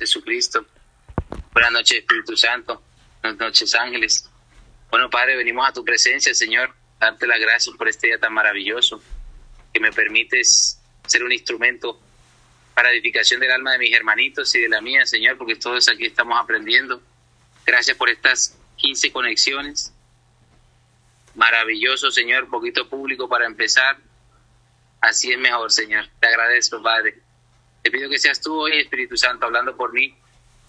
Jesucristo. 0.00 0.66
Buenas 1.52 1.72
noches, 1.72 1.98
Espíritu 1.98 2.34
Santo. 2.34 2.82
Buenas 3.20 3.38
noches, 3.38 3.74
ángeles. 3.74 4.28
Bueno, 4.90 5.10
Padre, 5.10 5.36
venimos 5.36 5.68
a 5.68 5.72
tu 5.72 5.84
presencia, 5.84 6.34
Señor, 6.34 6.74
darte 6.98 7.26
las 7.26 7.38
gracias 7.38 7.76
por 7.76 7.86
este 7.86 8.06
día 8.06 8.18
tan 8.18 8.32
maravilloso, 8.32 9.02
que 9.72 9.78
me 9.78 9.92
permites 9.92 10.80
ser 11.06 11.22
un 11.22 11.32
instrumento 11.32 12.00
para 12.74 12.90
edificación 12.92 13.40
del 13.40 13.50
alma 13.50 13.72
de 13.72 13.78
mis 13.78 13.94
hermanitos 13.94 14.54
y 14.54 14.60
de 14.60 14.70
la 14.70 14.80
mía, 14.80 15.04
Señor, 15.04 15.36
porque 15.36 15.56
todos 15.56 15.86
aquí 15.90 16.06
estamos 16.06 16.40
aprendiendo. 16.40 17.02
Gracias 17.66 17.94
por 17.94 18.08
estas 18.08 18.56
15 18.76 19.12
conexiones. 19.12 19.92
Maravilloso, 21.34 22.10
Señor, 22.10 22.48
poquito 22.48 22.88
público 22.88 23.28
para 23.28 23.44
empezar. 23.44 23.98
Así 25.02 25.30
es 25.30 25.38
mejor, 25.38 25.70
Señor. 25.70 26.08
Te 26.20 26.26
agradezco, 26.26 26.82
Padre. 26.82 27.20
Te 27.82 27.90
pido 27.90 28.10
que 28.10 28.18
seas 28.18 28.40
tú 28.40 28.54
hoy, 28.54 28.78
Espíritu 28.78 29.16
Santo, 29.16 29.46
hablando 29.46 29.76
por 29.76 29.92
mí. 29.92 30.14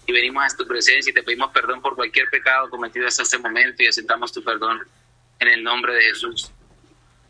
Y 0.06 0.12
venimos 0.12 0.52
a 0.52 0.56
tu 0.56 0.66
presencia 0.66 1.10
y 1.10 1.14
te 1.14 1.22
pedimos 1.22 1.52
perdón 1.52 1.80
por 1.80 1.94
cualquier 1.94 2.28
pecado 2.28 2.68
cometido 2.70 3.06
hasta 3.06 3.22
este 3.22 3.38
momento 3.38 3.82
y 3.82 3.86
aceptamos 3.86 4.32
tu 4.32 4.42
perdón 4.42 4.80
en 5.38 5.48
el 5.48 5.62
nombre 5.62 5.94
de 5.94 6.02
Jesús. 6.02 6.50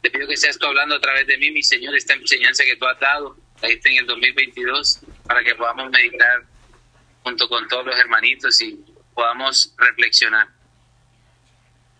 Te 0.01 0.11
pido 0.11 0.27
que 0.27 0.37
seas 0.37 0.59
tú 0.59 0.67
hablando 0.67 0.95
a 0.95 1.01
través 1.01 1.27
de 1.27 1.37
mí, 1.39 1.51
mi 1.51 1.63
Señor, 1.63 1.95
esta 1.95 2.15
enseñanza 2.15 2.65
que 2.65 2.77
tú 2.77 2.87
has 2.87 2.99
dado, 2.99 3.37
ahí 3.61 3.75
está 3.75 3.89
en 3.91 3.99
el 3.99 4.07
2022, 4.07 5.01
para 5.25 5.45
que 5.45 5.55
podamos 5.55 5.91
meditar 5.91 6.45
junto 7.23 7.49
con 7.49 7.69
todos 7.69 7.87
los 7.87 7.97
hermanitos 7.97 8.61
y 8.63 8.85
podamos 9.15 9.75
reflexionar. 9.77 10.49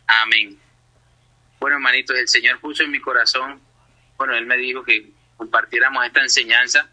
Amén. 0.07 0.59
Bueno, 1.61 1.77
hermanitos, 1.77 2.17
el 2.17 2.29
Señor 2.29 2.59
puso 2.59 2.83
en 2.83 2.91
mi 2.91 3.01
corazón, 3.01 3.61
bueno, 4.17 4.35
Él 4.35 4.47
me 4.47 4.57
dijo 4.57 4.83
que 4.83 5.11
compartiéramos 5.37 6.05
esta 6.05 6.23
enseñanza. 6.23 6.89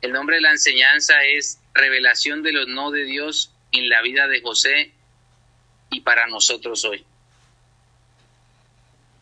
El 0.00 0.12
nombre 0.12 0.36
de 0.36 0.42
la 0.42 0.52
enseñanza 0.52 1.24
es 1.24 1.60
Revelación 1.74 2.42
de 2.42 2.52
los 2.52 2.68
no 2.68 2.90
de 2.90 3.04
Dios 3.04 3.52
en 3.72 3.88
la 3.88 4.02
vida 4.02 4.26
de 4.26 4.40
José 4.40 4.92
y 5.90 6.00
para 6.00 6.26
nosotros 6.26 6.84
hoy. 6.84 7.04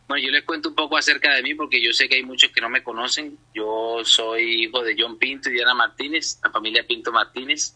Bueno, 0.08 0.24
yo 0.24 0.30
les 0.30 0.44
cuento 0.44 0.68
un 0.68 0.74
poco 0.74 0.96
acerca 0.96 1.34
de 1.34 1.42
mí 1.42 1.54
porque 1.54 1.82
yo 1.82 1.92
sé 1.92 2.08
que 2.08 2.16
hay 2.16 2.22
muchos 2.22 2.52
que 2.52 2.60
no 2.60 2.68
me 2.68 2.82
conocen. 2.82 3.36
Yo 3.54 4.02
soy 4.04 4.64
hijo 4.64 4.82
de 4.82 4.94
John 4.96 5.18
Pinto 5.18 5.50
y 5.50 5.54
Diana 5.54 5.74
Martínez, 5.74 6.38
la 6.42 6.50
familia 6.50 6.86
Pinto 6.86 7.10
Martínez. 7.10 7.74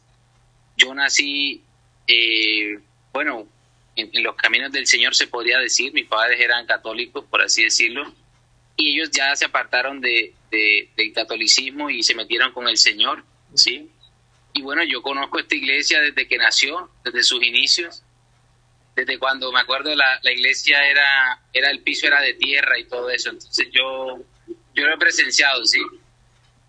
Yo 0.77 0.95
nací, 0.95 1.63
eh, 2.07 2.79
bueno, 3.13 3.49
en, 3.97 4.23
los 4.23 4.37
caminos 4.37 4.71
del 4.71 4.87
Señor 4.87 5.15
se 5.15 5.27
podría 5.27 5.59
decir, 5.59 5.93
mis 5.93 6.07
padres 6.07 6.41
eran 6.41 6.67
católicos, 6.67 7.25
por 7.29 7.43
así 7.43 7.65
decirlo, 7.65 8.15
y 8.81 8.95
ellos 8.95 9.11
ya 9.11 9.37
se 9.37 9.45
apartaron 9.45 10.01
de, 10.01 10.35
del 10.51 11.13
catolicismo 11.15 11.91
y 11.91 12.03
se 12.03 12.15
metieron 12.15 12.53
con 12.53 12.67
el 12.67 12.79
Señor, 12.79 13.23
¿sí? 13.55 13.91
Y 14.55 14.63
bueno, 14.63 14.83
yo 14.85 15.03
conozco 15.03 15.39
esta 15.39 15.55
iglesia 15.55 16.01
desde 16.01 16.27
que 16.27 16.39
nació, 16.39 16.91
desde 17.05 17.23
sus 17.23 17.43
inicios, 17.45 18.03
desde 18.97 19.19
cuando 19.19 19.53
me 19.53 19.61
acuerdo 19.61 19.95
la, 19.95 20.19
la 20.23 20.33
iglesia 20.33 20.83
era, 20.89 21.43
era 21.53 21.71
el 21.71 21.81
piso 21.81 22.07
era 22.07 22.23
de 22.23 22.35
tierra 22.35 22.79
y 22.79 22.85
todo 22.85 23.11
eso, 23.11 23.31
entonces 23.31 23.69
yo, 23.71 24.19
yo 24.75 24.87
lo 24.87 24.95
he 24.95 24.99
presenciado, 24.99 25.65
¿sí? 25.67 25.81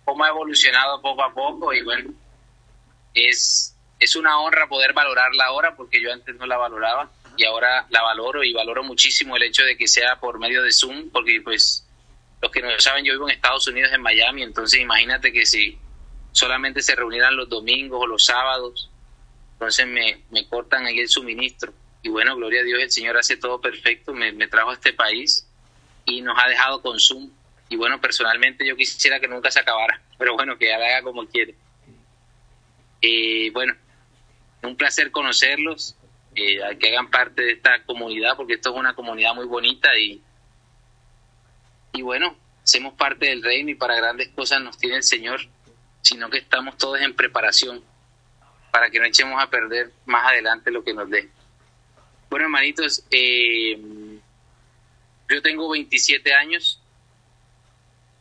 Cómo 0.03 0.25
ha 0.25 0.29
evolucionado 0.29 1.01
poco 1.01 1.23
a 1.23 1.33
poco 1.33 1.73
y 1.73 1.81
bueno, 1.81 2.13
es, 3.13 3.73
es 3.99 4.15
una 4.17 4.37
honra 4.39 4.67
poder 4.67 4.91
valorarla 4.91 5.45
ahora 5.45 5.75
porque 5.77 6.01
yo 6.01 6.11
antes 6.11 6.35
no 6.35 6.45
la 6.45 6.57
valoraba 6.57 7.09
y 7.37 7.45
ahora 7.45 7.87
la 7.89 8.01
valoro 8.01 8.43
y 8.43 8.51
valoro 8.51 8.83
muchísimo 8.83 9.37
el 9.37 9.43
hecho 9.43 9.63
de 9.63 9.77
que 9.77 9.87
sea 9.87 10.19
por 10.19 10.39
medio 10.39 10.61
de 10.61 10.73
Zoom 10.73 11.09
porque 11.09 11.39
pues 11.41 11.87
los 12.42 12.52
que 12.52 12.61
no 12.61 12.70
saben 12.80 13.06
yo 13.06 13.14
vivo 13.14 13.30
en 13.30 13.36
Estados 13.36 13.67
Unidos 13.67 13.92
en 13.94 14.02
Miami 14.02 14.44
entonces 14.44 14.80
imagínate 14.80 15.31
que 15.31 15.45
si 15.45 15.78
solamente 16.31 16.81
se 16.81 16.95
reunieran 16.95 17.36
los 17.36 17.50
domingos 17.50 18.00
o 18.02 18.08
los 18.08 18.25
sábados 18.25 18.89
entonces 19.53 19.88
me, 19.88 20.23
me 20.31 20.47
cortan 20.47 20.88
ahí 20.88 21.00
el 21.00 21.08
suministro. 21.08 21.72
Y 22.03 22.09
bueno 22.09 22.36
gloria 22.36 22.62
a 22.62 22.64
Dios 22.64 22.81
el 22.81 22.92
Señor 22.92 23.17
hace 23.17 23.38
todo 23.38 23.62
perfecto 23.62 24.14
me, 24.14 24.31
me 24.31 24.47
trajo 24.47 24.72
a 24.72 24.73
este 24.73 24.94
país 24.94 25.47
y 26.06 26.22
nos 26.22 26.38
ha 26.44 26.50
dejado 26.50 26.81
con 26.81 26.97
y 27.69 27.75
bueno 27.75 28.01
personalmente 28.01 28.66
yo 28.66 28.75
quisiera 28.75 29.19
que 29.19 29.28
nunca 29.28 29.51
se 29.51 29.59
acabara 29.59 30.01
pero 30.18 30.34
bueno 30.34 30.57
que 30.57 30.74
haga 30.74 31.03
como 31.03 31.28
quiere. 31.28 31.56
Y 33.01 33.50
bueno 33.51 33.74
un 34.63 34.75
placer 34.75 35.12
conocerlos, 35.12 35.96
eh, 36.35 36.59
que 36.80 36.90
hagan 36.90 37.09
parte 37.09 37.41
de 37.41 37.51
esta 37.53 37.84
comunidad, 37.84 38.35
porque 38.35 38.53
esto 38.53 38.72
es 38.72 38.75
una 38.75 38.94
comunidad 38.94 39.34
muy 39.34 39.46
bonita 39.46 39.97
y, 39.97 40.22
y 41.94 42.02
bueno, 42.02 42.35
hacemos 42.63 42.94
parte 42.94 43.28
del 43.28 43.44
reino 43.44 43.69
y 43.72 43.75
para 43.75 43.96
grandes 43.96 44.29
cosas 44.29 44.62
nos 44.62 44.78
tiene 44.78 44.97
el 44.97 45.03
Señor, 45.03 45.41
sino 46.02 46.29
que 46.29 46.40
estamos 46.40 46.78
todos 46.78 47.02
en 47.02 47.16
preparación 47.16 47.84
para 48.72 48.90
que 48.90 49.00
no 49.00 49.06
echemos 49.06 49.41
a 49.41 49.50
perder 49.50 49.91
más 50.06 50.28
adelante 50.28 50.72
lo 50.72 50.84
que 50.84 50.94
nos 50.94 51.09
dé. 51.09 51.30
Bueno, 52.30 52.46
hermanitos, 52.46 53.03
eh, 53.12 53.78
yo 55.30 55.41
tengo 55.41 55.69
27 55.69 56.34
años, 56.34 56.81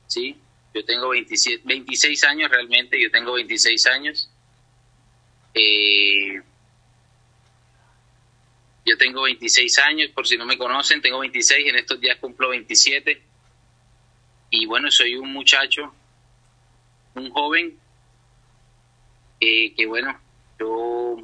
¿sí? 0.08 0.36
Yo 0.74 0.84
tengo 0.84 1.08
27, 1.08 1.62
26 1.64 2.24
años 2.24 2.50
realmente, 2.50 3.00
yo 3.00 3.10
tengo 3.10 3.32
26 3.34 3.86
años. 3.86 4.30
Eh, 5.54 6.40
yo 8.86 8.96
tengo 8.96 9.22
26 9.22 9.78
años, 9.78 10.10
por 10.10 10.26
si 10.26 10.36
no 10.36 10.46
me 10.46 10.58
conocen, 10.58 11.00
tengo 11.00 11.20
26, 11.20 11.68
en 11.68 11.76
estos 11.76 12.00
días 12.00 12.18
cumplo 12.18 12.48
27. 12.48 13.29
Y 14.50 14.66
bueno, 14.66 14.90
soy 14.90 15.16
un 15.16 15.32
muchacho, 15.32 15.94
un 17.14 17.30
joven, 17.30 17.78
eh, 19.40 19.72
que 19.74 19.86
bueno, 19.86 20.18
yo, 20.58 21.16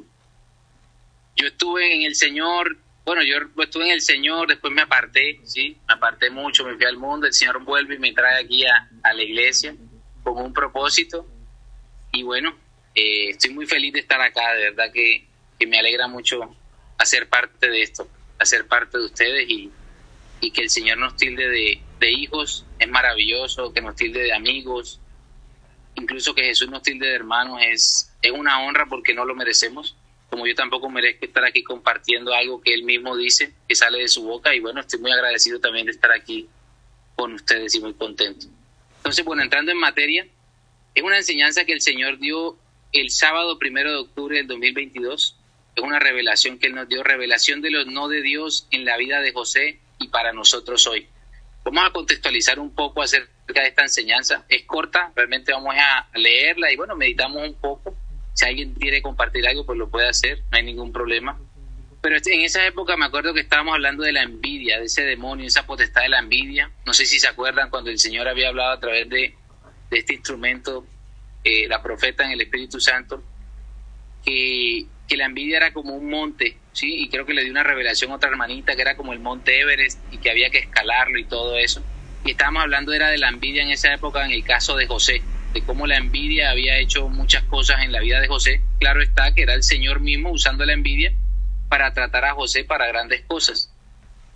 yo 1.35 1.47
estuve 1.47 1.93
en 1.93 2.03
el 2.03 2.15
Señor, 2.15 2.77
bueno, 3.05 3.21
yo 3.23 3.37
estuve 3.61 3.85
en 3.85 3.91
el 3.91 4.01
Señor, 4.01 4.47
después 4.47 4.73
me 4.73 4.81
aparté, 4.81 5.39
¿sí? 5.43 5.77
Me 5.87 5.93
aparté 5.93 6.29
mucho, 6.29 6.65
me 6.65 6.75
fui 6.75 6.85
al 6.85 6.97
mundo, 6.97 7.27
el 7.27 7.33
Señor 7.33 7.63
vuelve 7.63 7.95
y 7.95 7.99
me 7.99 8.13
trae 8.13 8.43
aquí 8.43 8.65
a, 8.65 8.89
a 9.03 9.13
la 9.13 9.23
iglesia 9.23 9.75
con 10.23 10.37
un 10.37 10.53
propósito. 10.53 11.25
Y 12.11 12.23
bueno, 12.23 12.55
eh, 12.97 13.29
estoy 13.29 13.51
muy 13.51 13.67
feliz 13.67 13.93
de 13.93 13.99
estar 13.99 14.19
acá, 14.19 14.53
de 14.55 14.71
verdad 14.71 14.91
que, 14.91 15.23
me 15.67 15.77
alegra 15.77 16.07
mucho 16.07 16.55
hacer 16.97 17.29
parte 17.29 17.69
de 17.69 17.81
esto, 17.81 18.07
hacer 18.39 18.67
parte 18.67 18.97
de 18.97 19.05
ustedes 19.05 19.49
y, 19.49 19.71
que 20.39 20.61
el 20.61 20.69
Señor 20.69 20.97
nos 20.97 21.15
tilde 21.15 21.49
de, 21.99 22.11
hijos, 22.11 22.65
es 22.79 22.87
maravilloso, 22.87 23.73
que 23.73 23.81
nos 23.81 23.95
tilde 23.95 24.21
de 24.21 24.33
amigos, 24.33 24.99
incluso 25.95 26.33
que 26.33 26.43
Jesús 26.43 26.69
nos 26.69 26.83
tilde 26.83 27.07
de 27.07 27.15
hermanos, 27.15 27.59
es, 27.61 28.13
es 28.21 28.31
una 28.31 28.61
honra 28.61 28.85
porque 28.87 29.13
no 29.13 29.25
lo 29.25 29.35
merecemos, 29.35 29.95
como 30.29 30.45
yo 30.45 30.55
tampoco 30.55 30.89
merezco 30.89 31.25
estar 31.25 31.43
aquí 31.43 31.63
compartiendo 31.63 32.33
algo 32.33 32.61
que 32.61 32.73
Él 32.73 32.83
mismo 32.83 33.15
dice, 33.15 33.53
que 33.67 33.75
sale 33.75 33.99
de 33.99 34.07
su 34.07 34.23
boca, 34.23 34.53
y 34.53 34.59
bueno, 34.59 34.81
estoy 34.81 34.99
muy 34.99 35.11
agradecido 35.11 35.59
también 35.59 35.85
de 35.85 35.91
estar 35.91 36.11
aquí 36.11 36.47
con 37.15 37.33
ustedes 37.33 37.73
y 37.75 37.79
muy 37.79 37.93
contento. 37.93 38.47
Entonces, 38.97 39.25
bueno, 39.25 39.41
entrando 39.41 39.71
en 39.71 39.77
materia, 39.79 40.27
es 40.93 41.03
una 41.03 41.17
enseñanza 41.17 41.65
que 41.65 41.73
el 41.73 41.81
Señor 41.81 42.19
dio 42.19 42.57
el 42.91 43.09
sábado 43.09 43.57
primero 43.57 43.91
de 43.91 43.97
octubre 43.97 44.37
del 44.37 44.47
2022. 44.47 45.35
Es 45.75 45.83
una 45.83 45.99
revelación 45.99 46.57
que 46.59 46.67
Él 46.67 46.75
nos 46.75 46.89
dio, 46.89 47.03
revelación 47.03 47.61
de 47.61 47.71
los 47.71 47.87
no 47.87 48.07
de 48.07 48.21
Dios 48.21 48.67
en 48.71 48.85
la 48.85 48.97
vida 48.97 49.21
de 49.21 49.31
José 49.31 49.79
y 49.99 50.07
para 50.09 50.33
nosotros 50.33 50.85
hoy. 50.87 51.07
Vamos 51.63 51.83
a 51.85 51.91
contextualizar 51.91 52.59
un 52.59 52.73
poco 52.73 53.01
acerca 53.01 53.61
de 53.61 53.67
esta 53.67 53.81
enseñanza. 53.81 54.45
Es 54.47 54.63
corta, 54.63 55.11
realmente 55.15 55.51
vamos 55.51 55.75
a 55.77 56.07
leerla 56.17 56.71
y 56.71 56.77
bueno, 56.77 56.95
meditamos 56.95 57.45
un 57.45 57.55
poco. 57.55 57.95
Si 58.33 58.45
alguien 58.45 58.73
quiere 58.75 59.01
compartir 59.01 59.47
algo, 59.47 59.65
pues 59.65 59.77
lo 59.77 59.89
puede 59.89 60.07
hacer, 60.07 60.43
no 60.51 60.57
hay 60.57 60.63
ningún 60.63 60.93
problema. 60.93 61.37
Pero 62.01 62.15
este, 62.15 62.33
en 62.33 62.41
esa 62.41 62.65
época 62.65 62.95
me 62.95 63.05
acuerdo 63.05 63.33
que 63.33 63.41
estábamos 63.41 63.73
hablando 63.73 64.03
de 64.03 64.13
la 64.13 64.23
envidia, 64.23 64.79
de 64.79 64.85
ese 64.85 65.03
demonio, 65.03 65.47
esa 65.47 65.65
potestad 65.65 66.03
de 66.03 66.09
la 66.09 66.19
envidia. 66.19 66.71
No 66.85 66.93
sé 66.93 67.05
si 67.05 67.19
se 67.19 67.27
acuerdan 67.27 67.69
cuando 67.69 67.89
el 67.89 67.99
Señor 67.99 68.27
había 68.27 68.49
hablado 68.49 68.71
a 68.71 68.79
través 68.79 69.09
de, 69.09 69.35
de 69.89 69.97
este 69.97 70.13
instrumento 70.13 70.85
eh, 71.43 71.67
la 71.67 71.81
profeta 71.81 72.25
en 72.25 72.31
el 72.31 72.41
Espíritu 72.41 72.79
Santo, 72.79 73.23
que, 74.23 74.85
que, 75.07 75.17
la 75.17 75.25
envidia 75.25 75.57
era 75.57 75.73
como 75.73 75.95
un 75.95 76.09
monte, 76.09 76.57
¿sí? 76.77 77.03
Y 77.03 77.09
creo 77.09 77.25
que 77.25 77.33
le 77.33 77.43
dio 77.43 77.51
una 77.51 77.63
revelación 77.63 78.11
a 78.11 78.15
otra 78.15 78.29
hermanita 78.29 78.75
que 78.75 78.81
era 78.81 78.95
como 78.95 79.13
el 79.13 79.19
monte 79.19 79.59
Everest 79.59 79.99
y 80.11 80.19
que 80.19 80.29
había 80.29 80.49
que 80.49 80.59
escalarlo 80.59 81.17
y 81.17 81.25
todo 81.25 81.57
eso. 81.57 81.81
Y 82.23 82.31
estábamos 82.31 82.63
hablando 82.63 82.93
era 82.93 83.09
de 83.09 83.17
la 83.17 83.29
envidia 83.29 83.63
en 83.63 83.69
esa 83.69 83.93
época 83.93 84.23
en 84.25 84.31
el 84.31 84.43
caso 84.43 84.75
de 84.75 84.85
José, 84.85 85.21
de 85.53 85.63
cómo 85.63 85.87
la 85.87 85.97
envidia 85.97 86.51
había 86.51 86.77
hecho 86.77 87.09
muchas 87.09 87.43
cosas 87.43 87.81
en 87.83 87.91
la 87.91 88.01
vida 88.01 88.19
de 88.19 88.27
José. 88.27 88.61
Claro 88.79 89.01
está 89.01 89.33
que 89.33 89.41
era 89.41 89.55
el 89.55 89.63
Señor 89.63 90.01
mismo 90.01 90.31
usando 90.31 90.65
la 90.65 90.73
envidia 90.73 91.13
para 91.69 91.93
tratar 91.93 92.25
a 92.25 92.33
José 92.33 92.63
para 92.63 92.87
grandes 92.87 93.21
cosas. 93.25 93.73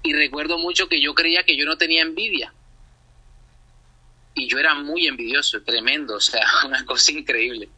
Y 0.03 0.13
recuerdo 0.13 0.57
mucho 0.57 0.89
que 0.89 0.99
yo 0.99 1.13
creía 1.13 1.43
que 1.43 1.55
yo 1.55 1.65
no 1.65 1.77
tenía 1.77 2.01
envidia, 2.01 2.53
y 4.33 4.47
yo 4.47 4.57
era 4.57 4.75
muy 4.75 5.07
envidioso, 5.07 5.61
tremendo, 5.61 6.15
o 6.15 6.19
sea, 6.19 6.45
una 6.65 6.85
cosa 6.85 7.11
increíble. 7.11 7.69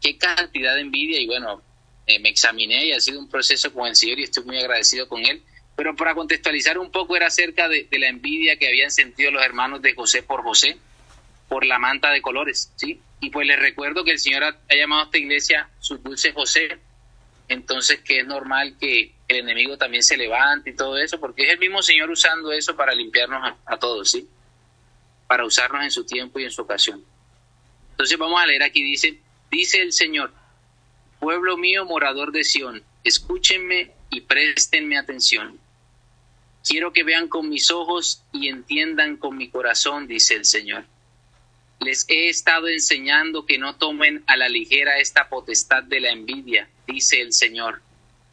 Qué 0.00 0.16
cantidad 0.16 0.74
de 0.74 0.82
envidia 0.82 1.20
y 1.20 1.26
bueno, 1.26 1.62
eh, 2.10 2.18
me 2.18 2.28
examiné 2.28 2.86
y 2.86 2.92
ha 2.92 3.00
sido 3.00 3.20
un 3.20 3.28
proceso 3.28 3.72
con 3.72 3.86
el 3.86 3.96
Señor 3.96 4.18
y 4.18 4.24
estoy 4.24 4.44
muy 4.44 4.58
agradecido 4.58 5.08
con 5.08 5.24
Él. 5.24 5.42
Pero 5.76 5.96
para 5.96 6.14
contextualizar 6.14 6.78
un 6.78 6.90
poco 6.90 7.16
era 7.16 7.28
acerca 7.28 7.68
de, 7.68 7.88
la 7.92 8.08
envidia 8.08 8.56
que 8.56 8.68
habían 8.68 8.90
sentido 8.90 9.30
los 9.30 9.42
hermanos 9.42 9.80
de 9.80 9.94
José 9.94 10.22
por 10.22 10.42
José, 10.42 10.76
por 11.48 11.64
la 11.64 11.78
manta 11.78 12.10
de 12.10 12.20
colores, 12.20 12.72
¿sí? 12.76 13.00
Y 13.20 13.30
pues 13.30 13.46
les 13.46 13.58
recuerdo 13.58 14.04
que 14.04 14.10
el 14.10 14.18
Señor 14.18 14.44
ha, 14.44 14.74
llamado 14.74 15.02
a 15.02 15.04
esta 15.06 15.18
iglesia 15.18 15.70
su 15.78 15.98
dulce 15.98 16.32
José, 16.32 16.78
entonces 17.48 18.00
que 18.00 18.20
es 18.20 18.26
normal 18.26 18.76
que 18.78 19.14
el 19.26 19.36
enemigo 19.38 19.78
también 19.78 20.02
se 20.02 20.16
levante 20.16 20.70
y 20.70 20.76
todo 20.76 20.98
eso, 20.98 21.18
porque 21.18 21.44
es 21.44 21.52
el 21.52 21.58
mismo 21.58 21.82
Señor 21.82 22.10
usando 22.10 22.52
eso 22.52 22.76
para 22.76 22.92
limpiarnos 22.94 23.54
a, 23.64 23.76
todos, 23.78 24.10
¿sí? 24.10 24.28
Para 25.26 25.44
usarnos 25.44 25.82
en 25.82 25.90
su 25.90 26.04
tiempo 26.04 26.38
y 26.38 26.44
en 26.44 26.50
su 26.50 26.62
ocasión. 26.62 27.02
Entonces 27.92 28.18
vamos 28.18 28.40
a 28.40 28.46
leer 28.46 28.62
aquí, 28.62 28.82
dice, 28.82 29.18
dice 29.50 29.80
el 29.80 29.92
Señor, 29.92 30.32
pueblo 31.20 31.56
mío, 31.56 31.84
morador 31.84 32.32
de 32.32 32.42
Sión, 32.42 32.82
escúchenme 33.04 33.92
y 34.10 34.22
préstenme 34.22 34.98
atención. 34.98 35.60
Quiero 36.64 36.92
que 36.92 37.04
vean 37.04 37.28
con 37.28 37.48
mis 37.48 37.70
ojos 37.70 38.22
y 38.32 38.48
entiendan 38.48 39.16
con 39.16 39.36
mi 39.36 39.48
corazón, 39.48 40.08
dice 40.08 40.34
el 40.34 40.44
Señor. 40.44 40.84
Les 41.78 42.04
he 42.08 42.28
estado 42.28 42.68
enseñando 42.68 43.46
que 43.46 43.58
no 43.58 43.76
tomen 43.76 44.22
a 44.26 44.36
la 44.36 44.48
ligera 44.48 44.98
esta 44.98 45.28
potestad 45.28 45.82
de 45.82 46.00
la 46.00 46.10
envidia, 46.10 46.68
dice 46.86 47.20
el 47.20 47.32
Señor. 47.32 47.80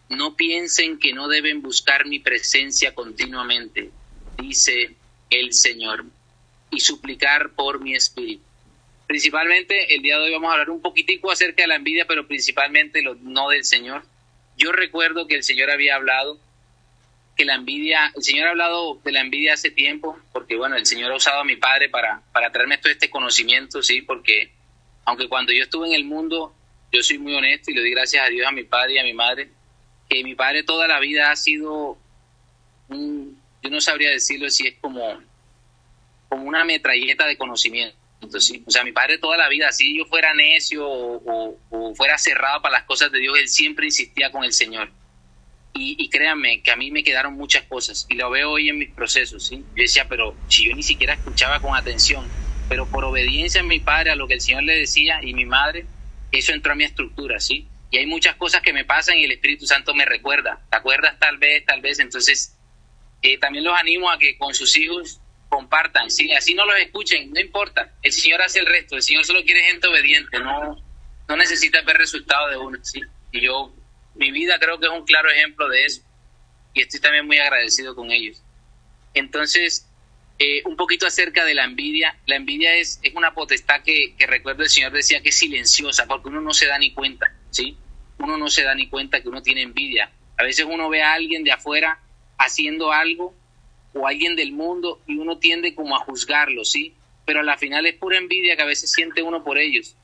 No 0.10 0.36
piensen 0.36 0.98
que 0.98 1.13
no 1.13 1.28
deben 1.28 1.62
buscar 1.62 2.06
mi 2.06 2.19
presencia 2.19 2.95
continuamente, 2.95 3.92
dice 4.38 4.95
el 5.30 5.54
Señor, 5.54 6.06
y 6.72 6.80
suplicar 6.80 7.51
por 7.51 7.81
mi 7.81 7.95
espíritu. 7.95 8.47
Principalmente 9.07 9.95
el 9.95 10.01
día 10.01 10.18
de 10.18 10.24
hoy 10.24 10.31
vamos 10.33 10.50
a 10.50 10.54
hablar 10.54 10.69
un 10.69 10.81
poquitico 10.81 11.31
acerca 11.31 11.63
de 11.63 11.68
la 11.68 11.75
envidia, 11.75 12.06
pero 12.06 12.27
principalmente 12.27 13.01
lo 13.01 13.15
no 13.15 13.50
del 13.50 13.63
Señor. 13.63 14.04
Yo 14.57 14.71
recuerdo 14.74 15.27
que 15.27 15.36
el 15.36 15.44
Señor 15.44 15.71
había 15.71 15.95
hablado 15.95 16.39
que 17.38 17.45
la 17.45 17.56
envidia, 17.56 18.12
el 18.15 18.24
Señor 18.24 18.48
ha 18.48 18.50
hablado 18.50 19.00
de 19.06 19.12
la 19.12 19.21
envidia 19.21 19.54
hace 19.54 19.71
tiempo, 19.71 20.19
porque 20.33 20.56
bueno, 20.57 20.75
el 20.75 20.86
Señor 20.86 21.12
ha 21.12 21.15
usado 21.15 21.39
a 21.39 21.45
mi 21.45 21.56
padre 21.56 21.88
para, 21.88 22.21
para 22.33 22.51
traerme 22.51 22.80
todo 22.80 22.92
este 22.92 23.09
conocimiento, 23.09 23.81
sí, 23.83 24.01
porque 24.01 24.51
aunque 25.06 25.30
cuando 25.30 25.53
yo 25.53 25.63
estuve 25.63 25.88
en 25.88 25.94
el 25.94 26.03
mundo, 26.03 26.53
yo 26.92 27.01
soy 27.01 27.19
muy 27.19 27.36
honesto 27.36 27.71
y 27.71 27.75
le 27.75 27.81
doy 27.81 27.92
gracias 27.92 28.25
a 28.25 28.30
Dios, 28.30 28.48
a 28.48 28.51
mi 28.51 28.63
padre 28.63 28.95
y 28.95 28.98
a 28.98 29.03
mi 29.03 29.13
madre, 29.13 29.50
que 30.10 30.24
mi 30.24 30.36
padre 30.36 30.63
toda 30.63 30.88
la 30.88 31.00
vida 31.00 31.31
ha 31.31 31.36
sido 31.36 31.98
un, 32.89 33.39
yo 33.62 33.69
no 33.69 33.80
sabría 33.81 34.10
decirlo 34.10 34.50
si 34.50 34.68
es 34.68 34.75
como, 34.81 35.21
como 36.27 36.44
una 36.44 36.65
metralleta 36.65 37.27
de 37.27 37.38
conocimiento. 37.38 37.95
Entonces, 38.22 38.62
o 38.66 38.72
sea, 38.72 38.84
mi 38.84 38.92
padre 38.92 39.18
toda 39.18 39.38
la 39.38 39.48
vida, 39.48 39.72
si 39.72 39.98
yo 39.98 40.06
fuera 40.06 40.34
necio 40.34 40.86
o, 40.88 41.94
fuera 41.96 42.18
cerrado 42.18 42.62
para 42.62 42.80
las 42.80 42.84
cosas 42.84 43.12
de 43.12 43.19
Dios, 43.19 43.38
él 43.40 43.48
siempre 43.48 43.86
insistía 43.86 44.31
con 44.31 44.44
el 44.44 44.54
Señor. 44.54 44.92
Y, 45.80 46.10
créanme 46.10 46.64
que 46.64 46.72
a 46.72 46.75
mí 46.75 46.90
me 46.90 47.04
quedaron 47.04 47.36
muchas 47.36 47.64
cosas 47.66 48.08
y 48.10 48.16
lo 48.16 48.31
veo 48.31 48.50
hoy 48.50 48.69
en 48.69 48.80
mis 48.80 48.90
procesos. 48.90 49.46
¿sí? 49.46 49.64
Yo 49.75 49.84
decía, 49.84 50.08
pero 50.10 50.36
si 50.48 50.68
yo 50.68 50.75
ni 50.75 50.81
siquiera 50.81 51.14
escuchaba 51.14 51.60
con 51.60 51.75
atención, 51.75 52.28
pero 52.68 52.88
por 52.88 53.06
obediencia 53.06 53.62
a 53.62 53.64
mi 53.64 53.80
padre, 53.80 54.10
a 54.10 54.16
lo 54.16 54.28
que 54.28 54.34
el 54.34 54.42
Señor 54.42 54.63
le 54.63 54.75
decía 54.75 55.20
y 55.22 55.36
mi 55.36 55.46
madre, 55.46 55.86
eso 56.31 56.52
entró 56.52 56.72
a 56.72 56.75
mi 56.75 56.84
estructura, 56.84 57.40
¿sí? 57.40 57.68
Y 57.92 57.98
hay 57.98 58.08
muchas 58.08 58.36
cosas 58.36 58.62
que 58.63 58.74
me 58.74 58.86
pasan 58.86 59.20
y 59.20 59.25
el 59.25 59.31
Espíritu 59.31 59.68
Santo 59.68 59.94
me 59.94 60.06
recuerda. 60.06 60.66
¿Te 60.72 60.78
acuerdas 60.78 61.20
tal 61.20 61.38
vez, 61.38 61.63
tal 61.63 61.81
vez? 61.81 62.00
Entonces, 62.00 62.58
eh, 63.22 63.38
también 63.38 63.63
los 63.63 63.78
animo 63.78 64.10
a 64.10 64.18
que 64.18 64.38
con 64.38 64.54
sus 64.54 64.75
hijos 64.78 65.22
compartan, 65.50 66.10
¿sí? 66.10 66.32
Así 66.34 66.54
no 66.54 66.66
los 66.66 66.78
escuchen, 66.80 67.32
no 67.32 67.40
importa. 67.40 67.94
El 68.02 68.12
Señor 68.12 68.42
hace 68.42 68.60
el 68.60 68.66
resto, 68.66 68.96
el 68.96 69.04
Señor 69.04 69.26
solo 69.26 69.44
quiere 69.44 69.64
gente 69.64 69.88
obediente, 69.88 70.40
no, 70.40 70.78
no 71.28 71.36
necesita 71.36 71.82
ver 71.82 71.98
resultados 71.98 72.52
de 72.52 72.58
uno, 72.58 72.78
¿sí? 72.84 73.02
Y 73.32 73.42
yo 73.42 73.74
mi 74.16 74.32
vida 74.32 74.58
creo 74.60 74.80
que 74.80 74.88
es 74.88 74.92
un 74.92 75.06
claro 75.06 75.30
ejemplo 75.30 75.70
de 75.70 75.86
eso 75.86 76.02
y 76.74 76.82
estoy 76.82 77.00
también 77.00 77.26
muy 77.26 77.40
agradecido 77.40 77.96
con 77.96 78.12
ellos. 78.12 78.42
Entonces, 79.14 79.88
eh, 80.40 80.62
un 80.66 80.76
poquito 80.76 81.08
acerca 81.08 81.44
de 81.46 81.56
la 81.56 81.64
envidia. 81.64 82.16
La 82.28 82.36
envidia 82.36 82.76
es, 82.76 83.00
es 83.02 83.16
una 83.16 83.34
potestad 83.34 83.82
que, 83.82 84.14
que, 84.16 84.28
recuerdo 84.28 84.64
el 84.64 84.70
Señor 84.70 84.92
decía 84.92 85.22
que 85.22 85.30
es 85.30 85.38
silenciosa, 85.38 86.06
porque 86.06 86.30
uno 86.30 86.42
no 86.42 86.54
se 86.54 86.68
da 86.68 86.78
ni 86.78 86.94
cuenta, 86.94 87.34
¿sí? 87.50 87.78
Uno 88.20 88.38
no 88.38 88.50
se 88.50 88.64
da 88.64 88.76
ni 88.76 88.88
cuenta 88.88 89.22
que 89.22 89.30
uno 89.30 89.42
tiene 89.42 89.64
envidia. 89.64 90.12
A 90.38 90.44
veces 90.44 90.68
uno 90.70 90.90
ve 90.90 91.02
a 91.02 91.14
alguien 91.14 91.44
de 91.44 91.52
afuera 91.52 92.00
haciendo 92.38 92.92
algo 92.92 93.34
o 93.98 94.08
alguien 94.08 94.36
del 94.36 94.52
mundo 94.52 95.02
y 95.08 95.18
uno 95.18 95.38
tiende 95.38 95.76
como 95.76 95.96
a 95.96 96.00
juzgarlo, 96.00 96.64
¿sí? 96.66 96.94
Pero 97.26 97.42
a 97.42 97.44
la 97.44 97.58
final 97.58 97.86
es 97.86 97.96
pura 97.96 98.18
envidia 98.18 98.56
que 98.56 98.62
a 98.62 98.66
veces 98.66 98.92
siente 98.92 99.22
uno 99.22 99.44
por 99.44 99.58
ellos, 99.58 99.96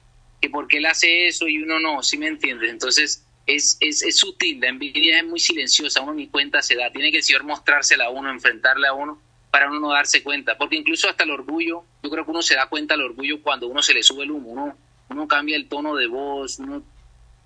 que 0.42 0.50
porque 0.50 0.78
él 0.78 0.86
hace 0.86 1.28
eso 1.28 1.48
y 1.48 1.62
uno 1.62 1.80
no, 1.80 2.04
¿sí 2.04 2.18
me 2.18 2.28
entiendes? 2.28 2.70
Entonces, 2.70 3.26
es, 3.46 3.78
es, 3.80 4.04
es 4.04 4.18
sutil, 4.18 4.60
la 4.60 4.70
envidia 4.70 5.18
es 5.18 5.26
muy 5.26 5.40
silenciosa, 5.40 6.02
uno 6.02 6.14
ni 6.14 6.28
cuenta 6.28 6.62
se 6.62 6.76
da, 6.76 6.92
tiene 6.92 7.12
que 7.12 7.18
el 7.18 7.24
Señor 7.24 7.44
mostrársela 7.44 8.06
a 8.06 8.10
uno, 8.10 8.30
enfrentarle 8.30 8.88
a 8.88 8.94
uno 8.94 9.22
para 9.54 9.70
uno 9.70 9.80
no 9.80 9.92
darse 9.92 10.24
cuenta, 10.24 10.58
porque 10.58 10.78
incluso 10.78 11.08
hasta 11.08 11.26
el 11.26 11.30
orgullo, 11.30 11.84
yo 12.02 12.10
creo 12.10 12.26
que 12.26 12.32
uno 12.32 12.42
se 12.42 12.56
da 12.56 12.66
cuenta 12.70 12.96
del 12.96 13.06
orgullo 13.06 13.40
cuando 13.44 13.68
uno 13.68 13.84
se 13.84 13.94
le 13.94 14.02
sube 14.02 14.24
el 14.24 14.32
humo, 14.32 14.50
uno, 14.50 14.76
uno 15.10 15.28
cambia 15.28 15.56
el 15.56 15.68
tono 15.68 15.96
de 15.96 16.08
voz, 16.08 16.58
uno, 16.58 16.82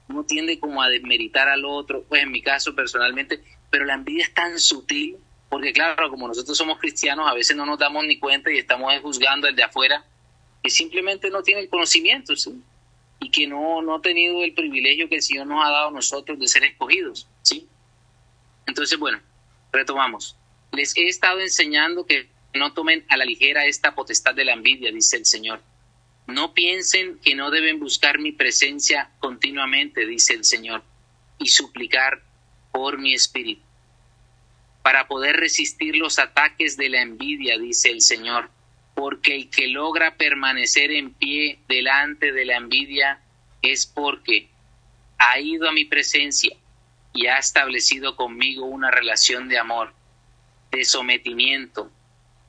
uno 0.07 0.23
tiende 0.23 0.57
como 0.57 0.81
a 0.81 0.87
desmeritar 0.87 1.49
al 1.49 1.65
otro, 1.65 2.05
pues 2.07 2.23
en 2.23 2.31
mi 2.31 2.41
caso 2.41 2.73
personalmente, 2.73 3.43
pero 3.69 3.83
la 3.83 3.95
envidia 3.95 4.23
es 4.23 4.33
tan 4.33 4.57
sutil, 4.57 5.17
porque 5.49 5.73
claro, 5.73 6.09
como 6.09 6.27
nosotros 6.27 6.57
somos 6.57 6.79
cristianos, 6.79 7.27
a 7.29 7.33
veces 7.33 7.55
no 7.55 7.65
nos 7.65 7.79
damos 7.79 8.05
ni 8.05 8.19
cuenta 8.19 8.51
y 8.51 8.57
estamos 8.57 8.93
juzgando 9.01 9.47
el 9.47 9.55
de 9.55 9.63
afuera, 9.63 10.05
que 10.61 10.69
simplemente 10.69 11.29
no 11.29 11.43
tiene 11.43 11.61
el 11.61 11.69
conocimiento, 11.69 12.35
¿sí? 12.35 12.61
y 13.19 13.31
que 13.31 13.47
no, 13.47 13.81
no 13.81 13.95
ha 13.95 14.01
tenido 14.01 14.43
el 14.43 14.53
privilegio 14.53 15.09
que 15.09 15.15
el 15.15 15.21
Señor 15.21 15.47
nos 15.47 15.65
ha 15.65 15.69
dado 15.69 15.87
a 15.87 15.91
nosotros 15.91 16.39
de 16.39 16.47
ser 16.47 16.63
escogidos, 16.63 17.27
¿sí? 17.41 17.67
Entonces, 18.65 18.99
bueno, 18.99 19.19
retomamos. 19.71 20.35
Les 20.71 20.95
he 20.95 21.07
estado 21.07 21.39
enseñando 21.39 22.05
que 22.05 22.29
no 22.53 22.73
tomen 22.73 23.05
a 23.09 23.17
la 23.17 23.25
ligera 23.25 23.65
esta 23.65 23.95
potestad 23.95 24.35
de 24.35 24.45
la 24.45 24.53
envidia, 24.53 24.91
dice 24.91 25.17
el 25.17 25.25
Señor. 25.25 25.61
No 26.27 26.53
piensen 26.53 27.19
que 27.19 27.35
no 27.35 27.49
deben 27.51 27.79
buscar 27.79 28.19
mi 28.19 28.33
presencia 28.33 29.09
continuamente, 29.19 30.05
dice 30.05 30.33
el 30.33 30.43
Señor, 30.43 30.83
y 31.39 31.47
suplicar 31.47 32.21
por 32.71 32.97
mi 32.97 33.13
espíritu. 33.13 33.66
Para 34.87 35.09
poder 35.09 35.35
resistir 35.35 35.97
los 35.97 36.17
ataques 36.17 36.77
de 36.77 36.87
la 36.87 37.01
envidia, 37.01 37.57
dice 37.57 37.89
el 37.89 38.01
Señor, 38.01 38.49
porque 38.95 39.35
el 39.35 39.49
que 39.49 39.67
logra 39.67 40.15
permanecer 40.15 40.91
en 40.91 41.13
pie 41.13 41.59
delante 41.67 42.31
de 42.31 42.45
la 42.45 42.55
envidia 42.55 43.19
es 43.61 43.85
porque 43.85 44.47
ha 45.17 45.41
ido 45.41 45.67
a 45.67 45.73
mi 45.73 45.83
presencia 45.83 46.55
y 47.11 47.27
ha 47.27 47.37
establecido 47.37 48.15
conmigo 48.15 48.63
una 48.63 48.89
relación 48.89 49.49
de 49.49 49.57
amor, 49.57 49.93
de 50.71 50.85
sometimiento, 50.85 51.91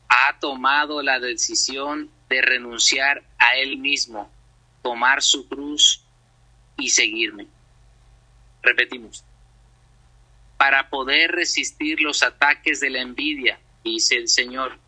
ha 0.08 0.38
tomado 0.38 1.02
la 1.02 1.18
decisión 1.18 2.08
de 2.28 2.40
renunciar 2.40 3.24
a 3.38 3.56
él 3.56 3.78
mismo, 3.78 4.30
tomar 4.82 5.22
su 5.22 5.48
cruz 5.48 6.04
y 6.76 6.90
seguirme. 6.90 7.48
Repetimos. 8.62 9.24
Para 10.58 10.90
poder 10.90 11.32
resistir 11.32 12.00
los 12.00 12.22
ataques 12.22 12.80
de 12.80 12.90
la 12.90 13.00
envidia, 13.00 13.58
dice 13.84 14.16
el 14.16 14.28
Señor, 14.28 14.78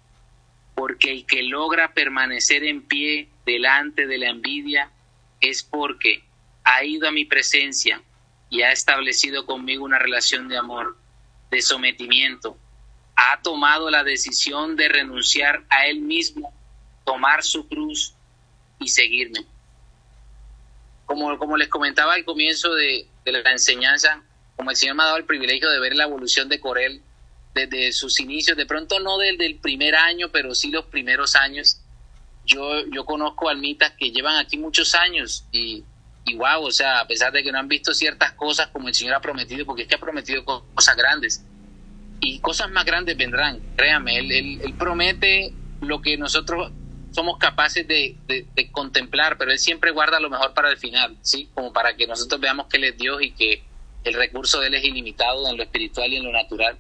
porque 0.75 1.13
el 1.13 1.27
que 1.27 1.43
logra 1.43 1.95
permanecer 1.95 2.65
en 2.65 2.83
pie 2.83 3.29
delante 3.47 4.07
de 4.07 4.19
la 4.19 4.31
envidia 4.31 4.91
es 5.41 5.63
porque 5.63 6.23
ha 6.65 6.85
ido 6.85 7.09
a 7.09 7.13
mi 7.13 7.25
presencia 7.25 8.03
y 8.51 8.63
ha 8.63 8.73
establecido 8.73 9.47
conmigo 9.47 9.85
una 9.85 9.99
relación 9.99 10.49
de 10.49 10.59
amor, 10.59 10.97
de 11.51 11.63
sometimiento, 11.63 12.59
ha 13.17 13.41
tomado 13.43 13.91
la 13.91 14.03
decisión 14.03 14.77
de 14.77 14.89
renunciar 14.89 15.65
a 15.69 15.87
él 15.87 16.01
mismo, 16.01 16.53
tomar 17.05 17.43
su 17.43 17.69
cruz 17.69 18.15
y 18.79 18.89
seguirme. 18.89 19.45
Como, 21.07 21.39
como 21.39 21.57
les 21.57 21.69
comentaba 21.69 22.15
al 22.15 22.25
comienzo 22.25 22.75
de, 22.75 23.07
de 23.25 23.33
la 23.33 23.51
enseñanza, 23.51 24.23
como 24.57 24.71
el 24.71 24.77
Señor 24.77 24.97
me 24.97 25.03
ha 25.03 25.07
dado 25.07 25.19
el 25.19 25.25
privilegio 25.25 25.71
de 25.71 25.81
ver 25.81 25.95
la 25.95 26.05
evolución 26.05 26.49
de 26.49 26.61
Corel, 26.61 27.03
desde 27.55 27.93
sus 27.93 28.21
inicios, 28.21 28.57
de 28.57 28.67
pronto 28.67 29.01
no 29.01 29.19
desde 29.19 29.47
el 29.47 29.57
primer 29.57 29.97
año, 29.97 30.29
pero 30.31 30.55
sí 30.55 30.71
los 30.71 30.85
primeros 30.87 31.35
años. 31.35 31.81
Yo, 32.47 32.87
yo 32.93 33.05
conozco 33.05 33.49
almitas 33.49 33.93
que 33.99 34.11
llevan 34.11 34.37
aquí 34.37 34.57
muchos 34.57 34.95
años 34.95 35.45
y, 35.53 35.85
y 36.25 36.37
wow, 36.37 36.63
o 36.63 36.71
sea, 36.71 37.01
a 37.01 37.07
pesar 37.07 37.33
de 37.33 37.43
que 37.43 37.53
no 37.53 37.59
han 37.59 37.69
visto 37.69 37.93
ciertas 37.93 38.33
cosas 38.33 38.69
como 38.69 38.89
el 38.89 38.95
Señor 38.95 39.15
ha 39.15 39.21
prometido, 39.21 39.67
porque 39.67 39.83
es 39.83 39.89
que 39.89 39.97
ha 39.97 40.01
prometido 40.01 40.45
cosas 40.45 40.97
grandes 40.97 41.45
y 42.21 42.39
cosas 42.41 42.71
más 42.71 42.85
grandes 42.85 43.17
vendrán, 43.17 43.61
créame, 43.77 44.19
él, 44.19 44.61
él, 44.63 44.75
promete 44.79 45.53
lo 45.81 46.03
que 46.03 46.17
nosotros 46.19 46.71
somos 47.13 47.39
capaces 47.39 47.89
de, 47.89 48.17
de, 48.29 48.47
de, 48.55 48.71
contemplar, 48.71 49.37
pero 49.39 49.51
Él 49.51 49.59
siempre 49.59 49.91
guarda 49.91 50.21
lo 50.21 50.31
mejor 50.31 50.55
para 50.55 50.71
el 50.71 50.77
final, 50.77 51.17
¿sí? 51.23 51.49
Como 51.55 51.73
para 51.73 51.97
que 51.97 52.07
nosotros 52.07 52.41
veamos 52.41 52.67
que 52.67 52.77
Él 52.77 52.85
es 52.85 52.99
Dios 52.99 53.21
y 53.23 53.33
que 53.33 53.65
el 54.05 54.15
recurso 54.15 54.61
de 54.61 54.69
Él 54.69 54.75
es 54.75 54.85
ilimitado 54.85 55.49
en 55.49 55.57
lo 55.57 55.63
espiritual 55.63 56.13
y 56.13 56.17
en 56.17 56.25
lo 56.25 56.33
natural 56.33 56.79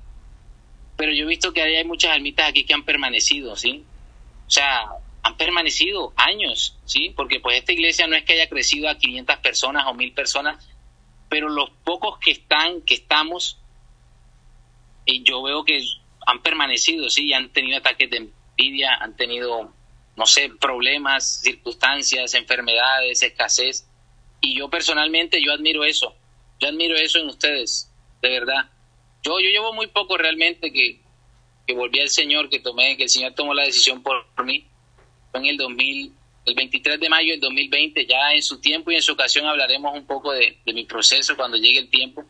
pero 1.00 1.14
yo 1.14 1.24
he 1.24 1.28
visto 1.28 1.54
que 1.54 1.62
hay 1.62 1.82
muchas 1.86 2.10
almitas 2.10 2.46
aquí 2.46 2.64
que 2.64 2.74
han 2.74 2.84
permanecido, 2.84 3.56
¿sí? 3.56 3.86
O 4.46 4.50
sea, 4.50 4.84
han 5.22 5.34
permanecido 5.38 6.12
años, 6.14 6.76
¿sí? 6.84 7.14
Porque 7.16 7.40
pues 7.40 7.56
esta 7.56 7.72
iglesia 7.72 8.06
no 8.06 8.16
es 8.16 8.24
que 8.24 8.34
haya 8.34 8.50
crecido 8.50 8.86
a 8.86 8.98
500 8.98 9.38
personas 9.38 9.86
o 9.86 9.94
1000 9.94 10.12
personas, 10.12 10.68
pero 11.30 11.48
los 11.48 11.70
pocos 11.84 12.18
que 12.18 12.32
están, 12.32 12.82
que 12.82 12.92
estamos, 12.92 13.56
y 15.06 15.22
yo 15.22 15.42
veo 15.42 15.64
que 15.64 15.82
han 16.26 16.42
permanecido, 16.42 17.08
¿sí? 17.08 17.28
Y 17.28 17.32
han 17.32 17.48
tenido 17.48 17.78
ataques 17.78 18.10
de 18.10 18.30
envidia, 18.58 18.96
han 18.96 19.16
tenido 19.16 19.72
no 20.16 20.26
sé, 20.26 20.50
problemas, 20.50 21.40
circunstancias, 21.40 22.34
enfermedades, 22.34 23.22
escasez. 23.22 23.88
Y 24.42 24.54
yo 24.54 24.68
personalmente, 24.68 25.42
yo 25.42 25.54
admiro 25.54 25.82
eso. 25.82 26.14
Yo 26.60 26.68
admiro 26.68 26.94
eso 26.96 27.18
en 27.18 27.28
ustedes, 27.28 27.90
de 28.20 28.28
verdad. 28.28 28.70
Yo, 29.22 29.40
yo 29.40 29.48
llevo 29.48 29.72
muy 29.72 29.86
poco 29.86 30.18
realmente 30.18 30.70
que, 30.70 31.00
que 31.66 31.74
volví 31.74 32.00
al 32.00 32.10
Señor, 32.10 32.50
que 32.50 32.60
tomé, 32.60 32.96
que 32.98 33.04
el 33.04 33.08
Señor 33.08 33.32
tomó 33.34 33.54
la 33.54 33.64
decisión 33.64 34.02
por, 34.02 34.26
mí. 34.44 34.66
Fue 35.30 35.40
en 35.40 35.46
el 35.46 35.56
2000, 35.56 36.12
el 36.44 36.54
23 36.54 37.00
de 37.00 37.08
mayo 37.08 37.32
del 37.32 37.40
2020, 37.40 38.06
ya 38.06 38.32
en 38.34 38.42
su 38.42 38.60
tiempo 38.60 38.90
y 38.90 38.96
en 38.96 39.02
su 39.02 39.12
ocasión 39.12 39.46
hablaremos 39.46 39.94
un 39.94 40.06
poco 40.06 40.32
de, 40.32 40.58
de 40.64 40.72
mi 40.74 40.84
proceso 40.84 41.34
cuando 41.34 41.56
llegue 41.56 41.78
el 41.78 41.88
tiempo. 41.88 42.24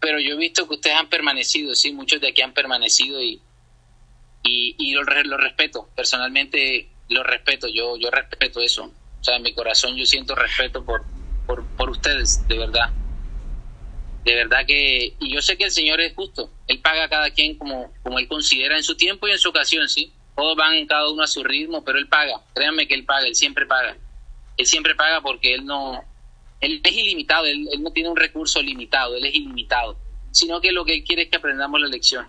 Pero 0.00 0.20
yo 0.20 0.34
he 0.34 0.38
visto 0.38 0.68
que 0.68 0.74
ustedes 0.74 0.96
han 0.96 1.08
permanecido, 1.08 1.74
sí, 1.74 1.92
muchos 1.92 2.20
de 2.20 2.28
aquí 2.28 2.42
han 2.42 2.52
permanecido 2.52 3.22
y, 3.22 3.40
y, 4.42 4.74
y 4.78 4.92
lo, 4.92 5.02
lo 5.02 5.36
respeto. 5.38 5.88
Personalmente 5.96 6.90
lo 7.08 7.22
respeto, 7.22 7.68
yo, 7.68 7.96
yo 7.96 8.10
respeto 8.10 8.60
eso. 8.60 8.92
O 9.20 9.24
sea, 9.24 9.36
en 9.36 9.42
mi 9.42 9.54
corazón 9.54 9.96
yo 9.96 10.04
siento 10.04 10.34
respeto 10.34 10.84
por, 10.84 11.04
por, 11.46 11.64
por 11.76 11.88
ustedes, 11.88 12.46
de 12.48 12.58
verdad 12.58 12.92
de 14.24 14.34
verdad 14.36 14.64
que, 14.66 15.14
y 15.18 15.34
yo 15.34 15.42
sé 15.42 15.56
que 15.56 15.64
el 15.64 15.70
Señor 15.70 16.00
es 16.00 16.14
justo, 16.14 16.50
Él 16.68 16.80
paga 16.80 17.04
a 17.04 17.08
cada 17.08 17.30
quien 17.30 17.56
como, 17.58 17.92
como 18.02 18.18
Él 18.18 18.28
considera 18.28 18.76
en 18.76 18.84
su 18.84 18.96
tiempo 18.96 19.26
y 19.26 19.32
en 19.32 19.38
su 19.38 19.48
ocasión, 19.48 19.88
¿sí? 19.88 20.12
Todos 20.36 20.56
van 20.56 20.86
cada 20.86 21.10
uno 21.10 21.22
a 21.22 21.26
su 21.26 21.42
ritmo, 21.42 21.84
pero 21.84 21.98
Él 21.98 22.08
paga, 22.08 22.40
créanme 22.54 22.86
que 22.86 22.94
Él 22.94 23.04
paga, 23.04 23.26
Él 23.26 23.34
siempre 23.34 23.66
paga. 23.66 23.96
Él 24.56 24.66
siempre 24.66 24.94
paga 24.94 25.20
porque 25.20 25.54
Él 25.54 25.66
no, 25.66 26.04
Él 26.60 26.80
es 26.84 26.92
ilimitado, 26.92 27.46
él, 27.46 27.68
no 27.80 27.90
tiene 27.90 28.10
un 28.10 28.16
recurso 28.16 28.62
limitado, 28.62 29.16
Él 29.16 29.24
es 29.24 29.34
ilimitado, 29.34 29.98
sino 30.30 30.60
que 30.60 30.72
lo 30.72 30.84
que 30.84 30.94
Él 30.94 31.04
quiere 31.04 31.22
es 31.22 31.28
que 31.28 31.38
aprendamos 31.38 31.80
la 31.80 31.88
lección. 31.88 32.26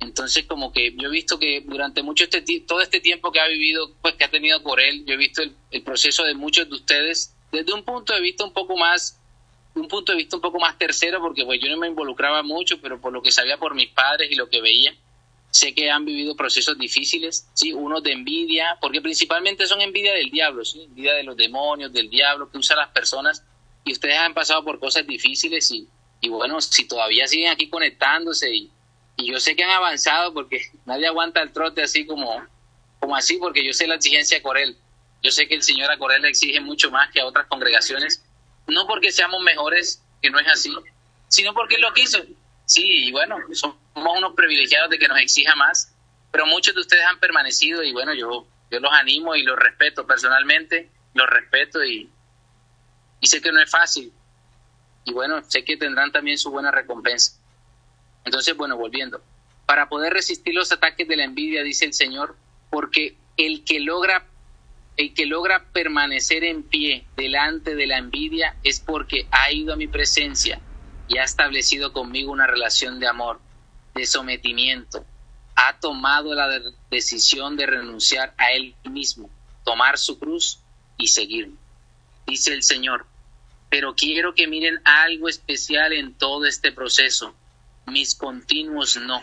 Entonces, 0.00 0.44
como 0.44 0.72
que 0.72 0.94
yo 0.96 1.08
he 1.08 1.12
visto 1.12 1.38
que 1.38 1.62
durante 1.64 2.02
mucho 2.02 2.24
este 2.24 2.42
todo 2.66 2.82
este 2.82 3.00
tiempo 3.00 3.32
que 3.32 3.40
ha 3.40 3.46
vivido, 3.46 3.94
pues 4.02 4.14
que 4.16 4.24
ha 4.24 4.30
tenido 4.30 4.62
por 4.62 4.80
Él, 4.80 5.04
yo 5.06 5.14
he 5.14 5.16
visto 5.16 5.40
el, 5.40 5.56
el 5.70 5.82
proceso 5.82 6.24
de 6.24 6.34
muchos 6.34 6.68
de 6.68 6.74
ustedes 6.74 7.34
desde 7.50 7.72
un 7.72 7.84
punto 7.84 8.12
de 8.12 8.20
vista 8.20 8.44
un 8.44 8.52
poco 8.52 8.76
más 8.76 9.18
un 9.74 9.88
punto 9.88 10.12
de 10.12 10.18
vista 10.18 10.36
un 10.36 10.42
poco 10.42 10.58
más 10.58 10.78
tercero, 10.78 11.20
porque 11.20 11.44
pues 11.44 11.60
yo 11.60 11.68
no 11.68 11.76
me 11.78 11.88
involucraba 11.88 12.42
mucho, 12.42 12.80
pero 12.80 13.00
por 13.00 13.12
lo 13.12 13.22
que 13.22 13.32
sabía 13.32 13.58
por 13.58 13.74
mis 13.74 13.90
padres 13.90 14.30
y 14.30 14.36
lo 14.36 14.48
que 14.48 14.60
veía, 14.60 14.94
sé 15.50 15.74
que 15.74 15.90
han 15.90 16.04
vivido 16.04 16.36
procesos 16.36 16.78
difíciles, 16.78 17.48
sí, 17.54 17.72
unos 17.72 18.02
de 18.02 18.12
envidia, 18.12 18.78
porque 18.80 19.00
principalmente 19.00 19.66
son 19.66 19.80
envidia 19.80 20.14
del 20.14 20.30
diablo, 20.30 20.64
sí, 20.64 20.82
envidia 20.82 21.14
de 21.14 21.22
los 21.22 21.36
demonios, 21.36 21.92
del 21.92 22.10
diablo 22.10 22.50
que 22.50 22.58
usa 22.58 22.76
las 22.76 22.90
personas, 22.90 23.44
y 23.84 23.92
ustedes 23.92 24.18
han 24.18 24.34
pasado 24.34 24.64
por 24.64 24.80
cosas 24.80 25.06
difíciles 25.06 25.70
y, 25.70 25.86
y 26.20 26.28
bueno, 26.28 26.60
si 26.60 26.88
todavía 26.88 27.26
siguen 27.28 27.50
aquí 27.50 27.68
conectándose 27.68 28.54
y, 28.54 28.70
y 29.16 29.30
yo 29.30 29.38
sé 29.38 29.54
que 29.54 29.64
han 29.64 29.70
avanzado 29.70 30.32
porque 30.32 30.62
nadie 30.86 31.06
aguanta 31.06 31.42
el 31.42 31.52
trote 31.52 31.82
así 31.82 32.06
como, 32.06 32.42
como 32.98 33.14
así, 33.14 33.36
porque 33.36 33.64
yo 33.64 33.72
sé 33.72 33.86
la 33.86 33.96
exigencia 33.96 34.38
de 34.38 34.42
Corel. 34.42 34.76
Yo 35.22 35.30
sé 35.30 35.46
que 35.48 35.54
el 35.54 35.62
Señor 35.62 35.90
a 35.90 35.98
Corel 35.98 36.22
le 36.22 36.28
exige 36.28 36.60
mucho 36.60 36.90
más 36.90 37.10
que 37.10 37.20
a 37.20 37.26
otras 37.26 37.46
congregaciones 37.46 38.23
no 38.66 38.86
porque 38.86 39.12
seamos 39.12 39.42
mejores, 39.42 40.02
que 40.22 40.30
no 40.30 40.38
es 40.38 40.48
así, 40.48 40.74
sino 41.28 41.54
porque 41.54 41.78
lo 41.78 41.92
quiso. 41.92 42.18
Sí, 42.66 43.08
y 43.08 43.12
bueno, 43.12 43.36
somos 43.52 43.76
unos 43.94 44.34
privilegiados 44.34 44.90
de 44.90 44.98
que 44.98 45.08
nos 45.08 45.18
exija 45.18 45.54
más, 45.54 45.94
pero 46.30 46.46
muchos 46.46 46.74
de 46.74 46.80
ustedes 46.80 47.04
han 47.04 47.20
permanecido 47.20 47.82
y 47.82 47.92
bueno, 47.92 48.14
yo, 48.14 48.46
yo 48.70 48.80
los 48.80 48.92
animo 48.92 49.36
y 49.36 49.42
los 49.42 49.58
respeto 49.58 50.06
personalmente, 50.06 50.90
los 51.12 51.28
respeto 51.28 51.84
y 51.84 52.10
sé 53.22 53.40
que 53.40 53.52
no 53.52 53.60
es 53.60 53.70
fácil. 53.70 54.12
Y 55.04 55.12
bueno, 55.12 55.42
sé 55.48 55.64
que 55.64 55.76
tendrán 55.76 56.12
también 56.12 56.38
su 56.38 56.50
buena 56.50 56.70
recompensa. 56.70 57.38
Entonces, 58.24 58.56
bueno, 58.56 58.76
volviendo. 58.76 59.22
Para 59.66 59.88
poder 59.88 60.12
resistir 60.12 60.54
los 60.54 60.72
ataques 60.72 61.06
de 61.06 61.16
la 61.16 61.24
envidia, 61.24 61.62
dice 61.62 61.84
el 61.84 61.94
Señor, 61.94 62.36
porque 62.70 63.16
el 63.36 63.64
que 63.64 63.80
logra 63.80 64.26
el 64.96 65.12
que 65.12 65.26
logra 65.26 65.64
permanecer 65.72 66.44
en 66.44 66.62
pie 66.62 67.06
delante 67.16 67.74
de 67.74 67.86
la 67.86 67.98
envidia 67.98 68.56
es 68.62 68.80
porque 68.80 69.26
ha 69.30 69.50
ido 69.50 69.72
a 69.72 69.76
mi 69.76 69.88
presencia 69.88 70.60
y 71.08 71.18
ha 71.18 71.24
establecido 71.24 71.92
conmigo 71.92 72.32
una 72.32 72.46
relación 72.46 73.00
de 73.00 73.08
amor, 73.08 73.40
de 73.94 74.06
sometimiento. 74.06 75.04
Ha 75.56 75.78
tomado 75.80 76.34
la 76.34 76.48
decisión 76.90 77.56
de 77.56 77.66
renunciar 77.66 78.34
a 78.38 78.52
él 78.52 78.74
mismo, 78.84 79.30
tomar 79.64 79.98
su 79.98 80.18
cruz 80.18 80.60
y 80.96 81.08
seguirme. 81.08 81.56
Dice 82.26 82.52
el 82.52 82.62
Señor, 82.62 83.06
pero 83.68 83.94
quiero 83.94 84.34
que 84.34 84.46
miren 84.46 84.80
algo 84.84 85.28
especial 85.28 85.92
en 85.92 86.14
todo 86.14 86.46
este 86.46 86.70
proceso, 86.72 87.34
mis 87.86 88.14
continuos 88.14 88.96
no, 88.96 89.22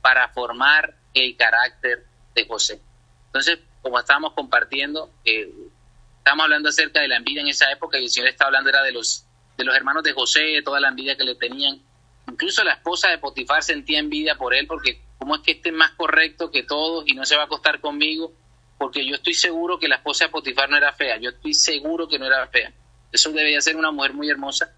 para 0.00 0.28
formar 0.30 0.96
el 1.14 1.36
carácter 1.36 2.06
de 2.34 2.46
José. 2.46 2.80
Entonces, 3.26 3.58
como 3.86 4.00
estábamos 4.00 4.32
compartiendo, 4.32 5.12
eh, 5.24 5.48
estábamos 6.18 6.42
hablando 6.42 6.70
acerca 6.70 7.02
de 7.02 7.06
la 7.06 7.18
envidia 7.18 7.40
en 7.40 7.46
esa 7.46 7.70
época 7.70 8.00
y 8.00 8.02
el 8.02 8.10
Señor 8.10 8.30
estaba 8.30 8.48
hablando 8.48 8.68
era 8.68 8.82
de 8.82 8.90
los, 8.90 9.24
de 9.56 9.62
los 9.62 9.76
hermanos 9.76 10.02
de 10.02 10.12
José, 10.12 10.40
de 10.40 10.62
toda 10.62 10.80
la 10.80 10.88
envidia 10.88 11.16
que 11.16 11.22
le 11.22 11.36
tenían. 11.36 11.80
Incluso 12.26 12.64
la 12.64 12.72
esposa 12.72 13.10
de 13.10 13.18
Potifar 13.18 13.62
sentía 13.62 14.00
envidia 14.00 14.34
por 14.34 14.54
él 14.54 14.66
porque 14.66 15.00
cómo 15.18 15.36
es 15.36 15.42
que 15.42 15.52
este 15.52 15.68
es 15.68 15.74
más 15.76 15.92
correcto 15.92 16.50
que 16.50 16.64
todos 16.64 17.04
y 17.06 17.14
no 17.14 17.24
se 17.24 17.36
va 17.36 17.42
a 17.42 17.44
acostar 17.44 17.80
conmigo, 17.80 18.32
porque 18.76 19.06
yo 19.06 19.14
estoy 19.14 19.34
seguro 19.34 19.78
que 19.78 19.86
la 19.86 19.94
esposa 19.94 20.24
de 20.24 20.30
Potifar 20.32 20.68
no 20.68 20.76
era 20.76 20.92
fea, 20.92 21.18
yo 21.18 21.30
estoy 21.30 21.54
seguro 21.54 22.08
que 22.08 22.18
no 22.18 22.26
era 22.26 22.44
fea. 22.48 22.72
Eso 23.12 23.30
debía 23.30 23.60
ser 23.60 23.76
una 23.76 23.92
mujer 23.92 24.14
muy 24.14 24.28
hermosa. 24.28 24.74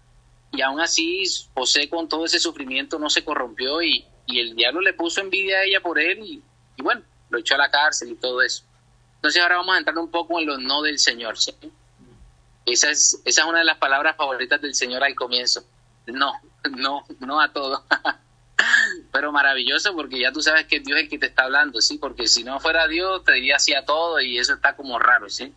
Y 0.51 0.61
aún 0.61 0.81
así, 0.81 1.23
José 1.55 1.89
con 1.89 2.07
todo 2.07 2.25
ese 2.25 2.39
sufrimiento 2.39 2.99
no 2.99 3.09
se 3.09 3.23
corrompió 3.23 3.81
y, 3.81 4.05
y 4.27 4.39
el 4.39 4.55
diablo 4.55 4.81
le 4.81 4.93
puso 4.93 5.19
envidia 5.19 5.57
a 5.57 5.63
ella 5.63 5.81
por 5.81 5.97
él 5.97 6.19
y, 6.19 6.43
y 6.77 6.83
bueno, 6.83 7.01
lo 7.29 7.39
echó 7.39 7.55
a 7.55 7.59
la 7.59 7.71
cárcel 7.71 8.11
y 8.11 8.15
todo 8.15 8.41
eso. 8.41 8.63
Entonces 9.19 9.41
ahora 9.41 9.57
vamos 9.57 9.75
a 9.75 9.79
entrar 9.79 9.97
un 9.97 10.09
poco 10.09 10.39
en 10.39 10.45
los 10.45 10.59
no 10.59 10.81
del 10.81 10.97
Señor. 10.97 11.35
Esa, 12.65 12.89
es, 12.89 13.21
esa 13.25 13.41
es 13.41 13.47
una 13.47 13.59
de 13.59 13.65
las 13.65 13.77
palabras 13.77 14.15
favoritas 14.15 14.61
del 14.61 14.73
Señor 14.73 15.03
al 15.03 15.13
comienzo. 15.13 15.65
No, 16.05 16.31
no, 16.71 17.03
no 17.19 17.41
a 17.41 17.51
todo. 17.51 17.83
Pero 19.11 19.33
maravilloso 19.33 19.93
porque 19.93 20.21
ya 20.21 20.31
tú 20.31 20.41
sabes 20.41 20.67
que 20.67 20.79
Dios 20.79 20.97
es 20.97 21.03
el 21.03 21.09
que 21.09 21.19
te 21.19 21.25
está 21.25 21.43
hablando, 21.43 21.81
¿sí? 21.81 21.97
Porque 21.97 22.27
si 22.27 22.45
no 22.45 22.61
fuera 22.61 22.87
Dios 22.87 23.25
te 23.25 23.33
diría 23.33 23.57
así 23.57 23.73
a 23.73 23.83
todo 23.83 24.21
y 24.21 24.37
eso 24.37 24.53
está 24.53 24.77
como 24.77 24.97
raro, 24.99 25.29
¿sí? 25.29 25.53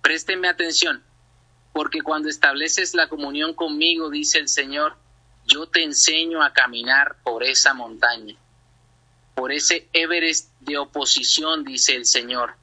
Préstenme 0.00 0.48
atención, 0.48 1.02
porque 1.74 2.00
cuando 2.00 2.30
estableces 2.30 2.94
la 2.94 3.10
comunión 3.10 3.52
conmigo, 3.52 4.08
dice 4.08 4.38
el 4.38 4.48
Señor, 4.48 4.96
yo 5.44 5.66
te 5.66 5.82
enseño 5.82 6.42
a 6.42 6.54
caminar 6.54 7.16
por 7.22 7.44
esa 7.44 7.74
montaña, 7.74 8.36
por 9.34 9.52
ese 9.52 9.86
Everest 9.92 10.50
de 10.60 10.78
oposición, 10.78 11.64
dice 11.64 11.94
el 11.94 12.06
Señor 12.06 12.59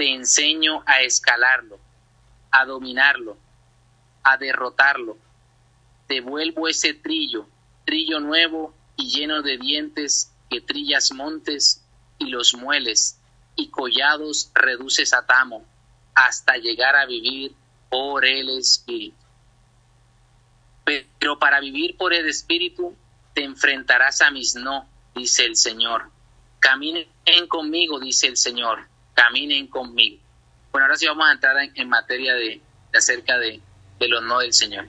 te 0.00 0.14
enseño 0.14 0.82
a 0.86 1.02
escalarlo, 1.02 1.78
a 2.50 2.64
dominarlo, 2.64 3.36
a 4.22 4.38
derrotarlo. 4.38 5.18
Te 6.06 6.22
vuelvo 6.22 6.68
ese 6.68 6.94
trillo, 6.94 7.46
trillo 7.84 8.18
nuevo 8.18 8.74
y 8.96 9.10
lleno 9.10 9.42
de 9.42 9.58
dientes 9.58 10.32
que 10.48 10.62
trillas 10.62 11.12
montes 11.12 11.84
y 12.18 12.30
los 12.30 12.54
mueles 12.54 13.20
y 13.56 13.68
collados 13.68 14.50
reduces 14.54 15.12
a 15.12 15.26
tamo 15.26 15.66
hasta 16.14 16.56
llegar 16.56 16.96
a 16.96 17.04
vivir 17.04 17.52
por 17.90 18.24
el 18.24 18.48
Espíritu. 18.58 19.18
Pero 20.82 21.38
para 21.38 21.60
vivir 21.60 21.98
por 21.98 22.14
el 22.14 22.26
Espíritu 22.26 22.96
te 23.34 23.44
enfrentarás 23.44 24.22
a 24.22 24.30
mis 24.30 24.54
no, 24.54 24.88
dice 25.14 25.44
el 25.44 25.56
Señor. 25.56 26.10
Caminen 26.58 27.06
conmigo, 27.48 28.00
dice 28.00 28.28
el 28.28 28.38
Señor 28.38 28.89
caminen 29.20 29.66
conmigo. 29.66 30.18
Bueno, 30.72 30.86
ahora 30.86 30.96
sí 30.96 31.06
vamos 31.06 31.28
a 31.28 31.32
entrar 31.32 31.56
en, 31.74 31.88
materia 31.90 32.34
de, 32.34 32.62
acerca 32.94 33.36
de, 33.38 33.60
los 34.00 34.22
no 34.22 34.38
del 34.38 34.54
Señor. 34.54 34.88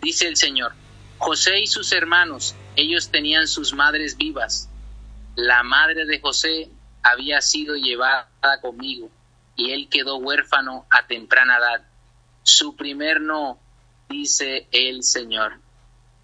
Dice 0.00 0.28
el 0.28 0.36
Señor, 0.36 0.74
José 1.18 1.58
y 1.58 1.66
sus 1.66 1.92
hermanos, 1.92 2.54
ellos 2.76 3.10
tenían 3.10 3.48
sus 3.48 3.74
madres 3.74 4.16
vivas. 4.16 4.70
La 5.34 5.64
madre 5.64 6.04
de 6.04 6.20
José 6.20 6.68
había 7.02 7.40
sido 7.40 7.74
llevada 7.74 8.28
conmigo 8.62 9.10
y 9.56 9.72
él 9.72 9.88
quedó 9.90 10.18
huérfano 10.18 10.86
a 10.88 11.08
temprana 11.08 11.56
edad. 11.56 11.84
Su 12.44 12.76
primer 12.76 13.20
no, 13.20 13.58
dice 14.08 14.68
el 14.70 15.02
Señor. 15.02 15.58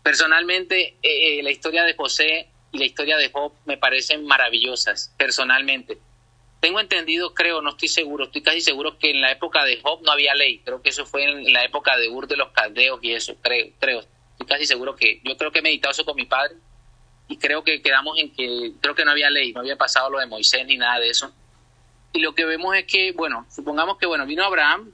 Personalmente, 0.05 0.99
eh, 1.03 1.39
eh, 1.41 1.43
la 1.43 1.51
historia 1.51 1.83
de 1.83 1.97
José 1.97 2.49
y 2.71 2.79
la 2.79 2.85
historia 2.85 3.17
de 3.17 3.33
Job 3.33 3.55
me 3.65 3.77
parecen 3.77 4.25
maravillosas, 4.25 5.13
personalmente. 5.19 5.99
Tengo 6.61 6.79
entendido, 6.79 7.33
creo, 7.33 7.63
no 7.63 7.71
estoy 7.71 7.89
seguro, 7.89 8.25
estoy 8.25 8.43
casi 8.43 8.61
seguro 8.61 8.99
que 8.99 9.11
en 9.11 9.23
la 9.23 9.33
época 9.33 9.65
de 9.65 9.81
Job 9.81 10.03
no 10.03 10.13
había 10.13 10.35
ley. 10.35 10.59
Creo 10.59 10.83
que 10.83 10.91
eso 10.91 11.07
fue 11.07 11.25
en 11.25 11.53
la 11.55 11.65
época 11.65 11.97
de 11.97 12.11
Ur 12.11 12.29
de 12.29 12.37
los 12.37 12.51
Caldeos 12.51 13.01
y 13.03 13.15
eso, 13.15 13.35
creo, 13.41 13.69
creo. 13.79 14.01
Estoy 14.01 14.47
casi 14.47 14.67
seguro 14.67 14.95
que, 14.95 15.23
yo 15.25 15.37
creo 15.39 15.51
que 15.51 15.61
he 15.61 15.63
meditado 15.63 15.93
eso 15.93 16.05
con 16.05 16.17
mi 16.17 16.27
padre 16.27 16.57
y 17.29 17.39
creo 17.39 17.65
que 17.65 17.81
quedamos 17.81 18.19
en 18.19 18.31
que, 18.35 18.73
creo 18.79 18.95
que 18.95 19.07
no 19.07 19.13
había 19.13 19.31
ley, 19.31 19.55
no 19.55 19.61
había 19.61 19.77
pasado 19.77 20.11
lo 20.11 20.19
de 20.19 20.27
Moisés 20.27 20.67
ni 20.67 20.77
nada 20.77 21.01
de 21.01 21.09
eso. 21.09 21.33
Y 22.13 22.21
lo 22.21 22.35
que 22.35 22.45
vemos 22.45 22.77
es 22.77 22.85
que, 22.85 23.13
bueno, 23.13 23.47
supongamos 23.49 23.97
que, 23.97 24.05
bueno, 24.05 24.27
vino 24.27 24.45
Abraham, 24.45 24.93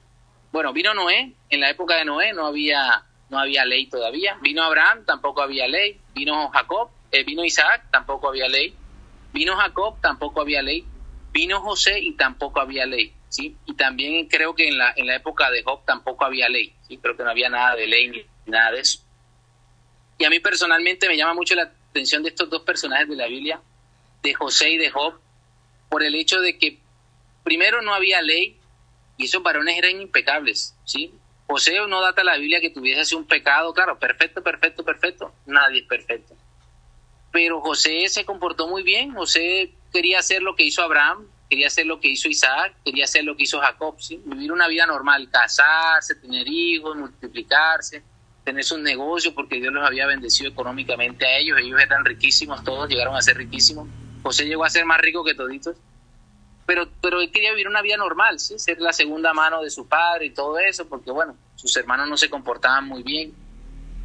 bueno, 0.52 0.72
vino 0.72 0.94
Noé, 0.94 1.32
en 1.48 1.60
la 1.60 1.70
época 1.70 1.96
de 1.96 2.04
Noé 2.04 2.32
no 2.32 2.46
había, 2.46 3.02
no 3.28 3.40
había 3.40 3.64
ley 3.64 3.86
todavía. 3.86 4.38
Vino 4.40 4.62
Abraham, 4.62 5.04
tampoco 5.04 5.42
había 5.42 5.66
ley. 5.66 6.00
Vino 6.14 6.48
Jacob, 6.50 6.90
eh, 7.10 7.24
vino 7.24 7.44
Isaac, 7.44 7.86
tampoco 7.90 8.28
había 8.28 8.48
ley. 8.48 8.74
Vino 9.32 9.56
Jacob, 9.56 10.00
tampoco 10.00 10.42
había 10.42 10.62
ley 10.62 10.86
Vino 11.36 11.60
José 11.60 11.98
y 12.00 12.12
tampoco 12.12 12.60
había 12.60 12.86
ley. 12.86 13.12
¿sí? 13.28 13.54
Y 13.66 13.74
también 13.74 14.26
creo 14.26 14.54
que 14.54 14.68
en 14.68 14.78
la, 14.78 14.94
en 14.96 15.06
la 15.06 15.16
época 15.16 15.50
de 15.50 15.62
Job 15.62 15.84
tampoco 15.84 16.24
había 16.24 16.48
ley, 16.48 16.74
¿sí? 16.88 16.96
Creo 16.96 17.14
que 17.14 17.24
no 17.24 17.30
había 17.30 17.50
nada 17.50 17.76
de 17.76 17.86
ley 17.86 18.08
ni 18.08 18.24
nada 18.46 18.70
de 18.70 18.80
eso. 18.80 19.00
Y 20.16 20.24
a 20.24 20.30
mí 20.30 20.40
personalmente 20.40 21.06
me 21.08 21.16
llama 21.18 21.34
mucho 21.34 21.54
la 21.54 21.70
atención 21.90 22.22
de 22.22 22.30
estos 22.30 22.48
dos 22.48 22.62
personajes 22.62 23.06
de 23.06 23.16
la 23.16 23.26
Biblia, 23.26 23.60
de 24.22 24.32
José 24.32 24.70
y 24.70 24.78
de 24.78 24.88
Job, 24.88 25.20
por 25.90 26.02
el 26.02 26.14
hecho 26.14 26.40
de 26.40 26.56
que 26.56 26.78
primero 27.44 27.82
no 27.82 27.92
había 27.92 28.22
ley 28.22 28.58
y 29.18 29.26
esos 29.26 29.42
varones 29.42 29.76
eran 29.76 30.00
impecables, 30.00 30.74
¿sí? 30.86 31.12
José 31.46 31.76
no 31.86 32.00
data 32.00 32.24
la 32.24 32.38
Biblia 32.38 32.62
que 32.62 32.70
tuviese 32.70 33.14
un 33.14 33.26
pecado, 33.26 33.74
claro, 33.74 33.98
perfecto, 33.98 34.42
perfecto, 34.42 34.84
perfecto, 34.84 35.34
nadie 35.44 35.80
es 35.80 35.86
perfecto. 35.86 36.34
Pero 37.30 37.60
José 37.60 38.08
se 38.08 38.24
comportó 38.24 38.68
muy 38.68 38.82
bien, 38.82 39.12
José 39.12 39.74
quería 39.96 40.18
hacer 40.18 40.42
lo 40.42 40.54
que 40.54 40.62
hizo 40.62 40.82
Abraham, 40.82 41.26
quería 41.48 41.68
hacer 41.68 41.86
lo 41.86 42.00
que 42.00 42.08
hizo 42.08 42.28
Isaac, 42.28 42.74
quería 42.84 43.04
hacer 43.04 43.24
lo 43.24 43.34
que 43.34 43.44
hizo 43.44 43.60
Jacob, 43.60 43.96
vivir 44.26 44.52
una 44.52 44.68
vida 44.68 44.84
normal, 44.84 45.30
casarse, 45.30 46.16
tener 46.16 46.46
hijos, 46.46 46.94
multiplicarse, 46.98 48.02
tener 48.44 48.62
sus 48.62 48.78
negocios 48.78 49.32
porque 49.32 49.56
Dios 49.56 49.72
los 49.72 49.86
había 49.86 50.06
bendecido 50.06 50.50
económicamente 50.50 51.24
a 51.24 51.38
ellos, 51.38 51.58
ellos 51.58 51.80
eran 51.80 52.04
riquísimos, 52.04 52.62
todos 52.62 52.90
llegaron 52.90 53.16
a 53.16 53.22
ser 53.22 53.38
riquísimos, 53.38 53.88
José 54.22 54.44
llegó 54.44 54.66
a 54.66 54.68
ser 54.68 54.84
más 54.84 55.00
rico 55.00 55.24
que 55.24 55.34
toditos, 55.34 55.76
pero, 56.66 56.90
pero 57.00 57.22
él 57.22 57.30
quería 57.32 57.52
vivir 57.52 57.68
una 57.68 57.80
vida 57.80 57.96
normal, 57.96 58.38
¿sí? 58.38 58.58
ser 58.58 58.78
la 58.82 58.92
segunda 58.92 59.32
mano 59.32 59.62
de 59.62 59.70
su 59.70 59.88
padre 59.88 60.26
y 60.26 60.30
todo 60.30 60.58
eso, 60.58 60.90
porque 60.90 61.10
bueno, 61.10 61.38
sus 61.54 61.74
hermanos 61.78 62.06
no 62.06 62.18
se 62.18 62.28
comportaban 62.28 62.86
muy 62.86 63.02
bien. 63.02 63.32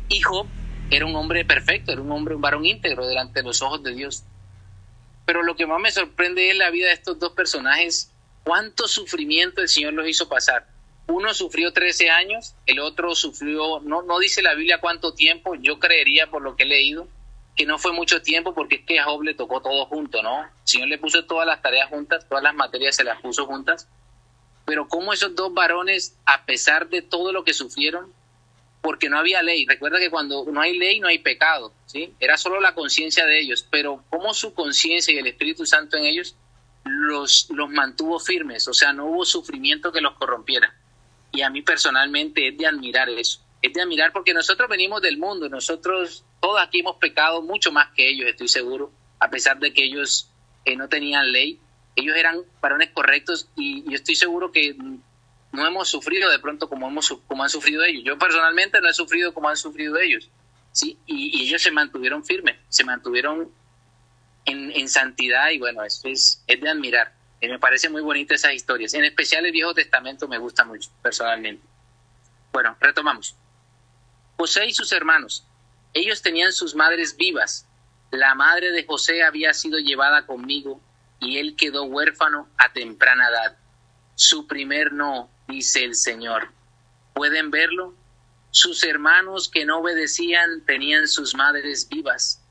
Hijo 0.08 0.48
era 0.90 1.06
un 1.06 1.18
hombre 1.18 1.44
perfecto, 1.44 1.92
era 1.92 2.02
un 2.02 2.12
hombre, 2.14 2.36
un 2.36 2.42
varón 2.42 2.66
íntegro 2.66 3.06
delante 3.06 3.42
de 3.42 3.48
los 3.48 3.62
ojos 3.62 3.84
de 3.84 3.94
Dios. 3.94 4.24
Pero 5.26 5.44
lo 5.44 5.56
que 5.56 5.66
más 5.66 5.80
me 5.80 5.92
sorprende 5.92 6.50
es 6.50 6.58
la 6.58 6.70
vida 6.70 6.88
de 6.88 6.94
estos 6.94 7.20
dos 7.20 7.34
personajes, 7.34 8.12
cuánto 8.44 8.88
sufrimiento 8.88 9.62
el 9.62 9.70
Señor 9.70 9.94
los 9.94 10.08
hizo 10.08 10.28
pasar. 10.28 10.68
Uno 11.08 11.34
sufrió 11.34 11.74
13 11.74 12.10
años, 12.10 12.56
el 12.66 12.80
otro 12.80 13.16
sufrió, 13.16 13.80
no, 13.82 14.02
no 14.02 14.20
dice 14.20 14.42
la 14.42 14.54
Biblia 14.54 14.80
cuánto 14.80 15.14
tiempo, 15.14 15.56
yo 15.56 15.80
creería 15.80 16.30
por 16.30 16.42
lo 16.42 16.56
que 16.56 16.64
he 16.64 16.68
leído, 16.68 17.08
que 17.56 17.66
no 17.66 17.78
fue 17.78 17.92
mucho 17.92 18.22
tiempo 18.22 18.54
porque 18.54 18.76
es 18.76 18.86
que 18.86 19.02
Job 19.02 19.24
le 19.24 19.34
tocó 19.34 19.62
todo 19.62 19.86
junto, 19.86 20.24
¿no? 20.24 20.44
El 20.44 20.50
Señor 20.64 20.88
le 20.88 20.98
puso 20.98 21.26
todas 21.26 21.46
las 21.46 21.62
tareas 21.62 21.90
juntas, 21.90 22.28
todas 22.28 22.44
las 22.44 22.56
materias 22.56 22.96
se 22.96 23.04
las 23.04 23.22
puso 23.22 23.46
juntas, 23.46 23.88
pero 24.66 24.88
cómo 24.88 25.12
esos 25.12 25.36
dos 25.36 25.54
varones, 25.54 26.18
a 26.26 26.46
pesar 26.46 26.88
de 26.90 27.02
todo 27.02 27.34
lo 27.34 27.44
que 27.44 27.54
sufrieron, 27.54 28.14
porque 28.82 29.10
no 29.10 29.18
había 29.18 29.42
ley. 29.44 29.66
Recuerda 29.66 30.00
que 30.00 30.10
cuando 30.10 30.46
no 30.52 30.62
hay 30.62 30.78
ley 30.78 31.00
no 31.00 31.08
hay 31.08 31.20
pecado, 31.20 31.74
¿sí? 31.86 32.14
Era 32.20 32.38
solo 32.38 32.60
la 32.60 32.74
conciencia 32.74 33.26
de 33.26 33.40
ellos, 33.40 33.66
pero 33.70 34.04
cómo 34.10 34.34
su 34.34 34.54
conciencia 34.54 35.14
y 35.14 35.20
el 35.20 35.28
Espíritu 35.28 35.66
Santo 35.66 35.98
en 35.98 36.06
ellos 36.06 36.36
los, 36.84 37.48
los 37.52 37.70
mantuvo 37.70 38.20
firmes, 38.20 38.68
o 38.68 38.74
sea, 38.74 38.92
no 38.92 39.06
hubo 39.06 39.26
sufrimiento 39.26 39.92
que 39.92 40.02
los 40.02 40.16
corrompiera. 40.16 40.74
Y 41.32 41.42
a 41.42 41.50
mí 41.50 41.62
personalmente 41.62 42.48
es 42.48 42.58
de 42.58 42.66
admirar 42.66 43.10
eso, 43.10 43.40
es 43.62 43.74
de 43.74 43.82
admirar 43.82 44.12
porque 44.12 44.34
nosotros 44.34 44.68
venimos 44.68 45.02
del 45.02 45.18
mundo, 45.18 45.48
nosotros 45.48 46.26
todos 46.40 46.60
aquí 46.60 46.80
hemos 46.80 46.98
pecado 46.98 47.42
mucho 47.42 47.72
más 47.72 47.90
que 47.96 48.10
ellos, 48.10 48.28
estoy 48.28 48.48
seguro, 48.48 48.92
a 49.20 49.30
pesar 49.30 49.60
de 49.60 49.72
que 49.72 49.84
ellos 49.84 50.30
eh, 50.66 50.76
no 50.76 50.90
tenían 50.90 51.32
ley, 51.32 51.60
ellos 51.96 52.18
eran 52.18 52.42
varones 52.62 52.90
correctos 52.92 53.48
y 53.56 53.84
yo 53.84 53.96
estoy 53.96 54.16
seguro 54.16 54.52
que 54.52 54.76
no 55.52 55.68
hemos 55.68 55.90
sufrido 55.90 56.30
de 56.30 56.40
pronto 56.40 56.70
como, 56.70 56.88
hemos, 56.88 57.10
como 57.28 57.44
han 57.44 57.50
sufrido 57.50 57.84
ellos. 57.84 58.04
Yo 58.06 58.18
personalmente 58.18 58.80
no 58.80 58.90
he 58.90 58.94
sufrido 58.94 59.34
como 59.34 59.50
han 59.50 59.58
sufrido 59.58 59.98
ellos, 59.98 60.30
¿sí? 60.72 60.98
Y, 61.06 61.44
ellos 61.44 61.62
se 61.62 61.72
mantuvieron 61.72 62.24
firmes, 62.24 62.58
se 62.70 62.84
mantuvieron 62.84 63.52
en, 64.46 64.72
en 64.72 64.90
santidad 64.90 65.50
y 65.50 65.60
bueno, 65.60 65.84
eso 65.84 66.08
es, 66.08 66.44
es 66.48 66.62
de 66.62 66.70
admirar. 66.70 67.14
Y 67.42 67.48
me 67.48 67.60
parece 67.60 67.90
muy 67.90 68.02
bonita 68.02 68.36
esas 68.36 68.54
historias. 68.54 68.94
En 68.94 69.04
especial 69.04 69.46
el 69.46 69.52
Viejo 69.52 69.74
Testamento 69.74 70.28
me 70.28 70.38
gusta 70.38 70.64
mucho, 70.64 70.90
personalmente. 71.02 71.66
Bueno, 72.54 72.78
retomamos. 72.80 73.36
José 74.38 74.68
y 74.68 74.74
sus 74.74 74.92
hermanos, 74.92 75.46
ellos 75.94 76.22
tenían 76.22 76.54
sus 76.54 76.76
madres 76.76 77.18
vivas. 77.18 77.68
La 78.12 78.36
madre 78.36 78.72
de 78.72 78.86
José 78.86 79.24
había 79.24 79.54
sido 79.54 79.80
llevada 79.80 80.26
conmigo 80.26 80.82
y 81.20 81.38
él 81.38 81.56
quedó 81.56 81.84
huérfano 81.84 82.48
a 82.58 82.72
temprana 82.72 83.28
edad. 83.30 83.58
Su 84.16 84.48
primer 84.48 84.94
no 84.94 85.30
dice 85.52 85.84
el 85.84 85.96
Señor. 85.96 86.50
¿Pueden 87.14 87.52
verlo? 87.52 87.94
Sus 88.52 88.84
hermanos 88.84 89.50
que 89.50 89.66
no 89.66 89.80
obedecían 89.80 90.66
tenían 90.66 91.08
sus 91.08 91.36
madres 91.36 91.88
vivas. 91.88 92.42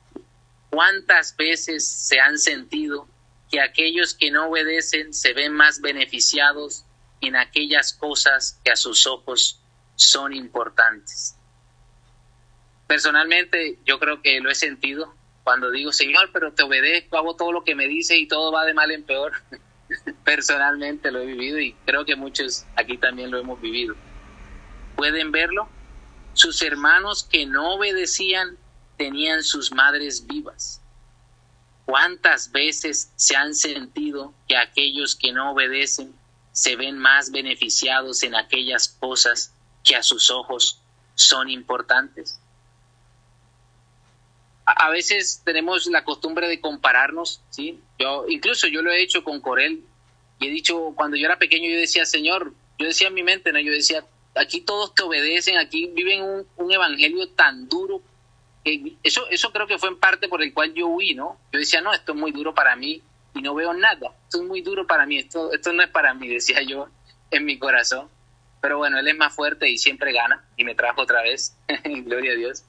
¿Cuántas 0.69 1.35
veces 1.35 1.85
se 1.85 2.19
han 2.19 2.37
sentido 2.37 3.07
que 3.51 3.59
aquellos 3.59 4.13
que 4.13 4.31
no 4.31 4.47
obedecen 4.47 5.13
se 5.13 5.33
ven 5.33 5.53
más 5.53 5.81
beneficiados 5.81 6.85
en 7.19 7.35
aquellas 7.35 7.91
cosas 7.93 8.59
que 8.63 8.71
a 8.71 8.75
sus 8.75 9.05
ojos 9.05 9.59
son 9.95 10.33
importantes? 10.33 11.35
Personalmente 12.87 13.79
yo 13.85 13.99
creo 13.99 14.21
que 14.21 14.39
lo 14.39 14.49
he 14.49 14.55
sentido 14.55 15.13
cuando 15.43 15.71
digo, 15.71 15.91
Señor, 15.91 16.29
pero 16.31 16.53
te 16.53 16.63
obedezco, 16.63 17.17
hago 17.17 17.35
todo 17.35 17.51
lo 17.51 17.63
que 17.63 17.75
me 17.75 17.87
dice 17.87 18.15
y 18.15 18.27
todo 18.27 18.51
va 18.51 18.65
de 18.65 18.73
mal 18.73 18.91
en 18.91 19.03
peor. 19.03 19.33
personalmente 20.23 21.11
lo 21.11 21.19
he 21.19 21.25
vivido 21.25 21.59
y 21.59 21.73
creo 21.85 22.05
que 22.05 22.15
muchos 22.15 22.65
aquí 22.75 22.97
también 22.97 23.31
lo 23.31 23.39
hemos 23.39 23.59
vivido. 23.61 23.95
¿Pueden 24.95 25.31
verlo? 25.31 25.69
Sus 26.33 26.61
hermanos 26.61 27.27
que 27.29 27.45
no 27.45 27.75
obedecían 27.75 28.57
tenían 28.97 29.43
sus 29.43 29.71
madres 29.71 30.27
vivas. 30.27 30.81
¿Cuántas 31.85 32.51
veces 32.51 33.11
se 33.15 33.35
han 33.35 33.55
sentido 33.55 34.33
que 34.47 34.55
aquellos 34.55 35.15
que 35.15 35.33
no 35.33 35.51
obedecen 35.51 36.13
se 36.51 36.75
ven 36.75 36.97
más 36.97 37.31
beneficiados 37.31 38.23
en 38.23 38.35
aquellas 38.35 38.87
cosas 38.87 39.53
que 39.83 39.95
a 39.95 40.03
sus 40.03 40.29
ojos 40.29 40.81
son 41.15 41.49
importantes? 41.49 42.39
A 44.71 44.89
veces 44.89 45.41
tenemos 45.45 45.85
la 45.87 46.03
costumbre 46.03 46.47
de 46.47 46.59
compararnos, 46.59 47.41
¿sí? 47.49 47.79
Yo, 47.99 48.25
incluso 48.27 48.67
yo 48.67 48.81
lo 48.81 48.91
he 48.91 49.01
hecho 49.01 49.23
con 49.23 49.41
Corel, 49.41 49.83
y 50.41 50.47
he 50.47 50.49
dicho, 50.49 50.93
cuando 50.95 51.17
yo 51.17 51.25
era 51.25 51.37
pequeño, 51.37 51.69
yo 51.69 51.77
decía, 51.77 52.05
Señor, 52.05 52.53
yo 52.79 52.87
decía 52.87 53.09
en 53.09 53.13
mi 53.13 53.21
mente, 53.21 53.53
¿no? 53.53 53.59
Yo 53.59 53.71
decía, 53.71 54.03
aquí 54.35 54.61
todos 54.61 54.95
te 54.95 55.03
obedecen, 55.03 55.57
aquí 55.57 55.87
viven 55.93 56.45
un, 56.57 56.71
evangelio 56.71 57.29
tan 57.29 57.69
duro. 57.69 58.01
Que 58.63 58.95
eso, 59.03 59.27
eso 59.29 59.51
creo 59.51 59.67
que 59.67 59.77
fue 59.77 59.89
en 59.89 59.99
parte 59.99 60.27
por 60.27 60.41
el 60.41 60.51
cual 60.51 60.73
yo 60.73 60.87
huí, 60.87 61.13
¿no? 61.13 61.37
Yo 61.51 61.59
decía, 61.59 61.81
no, 61.81 61.93
esto 61.93 62.13
es 62.13 62.17
muy 62.17 62.31
duro 62.31 62.55
para 62.55 62.75
mí 62.75 63.03
y 63.35 63.41
no 63.41 63.53
veo 63.53 63.71
nada. 63.73 64.15
Esto 64.23 64.41
es 64.41 64.43
muy 64.43 64.61
duro 64.61 64.87
para 64.87 65.05
mí, 65.05 65.19
esto, 65.19 65.53
esto 65.53 65.73
no 65.73 65.83
es 65.83 65.89
para 65.89 66.15
mí, 66.15 66.27
decía 66.33 66.63
yo 66.63 66.87
en 67.29 67.45
mi 67.45 67.59
corazón. 67.59 68.09
Pero 68.61 68.79
bueno, 68.79 68.97
Él 68.97 69.07
es 69.07 69.17
más 69.17 69.33
fuerte 69.35 69.69
y 69.69 69.77
siempre 69.77 70.11
gana 70.11 70.43
y 70.57 70.63
me 70.63 70.73
trajo 70.73 71.01
otra 71.01 71.21
vez, 71.21 71.55
gloria 71.83 72.33
a 72.33 72.35
Dios. 72.35 72.63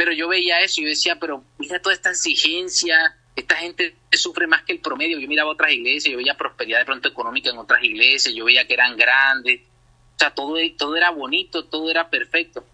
Pero 0.00 0.12
yo 0.12 0.28
veía 0.28 0.62
eso 0.62 0.80
y 0.80 0.84
yo 0.84 0.88
decía, 0.88 1.16
pero 1.20 1.44
mira 1.58 1.78
toda 1.78 1.94
esta 1.94 2.08
exigencia, 2.08 3.18
esta 3.36 3.56
gente 3.56 3.94
sufre 4.12 4.46
más 4.46 4.62
que 4.62 4.72
el 4.72 4.80
promedio. 4.80 5.18
Yo 5.18 5.28
miraba 5.28 5.50
otras 5.50 5.72
iglesias, 5.72 6.10
yo 6.10 6.16
veía 6.16 6.38
prosperidad 6.38 6.78
de 6.78 6.86
pronto 6.86 7.08
económica 7.08 7.50
en 7.50 7.58
otras 7.58 7.84
iglesias, 7.84 8.34
yo 8.34 8.46
veía 8.46 8.66
que 8.66 8.72
eran 8.72 8.96
grandes, 8.96 9.60
o 9.60 10.18
sea, 10.18 10.30
todo, 10.30 10.56
todo 10.78 10.96
era 10.96 11.10
bonito, 11.10 11.66
todo 11.66 11.90
era 11.90 12.08
perfecto. 12.08 12.64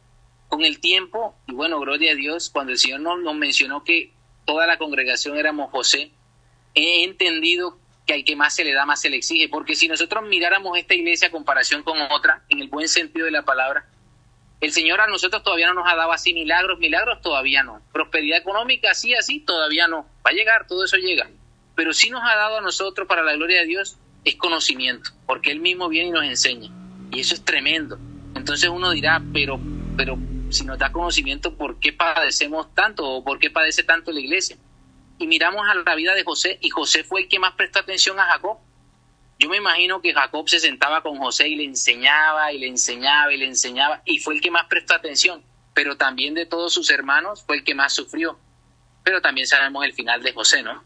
Con 0.46 0.62
el 0.62 0.78
tiempo, 0.78 1.34
y 1.48 1.52
bueno, 1.52 1.80
gloria 1.80 2.12
a 2.12 2.14
Dios, 2.14 2.48
cuando 2.48 2.70
el 2.70 2.78
Señor 2.78 3.00
nos, 3.00 3.34
mencionó 3.34 3.82
que 3.82 4.12
toda 4.44 4.68
la 4.68 4.78
congregación 4.78 5.36
éramos 5.36 5.72
José, 5.72 6.12
he 6.76 7.02
entendido 7.02 7.76
que 8.06 8.14
al 8.14 8.22
que 8.22 8.36
más 8.36 8.54
se 8.54 8.62
le 8.62 8.72
da, 8.72 8.86
más 8.86 9.00
se 9.00 9.10
le 9.10 9.16
exige, 9.16 9.48
porque 9.48 9.74
si 9.74 9.88
nosotros 9.88 10.22
miráramos 10.28 10.78
esta 10.78 10.94
iglesia 10.94 11.26
a 11.26 11.32
comparación 11.32 11.82
con 11.82 12.00
otra, 12.02 12.44
en 12.50 12.60
el 12.60 12.68
buen 12.68 12.86
sentido 12.86 13.24
de 13.24 13.32
la 13.32 13.42
palabra, 13.42 13.84
el 14.60 14.72
Señor 14.72 15.00
a 15.00 15.06
nosotros 15.06 15.42
todavía 15.42 15.68
no 15.68 15.74
nos 15.74 15.92
ha 15.92 15.96
dado 15.96 16.12
así 16.12 16.32
milagros, 16.32 16.78
milagros 16.78 17.20
todavía 17.20 17.62
no. 17.62 17.82
Prosperidad 17.92 18.38
económica, 18.38 18.90
así, 18.90 19.14
así, 19.14 19.40
todavía 19.40 19.86
no. 19.86 20.06
Va 20.26 20.30
a 20.30 20.32
llegar, 20.32 20.66
todo 20.66 20.84
eso 20.84 20.96
llega. 20.96 21.28
Pero 21.74 21.92
sí 21.92 22.08
nos 22.08 22.22
ha 22.22 22.34
dado 22.36 22.58
a 22.58 22.60
nosotros, 22.62 23.06
para 23.06 23.22
la 23.22 23.34
gloria 23.34 23.60
de 23.60 23.66
Dios, 23.66 23.98
es 24.24 24.36
conocimiento, 24.36 25.10
porque 25.26 25.50
Él 25.50 25.60
mismo 25.60 25.88
viene 25.88 26.08
y 26.08 26.12
nos 26.12 26.24
enseña. 26.24 26.70
Y 27.12 27.20
eso 27.20 27.34
es 27.34 27.44
tremendo. 27.44 27.98
Entonces 28.34 28.70
uno 28.70 28.90
dirá, 28.90 29.22
pero, 29.32 29.60
pero 29.96 30.18
si 30.48 30.64
nos 30.64 30.78
da 30.78 30.90
conocimiento, 30.90 31.54
¿por 31.54 31.78
qué 31.78 31.92
padecemos 31.92 32.74
tanto 32.74 33.06
o 33.06 33.24
por 33.24 33.38
qué 33.38 33.50
padece 33.50 33.82
tanto 33.82 34.10
la 34.10 34.20
iglesia? 34.20 34.56
Y 35.18 35.26
miramos 35.26 35.68
a 35.68 35.74
la 35.74 35.94
vida 35.94 36.14
de 36.14 36.24
José, 36.24 36.58
y 36.60 36.70
José 36.70 37.04
fue 37.04 37.22
el 37.22 37.28
que 37.28 37.38
más 37.38 37.54
prestó 37.54 37.80
atención 37.80 38.18
a 38.18 38.24
Jacob. 38.24 38.58
Yo 39.38 39.50
me 39.50 39.58
imagino 39.58 40.00
que 40.00 40.14
Jacob 40.14 40.48
se 40.48 40.60
sentaba 40.60 41.02
con 41.02 41.18
José 41.18 41.48
y 41.48 41.56
le 41.56 41.64
enseñaba 41.64 42.52
y 42.52 42.58
le 42.58 42.68
enseñaba 42.68 43.32
y 43.32 43.36
le 43.36 43.44
enseñaba 43.44 44.00
y 44.06 44.18
fue 44.18 44.34
el 44.34 44.40
que 44.40 44.50
más 44.50 44.66
prestó 44.66 44.94
atención, 44.94 45.44
pero 45.74 45.96
también 45.96 46.34
de 46.34 46.46
todos 46.46 46.72
sus 46.72 46.90
hermanos 46.90 47.42
fue 47.44 47.56
el 47.56 47.64
que 47.64 47.74
más 47.74 47.92
sufrió. 47.92 48.38
Pero 49.04 49.20
también 49.20 49.46
sabemos 49.46 49.84
el 49.84 49.92
final 49.92 50.22
de 50.22 50.32
José, 50.32 50.62
¿no? 50.62 50.82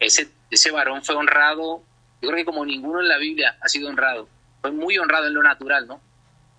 Ese, 0.00 0.30
ese 0.50 0.70
varón 0.72 1.04
fue 1.04 1.14
honrado, 1.14 1.84
yo 2.20 2.28
creo 2.28 2.36
que 2.36 2.44
como 2.44 2.64
ninguno 2.66 3.00
en 3.00 3.08
la 3.08 3.18
Biblia 3.18 3.56
ha 3.60 3.68
sido 3.68 3.88
honrado, 3.88 4.28
fue 4.60 4.72
muy 4.72 4.98
honrado 4.98 5.28
en 5.28 5.34
lo 5.34 5.42
natural, 5.42 5.86
¿no? 5.86 6.00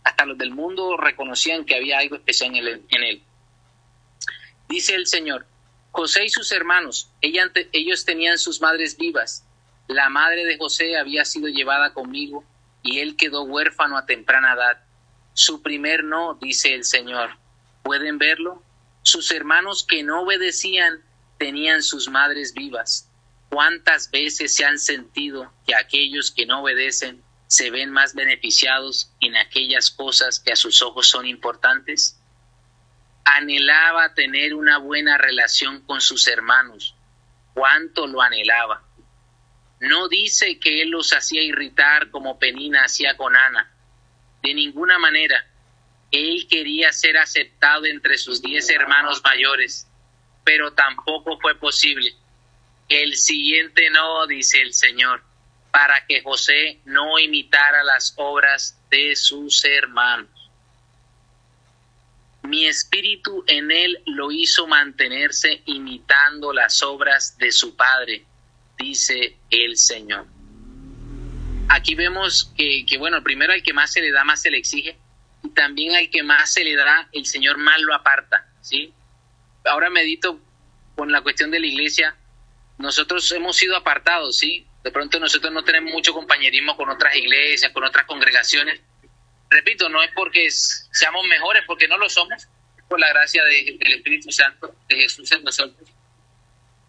Hasta 0.04 0.26
los 0.26 0.38
del 0.38 0.52
mundo 0.52 0.96
reconocían 0.96 1.66
que 1.66 1.76
había 1.76 2.00
algo 2.00 2.16
especial 2.16 2.56
en 2.56 2.56
él. 2.56 2.86
En 2.90 3.04
él. 3.04 3.24
Dice 4.70 4.96
el 4.96 5.08
Señor, 5.08 5.46
José 5.92 6.24
y 6.24 6.30
sus 6.30 6.52
hermanos, 6.54 7.12
ellos 7.22 8.06
tenían 8.06 8.38
sus 8.38 8.62
madres 8.62 8.98
vivas 8.98 9.46
La 9.88 10.10
madre 10.10 10.46
de 10.46 10.58
José 10.58 10.98
había 10.98 11.26
sido 11.26 11.48
llevada 11.48 11.94
conmigo 11.94 12.44
y 12.84 13.00
él 13.00 13.16
quedó 13.16 13.44
huérfano 13.44 13.98
a 13.98 14.06
temprana 14.06 14.54
edad. 14.54 14.84
Su 15.34 15.62
primer 15.62 16.04
no, 16.04 16.36
dice 16.36 16.74
el 16.74 16.84
Señor. 16.84 17.38
¿Pueden 17.84 18.18
verlo? 18.18 18.64
Sus 19.02 19.32
hermanos 19.32 19.86
que 19.88 20.04
no 20.04 20.22
obedecían 20.22 21.02
tenían 21.38 21.82
sus 21.82 22.10
madres 22.10 22.54
vivas. 22.54 23.10
¿Cuántas 23.50 24.12
veces 24.12 24.56
se 24.56 24.64
han 24.64 24.80
sentido 24.80 25.52
que 25.66 25.76
aquellos 25.76 26.32
que 26.32 26.46
no 26.46 26.62
obedecen 26.62 27.22
se 27.48 27.70
ven 27.70 27.92
más 27.92 28.16
beneficiados 28.16 29.12
en 29.20 29.36
aquellas 29.36 29.92
cosas 29.92 30.40
que 30.40 30.54
a 30.54 30.56
sus 30.56 30.82
ojos 30.82 31.10
son 31.10 31.26
importantes? 31.26 32.18
Anhelaba 33.26 34.14
tener 34.14 34.54
una 34.54 34.78
buena 34.78 35.18
relación 35.18 35.82
con 35.82 36.00
sus 36.00 36.28
hermanos. 36.28 36.96
¿Cuánto 37.54 38.08
lo 38.08 38.22
anhelaba? 38.22 38.84
No 39.82 40.08
dice 40.08 40.58
que 40.60 40.82
él 40.82 40.90
los 40.90 41.12
hacía 41.12 41.44
irritar 41.44 42.10
como 42.10 42.40
Penina 42.40 42.86
hacía 42.86 43.18
con 43.18 43.36
Ana. 43.36 43.70
De 44.42 44.54
ninguna 44.54 44.98
manera. 44.98 45.46
Él 46.12 46.48
quería 46.50 46.92
ser 46.92 47.18
aceptado 47.18 47.86
entre 47.86 48.18
sus 48.18 48.42
diez 48.42 48.70
hermanos 48.70 49.22
mayores, 49.24 49.88
pero 50.44 50.74
tampoco 50.74 51.40
fue 51.40 51.56
posible. 51.56 52.14
El 52.90 53.16
siguiente 53.16 53.90
no, 53.90 54.28
dice 54.28 54.62
el 54.62 54.74
Señor 54.74 55.24
para 55.72 56.06
que 56.06 56.22
José 56.22 56.80
no 56.86 57.18
imitara 57.18 57.84
las 57.84 58.14
obras 58.18 58.78
de 58.90 59.16
sus 59.16 59.64
hermanos. 59.66 60.30
Mi 62.44 62.66
espíritu 62.66 63.44
en 63.48 63.72
él 63.72 64.02
lo 64.06 64.32
hizo 64.32 64.68
mantenerse 64.68 65.62
imitando 65.66 66.52
las 66.52 66.84
obras 66.84 67.38
de 67.38 67.52
su 67.52 67.76
padre, 67.76 68.26
dice 68.82 69.38
el 69.50 69.78
Señor. 69.78 70.28
Aquí 71.70 71.96
vemos 71.96 72.52
que, 72.58 72.98
bueno, 72.98 73.24
primero 73.24 73.54
al 73.54 73.64
que 73.64 73.74
más 73.74 73.94
se 73.94 74.02
le 74.02 74.12
da, 74.12 74.24
más 74.24 74.42
se 74.42 74.52
le 74.52 74.58
exige, 74.58 74.98
y 75.44 75.50
también 75.50 75.96
al 75.96 76.10
que 76.10 76.24
más 76.24 76.54
se 76.54 76.64
le 76.64 76.76
da, 76.76 77.08
el 77.14 77.26
Señor 77.26 77.58
más 77.58 77.80
lo 77.80 77.94
aparta, 77.94 78.46
¿sí? 78.62 78.94
Ahora 79.66 79.90
medito 79.90 80.40
con 80.96 81.12
la 81.12 81.22
cuestión 81.22 81.52
de 81.52 81.60
la 81.60 81.68
iglesia, 81.68 82.16
nosotros 82.78 83.32
hemos 83.32 83.56
sido 83.56 83.78
apartados, 83.78 84.38
¿sí? 84.38 84.68
De 84.84 84.92
pronto 84.92 85.20
nosotros 85.20 85.54
no 85.54 85.64
tenemos 85.64 85.94
mucho 85.94 86.14
compañerismo 86.14 86.76
con 86.76 86.90
otras 86.90 87.16
iglesias, 87.16 87.72
con 87.72 87.84
otras 87.84 88.06
congregaciones. 88.06 88.82
Repito, 89.50 89.88
no 89.90 90.02
es 90.02 90.10
porque 90.16 90.50
seamos 90.50 91.26
mejores, 91.28 91.64
porque 91.68 91.88
no 91.88 91.98
lo 91.98 92.10
somos, 92.10 92.48
por 92.90 93.00
la 93.00 93.10
gracia 93.10 93.44
del 93.46 93.80
Espíritu 93.80 94.32
Santo, 94.32 94.76
de 94.90 94.96
Jesús 94.96 95.32
en 95.32 95.44
nosotros. 95.44 95.90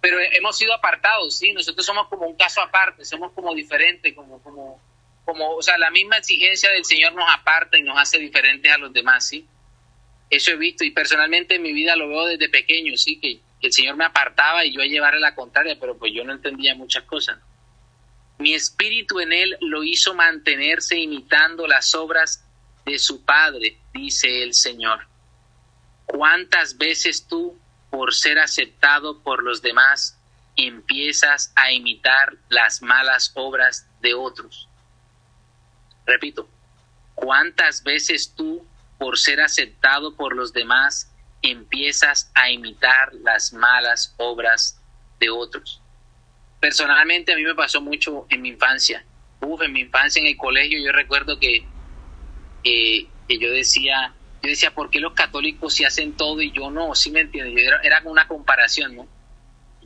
Pero 0.02 0.18
hemos 0.32 0.58
sido 0.58 0.74
apartados, 0.74 1.38
¿sí? 1.38 1.52
Nosotros 1.52 1.86
somos 1.86 2.08
como 2.08 2.26
un 2.26 2.36
caso 2.36 2.60
aparte, 2.60 3.04
somos 3.04 3.30
como 3.32 3.54
diferentes, 3.54 4.12
como, 4.14 4.42
como, 4.42 4.82
como, 5.24 5.54
o 5.54 5.62
sea, 5.62 5.78
la 5.78 5.92
misma 5.92 6.18
exigencia 6.18 6.70
del 6.72 6.84
Señor 6.84 7.12
nos 7.14 7.32
aparta 7.32 7.78
y 7.78 7.82
nos 7.82 7.96
hace 7.96 8.18
diferentes 8.18 8.70
a 8.70 8.78
los 8.78 8.92
demás, 8.92 9.28
¿sí? 9.28 9.46
Eso 10.28 10.50
he 10.50 10.56
visto 10.56 10.84
y 10.84 10.90
personalmente 10.90 11.54
en 11.54 11.62
mi 11.62 11.72
vida 11.72 11.94
lo 11.94 12.08
veo 12.08 12.26
desde 12.26 12.48
pequeño, 12.48 12.96
¿sí? 12.96 13.20
Que, 13.20 13.40
el 13.62 13.72
Señor 13.72 13.94
me 13.94 14.04
apartaba 14.04 14.64
y 14.64 14.72
yo 14.72 14.82
a 14.82 14.86
llevarle 14.86 15.20
la 15.20 15.36
contraria, 15.36 15.78
pero 15.78 15.96
pues 15.96 16.12
yo 16.12 16.24
no 16.24 16.32
entendía 16.32 16.74
muchas 16.74 17.04
cosas. 17.04 17.38
Mi 18.38 18.54
espíritu 18.54 19.20
en 19.20 19.32
él 19.32 19.56
lo 19.60 19.84
hizo 19.84 20.14
mantenerse 20.14 20.98
imitando 20.98 21.68
las 21.68 21.94
obras 21.94 22.44
de 22.84 22.98
su 22.98 23.24
Padre, 23.24 23.78
dice 23.94 24.42
el 24.42 24.54
Señor. 24.54 25.06
¿Cuántas 26.06 26.76
veces 26.76 27.28
tú, 27.28 27.56
por 27.92 28.12
ser 28.12 28.40
aceptado 28.40 29.22
por 29.22 29.44
los 29.44 29.62
demás, 29.62 30.18
empiezas 30.56 31.52
a 31.54 31.70
imitar 31.70 32.36
las 32.48 32.82
malas 32.82 33.30
obras 33.36 33.86
de 34.00 34.14
otros? 34.14 34.68
Repito, 36.04 36.48
¿cuántas 37.14 37.84
veces 37.84 38.34
tú, 38.34 38.66
por 38.98 39.16
ser 39.16 39.40
aceptado 39.40 40.16
por 40.16 40.34
los 40.34 40.52
demás, 40.52 41.12
empiezas 41.42 42.32
a 42.34 42.50
imitar 42.50 43.14
las 43.14 43.52
malas 43.52 44.12
obras 44.18 44.80
de 45.20 45.30
otros? 45.30 45.82
personalmente 46.62 47.32
a 47.32 47.36
mí 47.36 47.42
me 47.42 47.56
pasó 47.56 47.80
mucho 47.80 48.24
en 48.30 48.40
mi 48.40 48.50
infancia. 48.50 49.04
Uf, 49.40 49.60
en 49.62 49.72
mi 49.72 49.80
infancia 49.80 50.20
en 50.20 50.28
el 50.28 50.36
colegio 50.36 50.78
yo 50.78 50.92
recuerdo 50.92 51.40
que, 51.40 51.66
que 52.62 53.08
yo 53.28 53.50
decía, 53.50 54.14
yo 54.42 54.50
decía, 54.50 54.74
¿por 54.74 54.90
qué 54.90 54.98
los 54.98 55.12
católicos 55.12 55.74
se 55.74 55.86
hacen 55.86 56.16
todo 56.16 56.42
y 56.42 56.50
yo 56.50 56.70
no? 56.70 56.94
¿Sí 56.96 57.10
me 57.12 57.20
entiendes? 57.20 57.64
Era, 57.64 57.80
era 57.82 58.02
una 58.04 58.26
comparación, 58.26 58.96
¿no? 58.96 59.06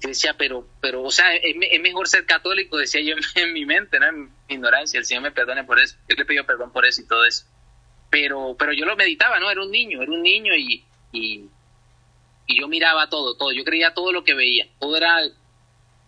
Yo 0.00 0.08
decía, 0.08 0.34
pero, 0.36 0.66
pero, 0.80 1.02
o 1.02 1.10
sea, 1.10 1.34
es, 1.36 1.80
mejor 1.80 2.08
ser 2.08 2.24
católico, 2.24 2.78
decía 2.78 3.00
yo 3.02 3.16
en, 3.34 3.52
mi 3.52 3.66
mente, 3.66 4.00
¿no? 4.00 4.06
En 4.06 4.24
mi 4.24 4.30
ignorancia, 4.48 4.98
el 4.98 5.04
Señor 5.04 5.22
me 5.22 5.30
perdone 5.30 5.64
por 5.64 5.78
eso, 5.78 5.96
yo 6.08 6.16
le 6.16 6.24
pido 6.24 6.44
perdón 6.44 6.72
por 6.72 6.86
eso 6.86 7.02
y 7.02 7.06
todo 7.06 7.24
eso. 7.26 7.44
Pero, 8.08 8.56
pero 8.58 8.72
yo 8.72 8.86
lo 8.86 8.96
meditaba, 8.96 9.38
¿no? 9.40 9.50
Era 9.50 9.62
un 9.62 9.70
niño, 9.70 10.00
era 10.00 10.10
un 10.10 10.22
niño 10.22 10.54
y, 10.54 10.84
y, 11.12 11.48
y 12.46 12.60
yo 12.60 12.68
miraba 12.68 13.10
todo, 13.10 13.36
todo, 13.36 13.52
yo 13.52 13.64
creía 13.64 13.92
todo 13.92 14.12
lo 14.12 14.24
que 14.24 14.34
veía, 14.34 14.68
todo 14.78 14.96
era 14.96 15.18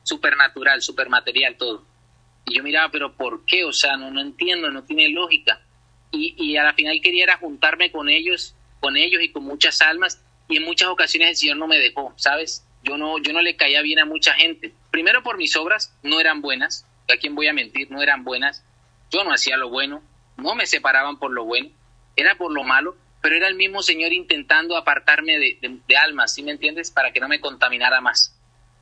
supernatural, 0.05 0.81
supermaterial, 0.81 1.57
todo. 1.57 1.85
Y 2.47 2.57
yo 2.57 2.63
miraba, 2.63 2.91
pero 2.91 3.15
¿por 3.15 3.45
qué? 3.45 3.65
O 3.65 3.73
sea, 3.73 3.97
no, 3.99 4.11
no 4.11 4.23
entiendo, 4.23 4.71
no 4.71 4.85
tiene 4.85 5.11
lógica. 5.11 5.61
Y, 6.11 6.35
y 6.39 6.57
a 6.57 6.65
la 6.65 6.75
final 6.75 7.01
quería 7.03 7.25
era 7.25 7.37
juntarme 7.37 7.91
con 7.91 8.09
ellos, 8.09 8.55
con 8.81 8.97
ellos 8.97 9.23
y 9.23 9.31
con 9.31 9.45
muchas 9.45 9.81
almas, 9.83 10.23
y 10.49 10.57
en 10.57 10.65
muchas 10.65 10.89
ocasiones 10.89 11.31
el 11.31 11.37
Señor 11.37 11.57
no 11.59 11.67
me 11.67 11.79
dejó, 11.79 12.15
¿sabes? 12.17 12.65
Yo 12.83 12.97
no, 12.97 13.19
yo 13.19 13.33
no 13.33 13.43
le 13.43 13.57
caía 13.57 13.83
bien 13.83 13.99
a 13.99 14.07
mucha 14.07 14.35
gente. 14.35 14.73
Primero 14.91 15.23
por 15.23 15.37
mis 15.37 15.57
obras, 15.57 15.95
no 16.03 16.21
eran 16.21 16.41
buenas, 16.41 16.87
a 17.13 17.17
quién 17.17 17.35
voy 17.35 17.49
a 17.49 17.53
mentir, 17.53 17.91
no 17.91 18.03
eran 18.03 18.25
buenas. 18.25 18.65
Yo 19.11 19.25
no 19.25 19.33
hacía 19.33 19.57
lo 19.57 19.69
bueno, 19.69 20.03
no 20.37 20.55
me 20.55 20.67
separaban 20.67 21.19
por 21.19 21.33
lo 21.33 21.45
bueno, 21.45 21.71
era 22.17 22.37
por 22.37 22.53
lo 22.53 22.65
malo, 22.65 22.97
pero 23.21 23.37
era 23.37 23.49
el 23.49 23.55
mismo 23.57 23.83
Señor 23.83 24.13
intentando 24.13 24.77
apartarme 24.77 25.39
de, 25.39 25.81
de, 25.87 25.97
almas, 25.97 26.35
¿sí 26.35 26.43
me 26.43 26.53
entiendes? 26.53 26.91
Para 26.91 27.13
que 27.13 27.21
no 27.21 27.29
me 27.29 27.41
contaminara 27.41 28.01
más 28.01 28.39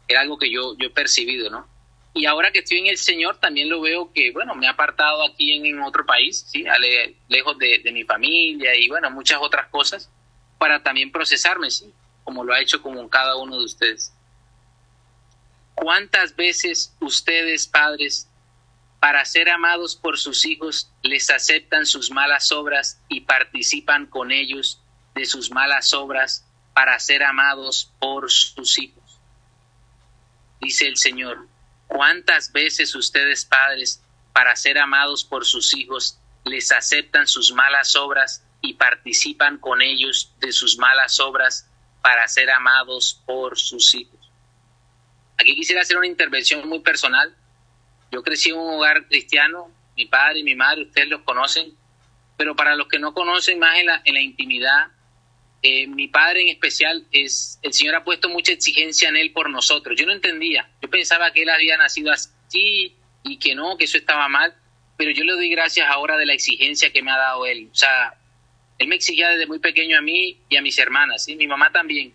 era 0.08 0.20
algo 0.20 0.38
que 0.38 0.50
yo, 0.50 0.76
yo 0.78 0.86
he 0.86 0.90
percibido, 0.90 1.50
¿no? 1.50 1.66
Y 2.16 2.24
ahora 2.24 2.50
que 2.50 2.60
estoy 2.60 2.78
en 2.78 2.86
el 2.86 2.96
Señor, 2.96 3.38
también 3.40 3.68
lo 3.68 3.82
veo 3.82 4.10
que, 4.10 4.32
bueno, 4.32 4.54
me 4.54 4.66
ha 4.66 4.70
apartado 4.70 5.22
aquí 5.22 5.54
en, 5.54 5.80
otro 5.80 6.06
país, 6.06 6.46
¿sí? 6.50 6.64
lejos 7.28 7.58
de, 7.58 7.92
mi 7.92 8.04
familia 8.04 8.74
y, 8.74 8.88
bueno, 8.88 9.10
muchas 9.10 9.38
otras 9.40 9.68
cosas, 9.68 10.10
para 10.58 10.82
también 10.82 11.12
procesarme, 11.12 11.70
¿sí? 11.70 11.92
Como 12.24 12.42
lo 12.42 12.54
ha 12.54 12.60
hecho 12.60 12.80
como 12.80 13.06
cada 13.10 13.36
uno 13.36 13.58
de 13.58 13.66
ustedes. 13.66 14.14
¿Cuántas 15.74 16.34
veces 16.34 16.96
ustedes, 17.00 17.66
padres, 17.66 18.30
para 18.98 19.22
ser 19.26 19.50
amados 19.50 19.94
por 19.94 20.16
sus 20.16 20.46
hijos, 20.46 20.90
les 21.02 21.28
aceptan 21.28 21.84
sus 21.84 22.10
malas 22.10 22.50
obras 22.50 22.98
y 23.10 23.20
participan 23.20 24.06
con 24.06 24.32
ellos 24.32 24.80
de 25.14 25.26
sus 25.26 25.50
malas 25.50 25.92
obras 25.92 26.46
para 26.72 26.98
ser 26.98 27.22
amados 27.22 27.92
por 28.00 28.30
sus 28.30 28.78
hijos? 28.78 29.20
dice 30.60 30.86
el 30.86 30.96
Señor, 30.96 31.46
¿cuántas 31.86 32.52
veces 32.52 32.94
ustedes 32.94 33.44
padres, 33.44 34.02
para 34.32 34.54
ser 34.56 34.78
amados 34.78 35.24
por 35.24 35.44
sus 35.44 35.74
hijos, 35.74 36.18
les 36.44 36.70
aceptan 36.72 37.26
sus 37.26 37.52
malas 37.52 37.96
obras 37.96 38.44
y 38.60 38.74
participan 38.74 39.58
con 39.58 39.82
ellos 39.82 40.32
de 40.40 40.52
sus 40.52 40.78
malas 40.78 41.18
obras 41.20 41.68
para 42.02 42.26
ser 42.28 42.50
amados 42.50 43.22
por 43.26 43.58
sus 43.58 43.94
hijos? 43.94 44.30
Aquí 45.38 45.54
quisiera 45.54 45.82
hacer 45.82 45.98
una 45.98 46.06
intervención 46.06 46.66
muy 46.68 46.80
personal. 46.80 47.34
Yo 48.10 48.22
crecí 48.22 48.50
en 48.50 48.56
un 48.56 48.74
hogar 48.74 49.06
cristiano, 49.06 49.70
mi 49.96 50.06
padre 50.06 50.40
y 50.40 50.44
mi 50.44 50.54
madre, 50.54 50.82
ustedes 50.82 51.08
los 51.08 51.22
conocen, 51.22 51.76
pero 52.36 52.54
para 52.54 52.74
los 52.76 52.88
que 52.88 52.98
no 52.98 53.14
conocen 53.14 53.58
más 53.58 53.78
en 53.78 53.86
la, 53.86 54.02
en 54.04 54.14
la 54.14 54.20
intimidad, 54.20 54.88
eh, 55.68 55.88
mi 55.88 56.06
padre 56.06 56.42
en 56.42 56.48
especial, 56.48 57.04
es 57.10 57.58
el 57.60 57.72
Señor 57.72 57.96
ha 57.96 58.04
puesto 58.04 58.28
mucha 58.28 58.52
exigencia 58.52 59.08
en 59.08 59.16
él 59.16 59.32
por 59.32 59.50
nosotros. 59.50 59.98
Yo 59.98 60.06
no 60.06 60.12
entendía, 60.12 60.70
yo 60.80 60.88
pensaba 60.88 61.32
que 61.32 61.42
él 61.42 61.48
había 61.48 61.76
nacido 61.76 62.12
así 62.12 62.94
y 63.24 63.38
que 63.40 63.56
no, 63.56 63.76
que 63.76 63.86
eso 63.86 63.98
estaba 63.98 64.28
mal, 64.28 64.54
pero 64.96 65.10
yo 65.10 65.24
le 65.24 65.32
doy 65.32 65.50
gracias 65.50 65.88
ahora 65.90 66.16
de 66.18 66.24
la 66.24 66.34
exigencia 66.34 66.92
que 66.92 67.02
me 67.02 67.10
ha 67.10 67.16
dado 67.16 67.46
él. 67.46 67.68
O 67.72 67.74
sea, 67.74 68.14
él 68.78 68.86
me 68.86 68.94
exigía 68.94 69.30
desde 69.30 69.48
muy 69.48 69.58
pequeño 69.58 69.98
a 69.98 70.02
mí 70.02 70.40
y 70.48 70.56
a 70.56 70.62
mis 70.62 70.78
hermanas, 70.78 71.26
y 71.26 71.34
mi 71.34 71.48
mamá 71.48 71.72
también. 71.72 72.14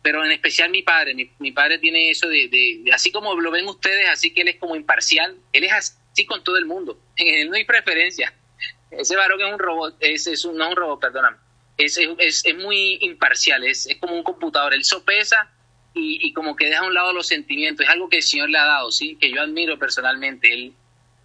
Pero 0.00 0.24
en 0.24 0.30
especial 0.30 0.70
mi 0.70 0.82
padre, 0.82 1.16
mi, 1.40 1.50
padre 1.50 1.78
tiene 1.78 2.08
eso 2.08 2.28
de, 2.28 2.84
así 2.92 3.10
como 3.10 3.34
lo 3.34 3.50
ven 3.50 3.66
ustedes, 3.66 4.08
así 4.08 4.32
que 4.32 4.42
él 4.42 4.48
es 4.48 4.56
como 4.58 4.76
imparcial, 4.76 5.36
él 5.52 5.64
es 5.64 5.72
así 5.72 6.24
con 6.24 6.44
todo 6.44 6.56
el 6.56 6.66
mundo, 6.66 7.00
en 7.16 7.34
él 7.34 7.50
no 7.50 7.56
hay 7.56 7.64
preferencia. 7.64 8.32
Ese 8.92 9.16
varón 9.16 9.40
es 9.40 9.52
un 9.52 9.58
robot, 9.58 9.96
es, 9.98 10.28
es 10.28 10.44
un, 10.44 10.56
no 10.56 10.68
un 10.68 10.76
robot, 10.76 11.00
perdóname 11.00 11.41
es, 11.84 11.98
es, 12.18 12.44
es 12.44 12.56
muy 12.56 12.98
imparcial, 13.00 13.64
es, 13.64 13.86
es, 13.86 13.96
como 13.98 14.14
un 14.14 14.22
computador, 14.22 14.74
él 14.74 14.84
sopesa 14.84 15.50
y, 15.94 16.26
y, 16.26 16.32
como 16.32 16.56
que 16.56 16.66
deja 16.66 16.80
a 16.80 16.86
un 16.86 16.94
lado 16.94 17.12
los 17.12 17.26
sentimientos, 17.26 17.84
es 17.84 17.92
algo 17.92 18.08
que 18.08 18.18
el 18.18 18.22
Señor 18.22 18.50
le 18.50 18.58
ha 18.58 18.64
dado, 18.64 18.90
¿sí? 18.90 19.16
que 19.20 19.30
yo 19.30 19.42
admiro 19.42 19.78
personalmente. 19.78 20.52
Él, 20.52 20.72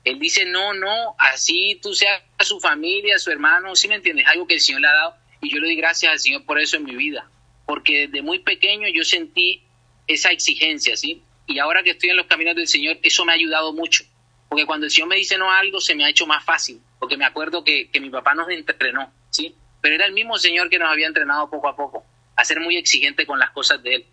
él 0.04 0.20
dice, 0.20 0.46
no, 0.46 0.74
no, 0.74 1.16
así 1.18 1.80
tú 1.82 1.94
seas 1.94 2.22
su 2.40 2.60
familia, 2.60 3.18
su 3.20 3.32
hermano, 3.32 3.76
¿sí 3.76 3.88
me 3.88 3.96
entiendes? 3.96 4.26
Es 4.26 4.32
algo 4.32 4.48
que 4.48 4.56
el 4.56 4.62
Señor 4.62 4.82
le 4.82 4.88
ha 4.88 4.94
dado 4.94 5.16
y 5.42 5.50
yo 5.50 5.60
le 5.60 5.68
doy 5.68 5.76
gracias 5.76 6.12
al 6.12 6.20
Señor 6.20 6.46
por 6.46 6.60
eso 6.60 6.78
en 6.78 6.84
mi 6.84 6.96
vida, 6.96 7.30
porque 7.66 8.08
desde 8.08 8.22
muy 8.22 8.40
pequeño 8.40 8.88
yo 8.88 9.04
sentí 9.04 9.64
esa 10.08 10.32
exigencia, 10.32 10.96
¿sí? 10.96 11.24
Y 11.46 11.60
ahora 11.60 11.84
que 11.84 11.92
estoy 11.92 12.10
en 12.10 12.18
los 12.18 12.28
caminos 12.28 12.56
del 12.56 12.68
Señor, 12.68 12.98
eso 13.04 13.24
me 13.26 13.32
ha 13.32 13.36
ayudado 13.36 13.74
mucho. 13.74 14.04
Porque 14.50 14.66
cuando 14.66 14.86
el 14.86 14.92
Señor 14.92 15.10
me 15.10 15.16
dice 15.16 15.38
no 15.38 15.52
algo, 15.52 15.80
se 15.80 15.96
me 15.96 16.06
ha 16.06 16.10
hecho 16.10 16.26
más 16.26 16.44
fácil. 16.44 16.82
Porque 17.00 17.18
me 17.18 17.26
acuerdo 17.26 17.64
que, 17.64 17.90
que 17.90 18.00
mi 18.00 18.10
papá 18.10 18.34
nos 18.34 18.50
entrenó, 18.50 19.14
¿sí? 19.30 19.56
Pero 19.82 19.96
era 19.96 20.06
el 20.06 20.14
mismo 20.14 20.38
Señor 20.38 20.70
que 20.70 20.80
nos 20.80 20.90
había 20.90 21.08
entrenado 21.08 21.50
poco 21.50 21.68
a 21.68 21.76
poco 21.76 22.06
a 22.36 22.46
ser 22.46 22.60
muy 22.60 22.78
exigente 22.78 23.26
con 23.26 23.40
las 23.40 23.50
cosas 23.52 23.82
de 23.84 23.96
Él. 23.96 24.06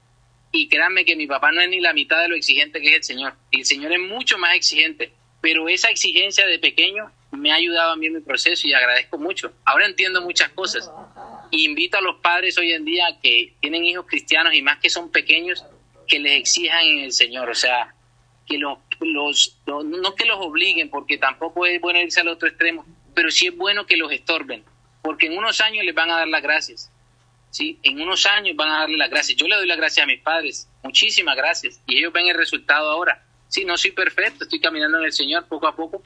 Y 0.50 0.68
créanme 0.68 1.04
que 1.04 1.16
mi 1.16 1.26
papá 1.26 1.52
no 1.52 1.60
es 1.60 1.68
ni 1.68 1.80
la 1.80 1.92
mitad 1.92 2.20
de 2.20 2.28
lo 2.28 2.36
exigente 2.36 2.80
que 2.80 2.90
es 2.90 2.96
el 2.96 3.04
Señor. 3.04 3.34
El 3.50 3.64
Señor 3.64 3.92
es 3.92 4.00
mucho 4.00 4.38
más 4.38 4.54
exigente. 4.54 5.12
Pero 5.40 5.68
esa 5.68 5.90
exigencia 5.90 6.46
de 6.46 6.58
pequeño 6.58 7.10
me 7.32 7.52
ha 7.52 7.56
ayudado 7.56 7.92
a 7.92 7.96
mí 7.96 8.06
en 8.06 8.14
mi 8.14 8.20
proceso 8.20 8.66
y 8.66 8.72
agradezco 8.72 9.18
mucho. 9.18 9.52
Ahora 9.64 9.84
entiendo 9.84 10.22
muchas 10.22 10.48
cosas. 10.50 10.90
Invito 11.50 11.98
a 11.98 12.00
los 12.00 12.16
padres 12.16 12.56
hoy 12.56 12.72
en 12.72 12.84
día 12.84 13.04
que 13.22 13.52
tienen 13.60 13.84
hijos 13.84 14.06
cristianos 14.06 14.54
y 14.54 14.62
más 14.62 14.78
que 14.78 14.88
son 14.88 15.10
pequeños, 15.10 15.64
que 16.08 16.18
les 16.18 16.40
exijan 16.40 16.84
en 16.86 16.98
el 17.00 17.12
Señor. 17.12 17.50
O 17.50 17.54
sea, 17.54 17.94
que 18.46 18.56
los, 18.58 18.78
los, 19.00 19.58
no 19.66 20.14
que 20.14 20.24
los 20.24 20.38
obliguen, 20.38 20.88
porque 20.88 21.18
tampoco 21.18 21.66
es 21.66 21.80
bueno 21.80 22.00
irse 22.00 22.20
al 22.20 22.28
otro 22.28 22.48
extremo, 22.48 22.86
pero 23.14 23.30
sí 23.30 23.48
es 23.48 23.56
bueno 23.56 23.86
que 23.86 23.96
los 23.96 24.12
estorben, 24.12 24.64
porque 25.04 25.26
en 25.26 25.36
unos 25.36 25.60
años 25.60 25.84
les 25.84 25.94
van 25.94 26.10
a 26.10 26.16
dar 26.16 26.28
las 26.28 26.42
gracias. 26.42 26.90
¿sí? 27.50 27.78
En 27.82 28.00
unos 28.00 28.24
años 28.24 28.56
van 28.56 28.70
a 28.70 28.78
darle 28.80 28.96
las 28.96 29.10
gracias. 29.10 29.36
Yo 29.36 29.46
le 29.46 29.54
doy 29.54 29.66
las 29.66 29.76
gracias 29.76 30.02
a 30.02 30.06
mis 30.06 30.20
padres, 30.20 30.66
muchísimas 30.82 31.36
gracias, 31.36 31.78
y 31.86 31.98
ellos 31.98 32.12
ven 32.12 32.26
el 32.26 32.34
resultado 32.34 32.90
ahora. 32.90 33.22
Sí, 33.48 33.66
no 33.66 33.76
soy 33.76 33.92
perfecto, 33.92 34.44
estoy 34.44 34.60
caminando 34.60 34.98
en 34.98 35.04
el 35.04 35.12
Señor 35.12 35.46
poco 35.46 35.68
a 35.68 35.76
poco, 35.76 36.02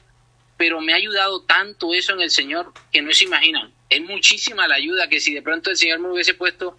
pero 0.57 0.81
me 0.81 0.91
ha 0.91 0.97
ayudado 0.97 1.41
tanto 1.43 1.93
eso 1.93 2.13
en 2.13 2.21
el 2.21 2.29
Señor 2.29 2.73
que 2.91 3.01
no 3.01 3.13
se 3.13 3.23
imaginan. 3.23 3.71
Es 3.89 4.01
muchísima 4.01 4.67
la 4.67 4.75
ayuda 4.75 5.07
que 5.07 5.21
si 5.21 5.33
de 5.33 5.41
pronto 5.41 5.69
el 5.69 5.77
Señor 5.77 5.99
me 5.99 6.11
hubiese 6.11 6.33
puesto 6.33 6.75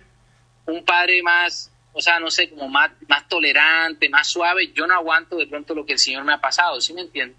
un 0.66 0.84
padre 0.84 1.22
más, 1.22 1.72
o 1.94 2.02
sea, 2.02 2.20
no 2.20 2.30
sé, 2.30 2.50
como 2.50 2.68
más, 2.68 2.92
más 3.08 3.26
tolerante, 3.28 4.10
más 4.10 4.28
suave, 4.28 4.72
yo 4.74 4.86
no 4.86 4.94
aguanto 4.94 5.36
de 5.36 5.46
pronto 5.46 5.74
lo 5.74 5.86
que 5.86 5.94
el 5.94 5.98
Señor 5.98 6.22
me 6.24 6.34
ha 6.34 6.40
pasado, 6.40 6.82
¿sí 6.82 6.92
me 6.92 7.00
entiendes? 7.00 7.38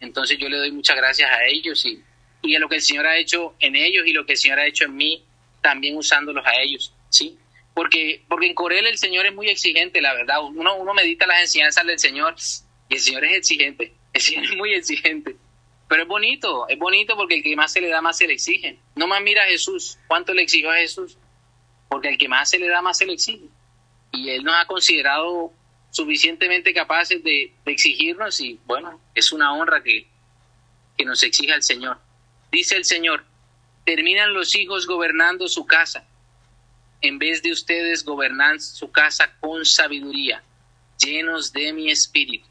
Entonces 0.00 0.36
yo 0.36 0.48
le 0.48 0.58
doy 0.58 0.72
muchas 0.72 0.96
gracias 0.96 1.30
a 1.30 1.44
ellos 1.44 1.86
y, 1.86 2.02
y 2.46 2.54
a 2.56 2.58
lo 2.58 2.68
que 2.68 2.76
el 2.76 2.82
Señor 2.82 3.06
ha 3.06 3.16
hecho 3.16 3.54
en 3.60 3.76
ellos 3.76 4.06
y 4.06 4.12
lo 4.12 4.24
que 4.24 4.32
el 4.32 4.38
Señor 4.38 4.60
ha 4.60 4.66
hecho 4.66 4.84
en 4.84 4.96
mí 4.96 5.24
también 5.60 5.96
usándolos 5.96 6.46
a 6.46 6.60
ellos, 6.60 6.94
¿sí? 7.08 7.36
Porque, 7.74 8.22
porque 8.28 8.46
en 8.46 8.54
Corel 8.54 8.86
el 8.86 8.96
Señor 8.96 9.26
es 9.26 9.34
muy 9.34 9.48
exigente, 9.48 10.00
la 10.00 10.14
verdad. 10.14 10.42
Uno, 10.42 10.76
uno 10.76 10.94
medita 10.94 11.26
las 11.26 11.42
enseñanzas 11.42 11.84
del 11.84 11.98
Señor 11.98 12.36
y 12.88 12.94
el 12.94 13.00
Señor 13.00 13.24
es 13.24 13.36
exigente, 13.36 13.92
el 14.12 14.20
Señor 14.20 14.44
es 14.44 14.56
muy 14.56 14.72
exigente. 14.72 15.36
Pero 15.88 16.02
es 16.02 16.08
bonito, 16.08 16.68
es 16.68 16.78
bonito 16.78 17.16
porque 17.16 17.36
el 17.36 17.42
que 17.42 17.54
más 17.54 17.72
se 17.72 17.80
le 17.80 17.88
da, 17.88 18.00
más 18.00 18.16
se 18.16 18.26
le 18.26 18.34
exige. 18.34 18.78
No 18.94 19.06
más 19.06 19.20
mira 19.22 19.44
a 19.44 19.46
Jesús, 19.46 19.98
¿cuánto 20.08 20.34
le 20.34 20.42
exigió 20.42 20.70
a 20.70 20.76
Jesús? 20.76 21.18
Porque 21.88 22.08
el 22.08 22.18
que 22.18 22.28
más 22.28 22.48
se 22.48 22.58
le 22.58 22.68
da, 22.68 22.82
más 22.82 22.98
se 22.98 23.06
le 23.06 23.12
exige. 23.12 23.46
Y 24.12 24.30
Él 24.30 24.42
nos 24.42 24.54
ha 24.54 24.66
considerado 24.66 25.52
suficientemente 25.90 26.74
capaces 26.74 27.22
de, 27.22 27.52
de 27.64 27.72
exigirnos 27.72 28.40
y 28.40 28.58
bueno, 28.66 29.00
es 29.14 29.32
una 29.32 29.52
honra 29.52 29.82
que, 29.82 30.06
que 30.96 31.04
nos 31.04 31.22
exija 31.22 31.54
el 31.54 31.62
Señor. 31.62 31.98
Dice 32.50 32.76
el 32.76 32.84
Señor, 32.84 33.24
terminan 33.84 34.34
los 34.34 34.54
hijos 34.54 34.86
gobernando 34.86 35.48
su 35.48 35.66
casa, 35.66 36.06
en 37.00 37.18
vez 37.18 37.42
de 37.42 37.52
ustedes 37.52 38.04
gobernar 38.04 38.60
su 38.60 38.90
casa 38.90 39.32
con 39.40 39.64
sabiduría, 39.64 40.42
llenos 40.98 41.52
de 41.52 41.72
mi 41.72 41.90
espíritu. 41.90 42.46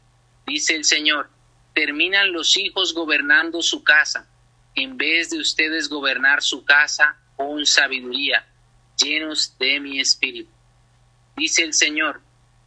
Dice 0.46 0.74
el 0.74 0.84
Señor, 0.84 1.28
terminan 1.74 2.32
los 2.32 2.56
hijos 2.56 2.94
gobernando 2.94 3.62
su 3.62 3.82
casa, 3.82 4.28
en 4.74 4.96
vez 4.96 5.30
de 5.30 5.38
ustedes 5.38 5.88
gobernar 5.88 6.42
su 6.42 6.64
casa 6.64 7.18
con 7.36 7.66
sabiduría, 7.66 8.46
llenos 8.96 9.58
de 9.58 9.80
mi 9.80 10.00
espíritu. 10.00 10.50
Dice 11.36 11.62
el 11.62 11.74
Señor, 11.74 12.20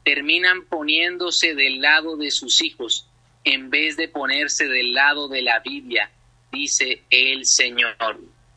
terminan 0.04 0.65
poniéndose 0.65 1.56
del 1.56 1.82
lado 1.82 2.18
de 2.18 2.32
sus 2.32 2.62
hijos, 2.62 3.08
en 3.44 3.70
vez 3.70 3.98
de 3.98 4.08
ponerse 4.08 4.68
del 4.68 4.94
lado 4.94 5.28
de 5.28 5.42
la 5.42 5.60
Biblia, 5.60 6.12
dice 6.52 7.04
el 7.10 7.46
Señor 7.46 7.96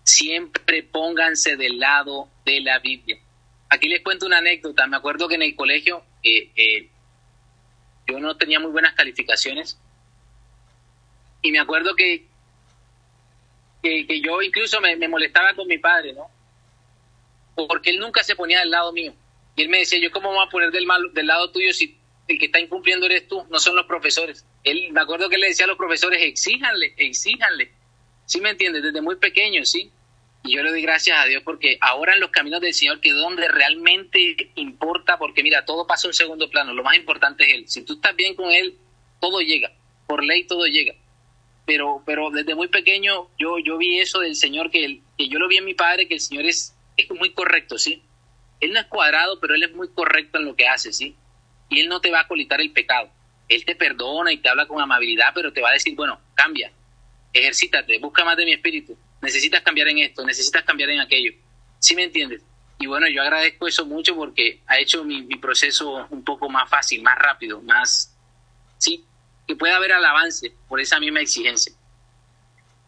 siempre 0.04 0.82
pónganse 0.82 1.56
del 1.56 1.78
lado 1.78 2.28
de 2.44 2.60
la 2.60 2.78
Biblia. 2.78 3.18
Aquí 3.68 3.88
les 3.88 4.02
cuento 4.02 4.26
una 4.26 4.38
anécdota. 4.38 4.86
Me 4.86 4.96
acuerdo 4.96 5.28
que 5.28 5.36
en 5.36 5.42
el 5.42 5.56
colegio 5.56 6.04
eh, 6.22 6.50
eh, 6.56 6.88
yo 8.06 8.18
no 8.18 8.36
tenía 8.36 8.60
muy 8.60 8.70
buenas 8.70 8.94
calificaciones 8.94 9.78
y 11.40 11.50
me 11.50 11.58
acuerdo 11.58 11.94
que, 11.96 12.26
que, 13.82 14.20
yo 14.20 14.42
incluso 14.42 14.80
me, 14.80 14.96
molestaba 15.08 15.54
con 15.54 15.66
mi 15.66 15.78
padre, 15.78 16.12
¿no? 16.12 16.30
Porque 17.54 17.90
él 17.90 17.98
nunca 17.98 18.22
se 18.22 18.36
ponía 18.36 18.60
del 18.60 18.70
lado 18.70 18.92
mío. 18.92 19.14
Y 19.56 19.62
él 19.62 19.68
me 19.68 19.78
decía, 19.78 19.98
yo 19.98 20.10
cómo 20.10 20.32
voy 20.32 20.44
a 20.44 20.50
poner 20.50 20.70
del, 20.70 20.86
del 21.12 21.26
lado 21.26 21.50
tuyo 21.50 21.72
si 21.72 21.98
el 22.28 22.38
que 22.38 22.46
está 22.46 22.60
incumpliendo 22.60 23.06
eres 23.06 23.26
tú, 23.26 23.44
no 23.50 23.58
son 23.58 23.74
los 23.76 23.86
profesores. 23.86 24.46
Él, 24.62 24.92
me 24.92 25.00
acuerdo 25.00 25.28
que 25.28 25.34
él 25.34 25.40
le 25.40 25.48
decía 25.48 25.64
a 25.64 25.68
los 25.68 25.76
profesores, 25.76 26.22
exíjanle, 26.22 26.94
exíjanle 26.96 27.72
¿Sí 28.26 28.40
me 28.40 28.50
entiendes? 28.50 28.82
Desde 28.82 29.00
muy 29.00 29.16
pequeño, 29.16 29.64
¿sí? 29.64 29.90
Y 30.44 30.56
yo 30.56 30.62
le 30.62 30.70
doy 30.70 30.82
gracias 30.82 31.18
a 31.18 31.26
Dios 31.26 31.42
porque 31.44 31.78
ahora 31.80 32.14
en 32.14 32.20
los 32.20 32.30
caminos 32.30 32.60
del 32.60 32.74
Señor, 32.74 33.00
que 33.00 33.10
es 33.10 33.14
donde 33.14 33.46
realmente 33.48 34.50
importa, 34.56 35.18
porque 35.18 35.42
mira, 35.42 35.64
todo 35.64 35.86
pasa 35.86 36.08
en 36.08 36.14
segundo 36.14 36.50
plano, 36.50 36.74
lo 36.74 36.82
más 36.82 36.96
importante 36.96 37.44
es 37.44 37.54
Él. 37.54 37.68
Si 37.68 37.82
tú 37.82 37.94
estás 37.94 38.16
bien 38.16 38.34
con 38.34 38.50
Él, 38.50 38.76
todo 39.20 39.40
llega, 39.40 39.72
por 40.06 40.24
ley 40.24 40.44
todo 40.44 40.66
llega. 40.66 40.94
Pero, 41.64 42.02
pero 42.04 42.30
desde 42.30 42.56
muy 42.56 42.66
pequeño 42.66 43.28
yo, 43.38 43.58
yo 43.60 43.78
vi 43.78 44.00
eso 44.00 44.18
del 44.18 44.34
Señor, 44.34 44.70
que, 44.70 45.00
que 45.16 45.28
yo 45.28 45.38
lo 45.38 45.46
vi 45.46 45.58
en 45.58 45.64
mi 45.64 45.74
padre, 45.74 46.08
que 46.08 46.14
el 46.14 46.20
Señor 46.20 46.44
es, 46.46 46.74
es 46.96 47.08
muy 47.10 47.30
correcto, 47.30 47.78
¿sí? 47.78 48.02
Él 48.58 48.72
no 48.72 48.80
es 48.80 48.86
cuadrado, 48.86 49.38
pero 49.38 49.54
Él 49.54 49.62
es 49.62 49.72
muy 49.72 49.88
correcto 49.88 50.38
en 50.38 50.46
lo 50.46 50.56
que 50.56 50.66
hace, 50.66 50.92
¿sí? 50.92 51.14
Y 51.68 51.80
Él 51.80 51.88
no 51.88 52.00
te 52.00 52.10
va 52.10 52.20
a 52.20 52.28
colitar 52.28 52.60
el 52.60 52.72
pecado. 52.72 53.10
Él 53.48 53.64
te 53.64 53.76
perdona 53.76 54.32
y 54.32 54.38
te 54.38 54.48
habla 54.48 54.66
con 54.66 54.80
amabilidad, 54.80 55.32
pero 55.34 55.52
te 55.52 55.60
va 55.60 55.70
a 55.70 55.74
decir, 55.74 55.94
bueno, 55.94 56.20
cambia, 56.34 56.72
ejercítate, 57.32 57.98
busca 57.98 58.24
más 58.24 58.36
de 58.36 58.44
mi 58.44 58.52
espíritu, 58.52 58.96
necesitas 59.20 59.62
cambiar 59.62 59.88
en 59.88 59.98
esto, 59.98 60.24
necesitas 60.24 60.64
cambiar 60.64 60.90
en 60.90 61.00
aquello. 61.00 61.32
¿Sí 61.78 61.94
me 61.96 62.04
entiendes? 62.04 62.42
Y 62.78 62.86
bueno, 62.86 63.08
yo 63.08 63.22
agradezco 63.22 63.68
eso 63.68 63.86
mucho 63.86 64.16
porque 64.16 64.60
ha 64.66 64.78
hecho 64.78 65.04
mi, 65.04 65.22
proceso 65.36 66.06
un 66.10 66.24
poco 66.24 66.48
más 66.48 66.68
fácil, 66.68 67.02
más 67.02 67.16
rápido, 67.16 67.62
más, 67.62 68.12
sí, 68.78 69.04
que 69.46 69.54
pueda 69.54 69.76
haber 69.76 69.92
avance 69.92 70.52
por 70.68 70.80
esa 70.80 70.98
misma 70.98 71.20
exigencia. 71.20 71.72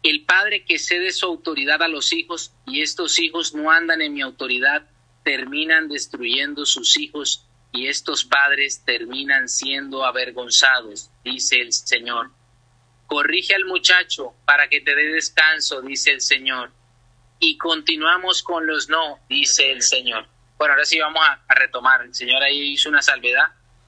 El 0.03 0.25
padre 0.25 0.65
que 0.65 0.79
cede 0.79 1.11
su 1.11 1.25
autoridad 1.25 1.81
a 1.81 1.87
los 1.87 2.13
hijos 2.13 2.51
y 2.65 2.81
estos 2.81 3.19
hijos 3.19 3.55
no 3.55 3.71
andan 3.71 4.01
en 4.01 4.13
mi 4.13 4.21
autoridad, 4.21 4.85
terminan 5.23 5.87
destruyendo 5.87 6.65
sus 6.65 6.97
hijos 6.99 7.45
y 7.71 7.87
estos 7.87 8.25
padres 8.25 8.83
terminan 8.85 9.49
siendo 9.49 10.05
avergonzados, 10.05 11.09
dice 11.23 11.61
el 11.61 11.73
Señor. 11.73 12.31
Corrige 13.07 13.55
al 13.55 13.65
muchacho 13.65 14.33
para 14.45 14.67
que 14.67 14.81
te 14.81 14.95
dé 14.95 15.05
descanso, 15.13 15.81
dice 15.81 16.11
el 16.11 16.21
Señor. 16.21 16.71
Y 17.39 17.57
continuamos 17.57 18.41
con 18.41 18.65
los 18.65 18.89
no, 18.89 19.19
dice 19.29 19.71
el 19.71 19.81
Señor. 19.81 20.27
Bueno, 20.57 20.73
ahora 20.73 20.85
sí 20.85 20.99
vamos 20.99 21.21
a, 21.23 21.41
retomar. 21.53 22.01
El 22.01 22.15
Señor 22.15 22.41
ahí 22.41 22.73
hizo 22.73 22.89
una 22.89 23.01
salvedad, 23.01 23.47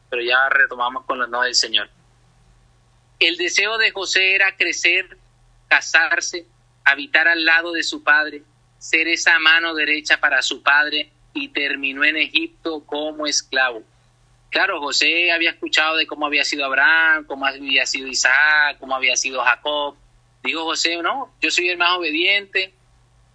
pero 0.09 0.21
ya 0.21 0.49
retomamos 0.49 1.05
con 1.05 1.17
los 1.19 1.29
no 1.29 1.41
del 1.41 1.55
Señor. 1.55 1.89
El 3.19 3.37
deseo 3.37 3.77
de 3.77 3.91
José 3.91 4.35
era 4.35 4.55
crecer, 4.55 5.17
casarse, 5.67 6.45
habitar 6.83 7.27
al 7.27 7.45
lado 7.45 7.71
de 7.71 7.83
su 7.83 8.03
padre, 8.03 8.43
ser 8.77 9.07
esa 9.07 9.39
mano 9.39 9.73
derecha 9.73 10.19
para 10.19 10.41
su 10.41 10.61
padre 10.61 11.11
y 11.33 11.49
terminó 11.49 12.03
en 12.03 12.17
Egipto 12.17 12.83
como 12.85 13.25
esclavo. 13.25 13.83
Claro, 14.49 14.79
José 14.79 15.31
había 15.31 15.51
escuchado 15.51 15.97
de 15.97 16.07
cómo 16.07 16.25
había 16.25 16.45
sido 16.45 16.65
Abraham, 16.65 17.25
cómo 17.25 17.45
había 17.45 17.85
sido 17.85 18.07
Isaac, 18.07 18.77
cómo 18.79 18.95
había 18.95 19.15
sido 19.15 19.43
Jacob. 19.43 19.95
Dijo 20.43 20.63
José, 20.63 20.97
no, 20.97 21.33
yo 21.41 21.51
soy 21.51 21.69
el 21.69 21.77
más 21.77 21.97
obediente, 21.97 22.73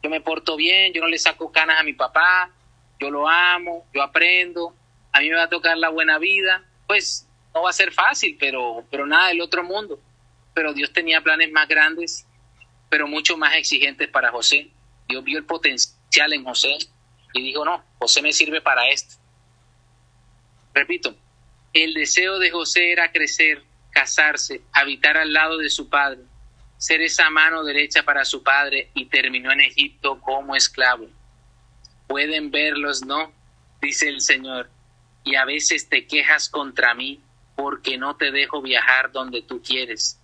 yo 0.02 0.08
me 0.10 0.20
porto 0.20 0.56
bien, 0.56 0.92
yo 0.92 1.02
no 1.02 1.08
le 1.08 1.18
saco 1.18 1.52
canas 1.52 1.78
a 1.78 1.82
mi 1.82 1.92
papá, 1.92 2.50
yo 2.98 3.10
lo 3.10 3.28
amo, 3.28 3.86
yo 3.92 4.02
aprendo, 4.02 4.74
a 5.12 5.20
mí 5.20 5.28
me 5.28 5.36
va 5.36 5.44
a 5.44 5.48
tocar 5.48 5.76
la 5.76 5.90
buena 5.90 6.18
vida. 6.18 6.64
Pues 6.86 7.28
no 7.54 7.62
va 7.62 7.70
a 7.70 7.74
ser 7.74 7.92
fácil, 7.92 8.36
pero, 8.40 8.84
pero 8.90 9.06
nada 9.06 9.28
del 9.28 9.40
otro 9.40 9.62
mundo. 9.62 10.00
Pero 10.54 10.72
Dios 10.72 10.92
tenía 10.92 11.20
planes 11.20 11.50
más 11.52 11.68
grandes, 11.68 12.26
pero 12.88 13.06
mucho 13.06 13.36
más 13.36 13.54
exigentes 13.54 14.08
para 14.08 14.30
José. 14.30 14.70
Dios 15.08 15.22
vio 15.24 15.38
el 15.38 15.44
potencial 15.44 16.32
en 16.32 16.44
José 16.44 16.78
y 17.34 17.42
dijo, 17.42 17.64
no, 17.64 17.84
José 17.98 18.22
me 18.22 18.32
sirve 18.32 18.60
para 18.60 18.88
esto. 18.88 19.21
Repito, 20.74 21.14
el 21.72 21.94
deseo 21.94 22.38
de 22.38 22.50
José 22.50 22.92
era 22.92 23.12
crecer, 23.12 23.62
casarse, 23.90 24.62
habitar 24.72 25.16
al 25.16 25.32
lado 25.32 25.58
de 25.58 25.70
su 25.70 25.88
padre, 25.88 26.20
ser 26.78 27.00
esa 27.00 27.30
mano 27.30 27.64
derecha 27.64 28.02
para 28.02 28.24
su 28.24 28.42
padre 28.42 28.90
y 28.94 29.06
terminó 29.06 29.52
en 29.52 29.60
Egipto 29.60 30.20
como 30.20 30.56
esclavo. 30.56 31.08
Pueden 32.06 32.50
verlos, 32.50 33.04
¿no? 33.04 33.32
Dice 33.80 34.08
el 34.08 34.20
Señor. 34.20 34.68
Y 35.24 35.36
a 35.36 35.44
veces 35.44 35.88
te 35.88 36.06
quejas 36.06 36.48
contra 36.48 36.94
mí 36.94 37.20
porque 37.54 37.96
no 37.98 38.16
te 38.16 38.32
dejo 38.32 38.60
viajar 38.60 39.12
donde 39.12 39.42
tú 39.42 39.62
quieres, 39.62 40.18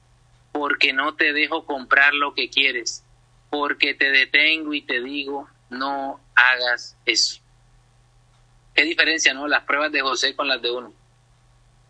porque 0.52 0.92
no 0.92 1.14
te 1.14 1.32
dejo 1.32 1.64
comprar 1.64 2.14
lo 2.14 2.34
que 2.34 2.50
quieres, 2.50 3.04
porque 3.50 3.94
te 3.94 4.11
detengo 4.11 4.74
y 4.74 4.82
te 4.82 5.00
digo, 5.00 5.48
no 5.70 6.20
hagas 6.34 6.96
eso. 7.04 7.40
Qué 8.78 8.84
diferencia, 8.84 9.34
¿no? 9.34 9.48
Las 9.48 9.64
pruebas 9.64 9.90
de 9.90 10.02
José 10.02 10.36
con 10.36 10.46
las 10.46 10.62
de 10.62 10.70
uno. 10.70 10.94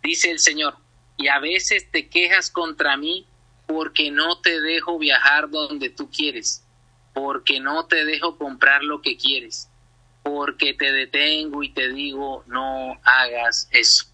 dice 0.03 0.31
el 0.31 0.39
Señor, 0.39 0.75
y 1.19 1.29
a 1.29 1.39
veces 1.39 1.91
te 1.91 2.09
quejas 2.09 2.51
contra 2.51 2.97
mí 2.97 3.27
porque 3.67 4.11
no 4.11 4.39
te 4.41 4.59
dejo 4.63 4.99
viajar 4.99 5.51
donde 5.51 5.91
tú 5.91 6.11
quieres, 6.11 6.65
porque 7.13 7.61
no 7.61 7.85
te 7.85 8.07
dejo 8.07 8.39
comprar 8.39 8.83
lo 8.85 9.03
que 9.03 9.19
quieres, 9.19 9.69
porque 10.23 10.73
te 10.73 10.91
detengo 10.91 11.63
y 11.63 11.69
te 11.69 11.93
digo, 11.93 12.43
no 12.47 12.99
hagas 13.05 13.69
eso. 13.71 14.07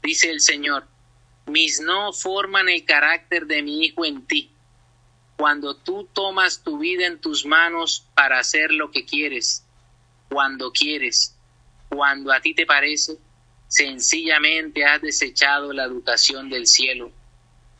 Dice 0.00 0.30
el 0.30 0.40
Señor, 0.40 0.86
mis 1.46 1.80
no 1.80 2.12
forman 2.12 2.68
el 2.68 2.84
carácter 2.84 3.46
de 3.46 3.64
mi 3.64 3.84
hijo 3.84 4.04
en 4.04 4.24
ti. 4.26 4.52
Cuando 5.36 5.74
tú 5.74 6.08
tomas 6.12 6.62
tu 6.62 6.78
vida 6.78 7.04
en 7.04 7.20
tus 7.20 7.44
manos 7.44 8.06
para 8.14 8.38
hacer 8.38 8.70
lo 8.70 8.92
que 8.92 9.04
quieres, 9.04 9.64
cuando 10.28 10.70
quieres, 10.70 11.36
cuando 11.92 12.32
a 12.32 12.40
ti 12.40 12.54
te 12.54 12.64
parece, 12.64 13.16
sencillamente 13.68 14.84
has 14.84 15.02
desechado 15.02 15.72
la 15.72 15.84
educación 15.84 16.48
del 16.48 16.66
cielo 16.66 17.12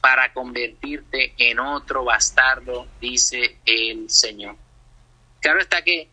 para 0.02 0.32
convertirte 0.34 1.32
en 1.38 1.58
otro 1.58 2.04
bastardo, 2.04 2.86
dice 3.00 3.56
el 3.64 4.10
Señor. 4.10 4.56
Claro 5.40 5.60
está 5.60 5.82
que, 5.82 6.08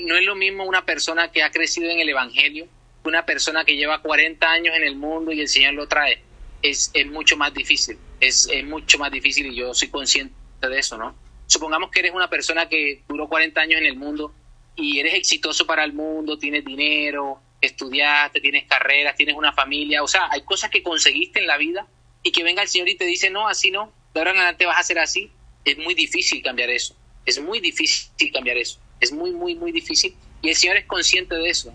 no 0.00 0.16
es 0.16 0.24
lo 0.24 0.34
mismo 0.34 0.64
una 0.64 0.84
persona 0.84 1.30
que 1.30 1.44
ha 1.44 1.50
crecido 1.50 1.88
en 1.90 2.00
el 2.00 2.08
Evangelio 2.08 2.66
una 3.04 3.24
persona 3.24 3.64
que 3.64 3.76
lleva 3.76 4.02
40 4.02 4.50
años 4.50 4.74
en 4.76 4.82
el 4.82 4.96
mundo 4.96 5.30
y 5.30 5.40
el 5.40 5.48
Señor 5.48 5.74
lo 5.74 5.86
trae. 5.86 6.20
Es, 6.60 6.90
es 6.92 7.06
mucho 7.06 7.36
más 7.36 7.54
difícil, 7.54 7.96
es, 8.20 8.48
es 8.52 8.64
mucho 8.64 8.98
más 8.98 9.12
difícil 9.12 9.46
y 9.46 9.54
yo 9.54 9.72
soy 9.72 9.88
consciente 9.88 10.34
de 10.60 10.78
eso, 10.78 10.98
¿no? 10.98 11.14
Supongamos 11.46 11.90
que 11.90 12.00
eres 12.00 12.12
una 12.12 12.28
persona 12.28 12.68
que 12.68 13.04
duró 13.08 13.28
40 13.28 13.60
años 13.60 13.80
en 13.80 13.86
el 13.86 13.96
mundo 13.96 14.34
y 14.78 15.00
eres 15.00 15.14
exitoso 15.14 15.66
para 15.66 15.82
el 15.82 15.92
mundo, 15.92 16.38
tienes 16.38 16.64
dinero, 16.64 17.40
estudiaste, 17.60 18.40
tienes 18.40 18.64
carreras, 18.64 19.16
tienes 19.16 19.34
una 19.34 19.52
familia, 19.52 20.02
o 20.04 20.08
sea, 20.08 20.28
hay 20.30 20.42
cosas 20.42 20.70
que 20.70 20.82
conseguiste 20.82 21.40
en 21.40 21.48
la 21.48 21.58
vida 21.58 21.86
y 22.22 22.30
que 22.30 22.44
venga 22.44 22.62
el 22.62 22.68
Señor 22.68 22.88
y 22.88 22.94
te 22.94 23.04
dice, 23.04 23.28
no, 23.28 23.48
así 23.48 23.72
no, 23.72 23.92
de 24.14 24.20
ahora 24.20 24.30
en 24.30 24.36
adelante 24.36 24.66
vas 24.66 24.78
a 24.78 24.84
ser 24.84 25.00
así, 25.00 25.32
es 25.64 25.76
muy 25.78 25.94
difícil 25.94 26.42
cambiar 26.42 26.70
eso, 26.70 26.94
es 27.26 27.40
muy 27.40 27.60
difícil 27.60 28.32
cambiar 28.32 28.56
eso, 28.56 28.78
es 29.00 29.12
muy, 29.12 29.32
muy, 29.32 29.54
muy 29.56 29.72
difícil. 29.72 30.14
Y 30.40 30.50
el 30.50 30.54
Señor 30.54 30.76
es 30.76 30.86
consciente 30.86 31.34
de 31.34 31.50
eso, 31.50 31.72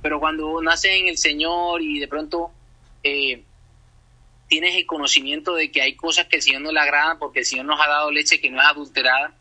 pero 0.00 0.20
cuando 0.20 0.62
naces 0.62 0.92
en 0.92 1.08
el 1.08 1.18
Señor 1.18 1.82
y 1.82 1.98
de 1.98 2.06
pronto 2.06 2.52
eh, 3.02 3.42
tienes 4.46 4.76
el 4.76 4.86
conocimiento 4.86 5.54
de 5.54 5.72
que 5.72 5.82
hay 5.82 5.96
cosas 5.96 6.26
que 6.26 6.36
el 6.36 6.42
Señor 6.42 6.62
no 6.62 6.70
le 6.70 6.78
agradan 6.78 7.18
porque 7.18 7.40
el 7.40 7.44
Señor 7.44 7.66
nos 7.66 7.80
ha 7.80 7.88
dado 7.88 8.12
leche 8.12 8.40
que 8.40 8.48
no 8.48 8.60
es 8.60 8.68
adulterada, 8.68 9.34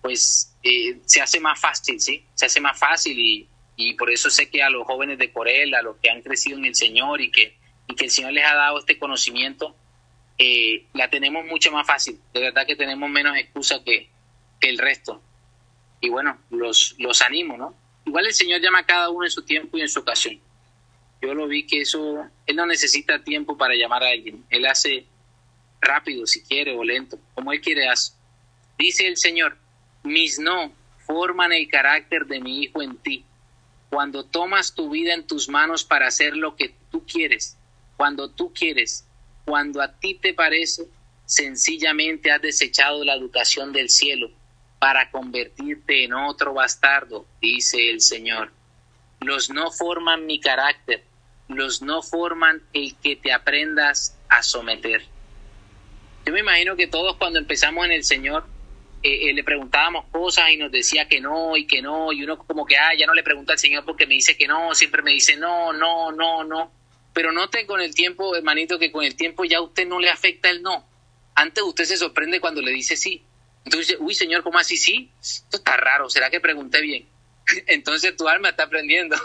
pues 0.00 0.55
se 1.04 1.20
hace 1.20 1.40
más 1.40 1.60
fácil, 1.60 2.00
¿sí? 2.00 2.24
Se 2.34 2.46
hace 2.46 2.60
más 2.60 2.78
fácil 2.78 3.18
y, 3.18 3.48
y 3.76 3.94
por 3.94 4.10
eso 4.10 4.30
sé 4.30 4.48
que 4.48 4.62
a 4.62 4.70
los 4.70 4.86
jóvenes 4.86 5.18
de 5.18 5.32
Corel, 5.32 5.74
a 5.74 5.82
los 5.82 5.96
que 5.98 6.10
han 6.10 6.22
crecido 6.22 6.58
en 6.58 6.64
el 6.64 6.74
Señor 6.74 7.20
y 7.20 7.30
que, 7.30 7.56
y 7.86 7.94
que 7.94 8.06
el 8.06 8.10
Señor 8.10 8.32
les 8.32 8.44
ha 8.44 8.54
dado 8.54 8.78
este 8.78 8.98
conocimiento, 8.98 9.76
eh, 10.38 10.86
la 10.94 11.08
tenemos 11.10 11.44
mucho 11.44 11.70
más 11.72 11.86
fácil. 11.86 12.18
De 12.32 12.40
verdad 12.40 12.66
que 12.66 12.76
tenemos 12.76 13.08
menos 13.10 13.36
excusa 13.36 13.82
que, 13.84 14.08
que 14.60 14.68
el 14.68 14.78
resto. 14.78 15.22
Y 16.00 16.08
bueno, 16.08 16.38
los, 16.50 16.94
los 16.98 17.22
animo, 17.22 17.56
¿no? 17.56 17.74
Igual 18.04 18.26
el 18.26 18.34
Señor 18.34 18.60
llama 18.60 18.80
a 18.80 18.86
cada 18.86 19.10
uno 19.10 19.24
en 19.24 19.30
su 19.30 19.42
tiempo 19.42 19.76
y 19.76 19.82
en 19.82 19.88
su 19.88 20.00
ocasión. 20.00 20.40
Yo 21.20 21.34
lo 21.34 21.46
vi 21.48 21.66
que 21.66 21.80
eso, 21.80 22.26
Él 22.46 22.56
no 22.56 22.66
necesita 22.66 23.24
tiempo 23.24 23.56
para 23.56 23.74
llamar 23.74 24.04
a 24.04 24.10
alguien. 24.10 24.44
Él 24.50 24.66
hace 24.66 25.06
rápido 25.80 26.26
si 26.26 26.42
quiere 26.42 26.76
o 26.76 26.84
lento, 26.84 27.18
como 27.34 27.52
Él 27.52 27.60
quiere 27.60 27.88
hacer. 27.88 28.16
Dice 28.78 29.06
el 29.06 29.16
Señor, 29.16 29.56
mis 30.06 30.38
no 30.38 30.72
forman 31.06 31.52
el 31.52 31.68
carácter 31.68 32.26
de 32.26 32.40
mi 32.40 32.62
Hijo 32.62 32.82
en 32.82 32.96
ti. 32.96 33.24
Cuando 33.90 34.24
tomas 34.24 34.74
tu 34.74 34.90
vida 34.90 35.14
en 35.14 35.26
tus 35.26 35.48
manos 35.48 35.84
para 35.84 36.08
hacer 36.08 36.36
lo 36.36 36.56
que 36.56 36.74
tú 36.90 37.04
quieres, 37.06 37.56
cuando 37.96 38.30
tú 38.30 38.52
quieres, 38.52 39.06
cuando 39.44 39.80
a 39.80 39.92
ti 39.92 40.14
te 40.14 40.34
parece, 40.34 40.86
sencillamente 41.24 42.30
has 42.30 42.42
desechado 42.42 43.04
la 43.04 43.14
educación 43.14 43.72
del 43.72 43.90
cielo 43.90 44.30
para 44.78 45.10
convertirte 45.10 46.04
en 46.04 46.14
otro 46.14 46.54
bastardo, 46.54 47.26
dice 47.40 47.90
el 47.90 48.00
Señor. 48.00 48.52
Los 49.20 49.50
no 49.50 49.70
forman 49.70 50.26
mi 50.26 50.40
carácter, 50.40 51.04
los 51.48 51.80
no 51.80 52.02
forman 52.02 52.62
el 52.72 52.96
que 52.96 53.16
te 53.16 53.32
aprendas 53.32 54.16
a 54.28 54.42
someter. 54.42 55.04
Yo 56.26 56.32
me 56.32 56.40
imagino 56.40 56.76
que 56.76 56.88
todos 56.88 57.16
cuando 57.16 57.38
empezamos 57.38 57.84
en 57.86 57.92
el 57.92 58.04
Señor 58.04 58.46
eh, 59.06 59.30
eh, 59.30 59.34
le 59.34 59.44
preguntábamos 59.44 60.06
cosas 60.06 60.50
y 60.50 60.56
nos 60.56 60.72
decía 60.72 61.06
que 61.06 61.20
no 61.20 61.56
y 61.56 61.64
que 61.64 61.80
no, 61.80 62.12
y 62.12 62.24
uno 62.24 62.36
como 62.38 62.66
que, 62.66 62.76
ah, 62.76 62.90
ya 62.98 63.06
no 63.06 63.14
le 63.14 63.22
pregunta 63.22 63.52
al 63.52 63.58
Señor 63.58 63.84
porque 63.84 64.04
me 64.04 64.14
dice 64.14 64.36
que 64.36 64.48
no, 64.48 64.74
siempre 64.74 65.00
me 65.02 65.12
dice 65.12 65.36
no, 65.36 65.72
no, 65.72 66.10
no, 66.10 66.42
no. 66.42 66.72
Pero 67.12 67.30
note 67.30 67.66
con 67.66 67.80
el 67.80 67.94
tiempo, 67.94 68.34
hermanito, 68.34 68.80
que 68.80 68.90
con 68.90 69.04
el 69.04 69.14
tiempo 69.14 69.44
ya 69.44 69.58
a 69.58 69.62
usted 69.62 69.86
no 69.86 70.00
le 70.00 70.10
afecta 70.10 70.50
el 70.50 70.60
no. 70.60 70.84
Antes 71.36 71.62
usted 71.62 71.84
se 71.84 71.96
sorprende 71.96 72.40
cuando 72.40 72.60
le 72.62 72.72
dice 72.72 72.96
sí. 72.96 73.22
Entonces, 73.64 73.96
uy, 74.00 74.12
Señor, 74.12 74.42
¿cómo 74.42 74.58
así 74.58 74.76
sí? 74.76 75.12
Esto 75.20 75.58
está 75.58 75.76
raro, 75.76 76.10
¿será 76.10 76.28
que 76.28 76.40
pregunté 76.40 76.80
bien? 76.80 77.06
Entonces 77.68 78.16
tu 78.16 78.26
alma 78.26 78.48
está 78.48 78.64
aprendiendo. 78.64 79.16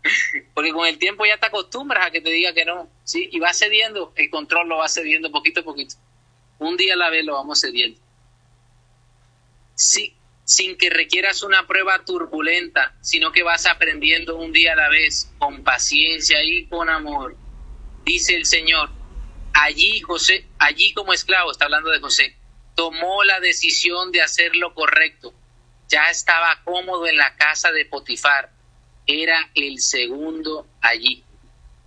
Porque 0.54 0.72
con 0.72 0.86
el 0.86 0.96
tiempo 0.96 1.26
ya 1.26 1.36
te 1.36 1.46
acostumbras 1.46 2.06
a 2.06 2.10
que 2.10 2.22
te 2.22 2.30
diga 2.30 2.54
que 2.54 2.64
no, 2.64 2.88
¿sí? 3.04 3.28
Y 3.30 3.38
va 3.38 3.52
cediendo, 3.52 4.14
el 4.16 4.30
control 4.30 4.68
lo 4.68 4.78
va 4.78 4.88
cediendo 4.88 5.30
poquito 5.30 5.60
a 5.60 5.64
poquito. 5.64 5.96
Un 6.58 6.78
día 6.78 6.94
a 6.94 6.96
la 6.96 7.10
vez 7.10 7.22
lo 7.22 7.34
vamos 7.34 7.60
cediendo 7.60 8.05
sí, 9.76 10.16
sin 10.44 10.76
que 10.76 10.90
requieras 10.90 11.42
una 11.42 11.66
prueba 11.66 12.04
turbulenta, 12.04 12.96
sino 13.00 13.30
que 13.30 13.44
vas 13.44 13.66
aprendiendo 13.66 14.36
un 14.36 14.52
día 14.52 14.72
a 14.72 14.76
la 14.76 14.88
vez, 14.88 15.32
con 15.38 15.62
paciencia 15.62 16.42
y 16.42 16.66
con 16.66 16.90
amor. 16.90 17.36
Dice 18.04 18.36
el 18.36 18.46
Señor, 18.46 18.90
allí 19.52 20.00
José, 20.00 20.46
allí 20.58 20.92
como 20.92 21.12
esclavo, 21.12 21.50
está 21.50 21.66
hablando 21.66 21.90
de 21.90 22.00
José, 22.00 22.36
tomó 22.74 23.24
la 23.24 23.40
decisión 23.40 24.12
de 24.12 24.22
hacer 24.22 24.56
lo 24.56 24.74
correcto. 24.74 25.34
Ya 25.88 26.10
estaba 26.10 26.62
cómodo 26.64 27.06
en 27.06 27.16
la 27.16 27.36
casa 27.36 27.70
de 27.72 27.84
Potifar. 27.84 28.50
Era 29.06 29.50
el 29.54 29.80
segundo 29.80 30.66
allí. 30.80 31.24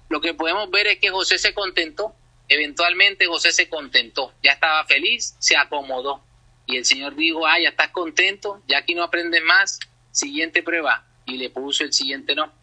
Lo 0.10 0.22
que 0.22 0.34
podemos 0.34 0.70
ver 0.72 0.88
es 0.88 1.00
que 1.00 1.10
José 1.10 1.38
se 1.38 1.54
contentó. 1.54 2.16
Eventualmente 2.48 3.28
José 3.28 3.52
se 3.52 3.70
contentó. 3.70 4.34
Ya 4.42 4.54
estaba 4.54 4.84
feliz, 4.86 5.36
se 5.40 5.56
acomodó. 5.56 6.24
Y 6.70 6.78
el 6.78 6.86
Señor 6.86 7.16
dijo, 7.16 7.48
ah, 7.48 7.60
ya 7.60 7.70
estás 7.70 7.90
contento, 7.90 8.62
ya 8.68 8.78
aquí 8.78 8.94
no 8.94 9.02
aprendes 9.02 9.44
más, 9.44 9.80
siguiente 10.12 10.62
prueba. 10.62 11.04
Y 11.26 11.38
le 11.38 11.50
puso 11.50 11.84
el 11.84 11.94
siguiente 11.94 12.36
no. 12.36 12.54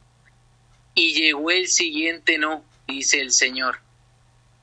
Y 0.94 1.12
llegó 1.14 1.50
el 1.50 1.66
siguiente 1.66 2.38
no, 2.38 2.64
dice 2.86 3.20
el 3.20 3.32
Señor. 3.32 3.80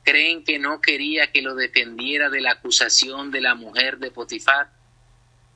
¿Creen 0.03 0.45
que 0.45 0.59
no 0.59 0.79
quería 0.79 1.29
que 1.33 1.41
lo 1.41 1.55
defendiera 1.55 2.29
de 2.29 2.39
la 2.39 2.53
acusación 2.53 3.31
de 3.31 3.41
la 3.41 3.53
mujer 3.53 3.97
de 3.97 4.11
Potifar? 4.11 4.71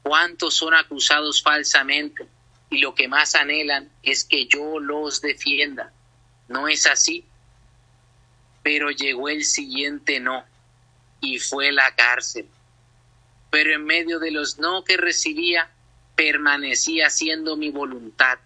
¿Cuántos 0.04 0.56
son 0.56 0.73
acusados 0.73 1.41
falsamente? 1.41 2.28
Y 2.69 2.80
lo 2.80 2.93
que 2.93 3.08
más 3.08 3.36
anhelan 3.36 3.89
es 4.04 4.26
que 4.26 4.47
yo 4.47 4.80
los 4.80 5.21
defienda. 5.21 5.93
¿No 6.50 6.67
es 6.67 6.86
así? 6.88 7.23
Pero 8.63 8.91
llegó 8.91 9.30
el 9.30 9.45
siguiente 9.45 10.19
no, 10.19 10.43
y 11.21 11.39
fue 11.39 11.71
la 11.71 11.95
cárcel 11.95 12.50
pero 13.49 13.73
en 13.73 13.86
medio 13.86 14.19
de 14.19 14.31
los 14.31 14.60
no 14.60 14.83
que 14.83 14.97
recibía, 14.97 15.71
permanecía 16.15 17.07
haciendo 17.07 17.55
mi 17.55 17.69
voluntad. 17.69 18.39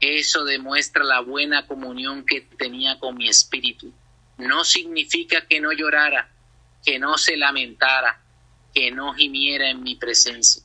Eso 0.00 0.44
demuestra 0.44 1.04
la 1.04 1.20
buena 1.20 1.66
comunión 1.66 2.24
que 2.24 2.40
tenía 2.40 2.98
con 2.98 3.16
mi 3.16 3.28
espíritu. 3.28 3.92
No 4.38 4.64
significa 4.64 5.46
que 5.46 5.60
no 5.60 5.72
llorara, 5.72 6.28
que 6.84 6.98
no 6.98 7.18
se 7.18 7.36
lamentara, 7.36 8.20
que 8.74 8.90
no 8.90 9.12
gimiera 9.12 9.70
en 9.70 9.82
mi 9.82 9.94
presencia. 9.94 10.62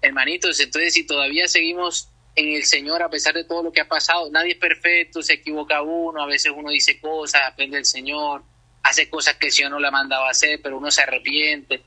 Hermanitos, 0.00 0.58
entonces 0.60 0.94
si 0.94 1.06
todavía 1.06 1.46
seguimos 1.46 2.08
en 2.34 2.56
el 2.56 2.64
Señor 2.64 3.02
a 3.02 3.10
pesar 3.10 3.34
de 3.34 3.44
todo 3.44 3.64
lo 3.64 3.72
que 3.72 3.82
ha 3.82 3.88
pasado, 3.88 4.30
nadie 4.30 4.52
es 4.52 4.58
perfecto, 4.58 5.22
se 5.22 5.34
equivoca 5.34 5.82
uno, 5.82 6.22
a 6.22 6.26
veces 6.26 6.52
uno 6.56 6.70
dice 6.70 6.98
cosas, 6.98 7.42
aprende 7.46 7.76
del 7.76 7.84
Señor, 7.84 8.42
hace 8.82 9.10
cosas 9.10 9.36
que 9.36 9.46
el 9.46 9.52
Señor 9.52 9.72
no 9.72 9.80
le 9.80 9.88
ha 9.88 9.92
mandado 9.92 10.24
a 10.24 10.30
hacer, 10.30 10.60
pero 10.62 10.78
uno 10.78 10.90
se 10.90 11.02
arrepiente 11.02 11.82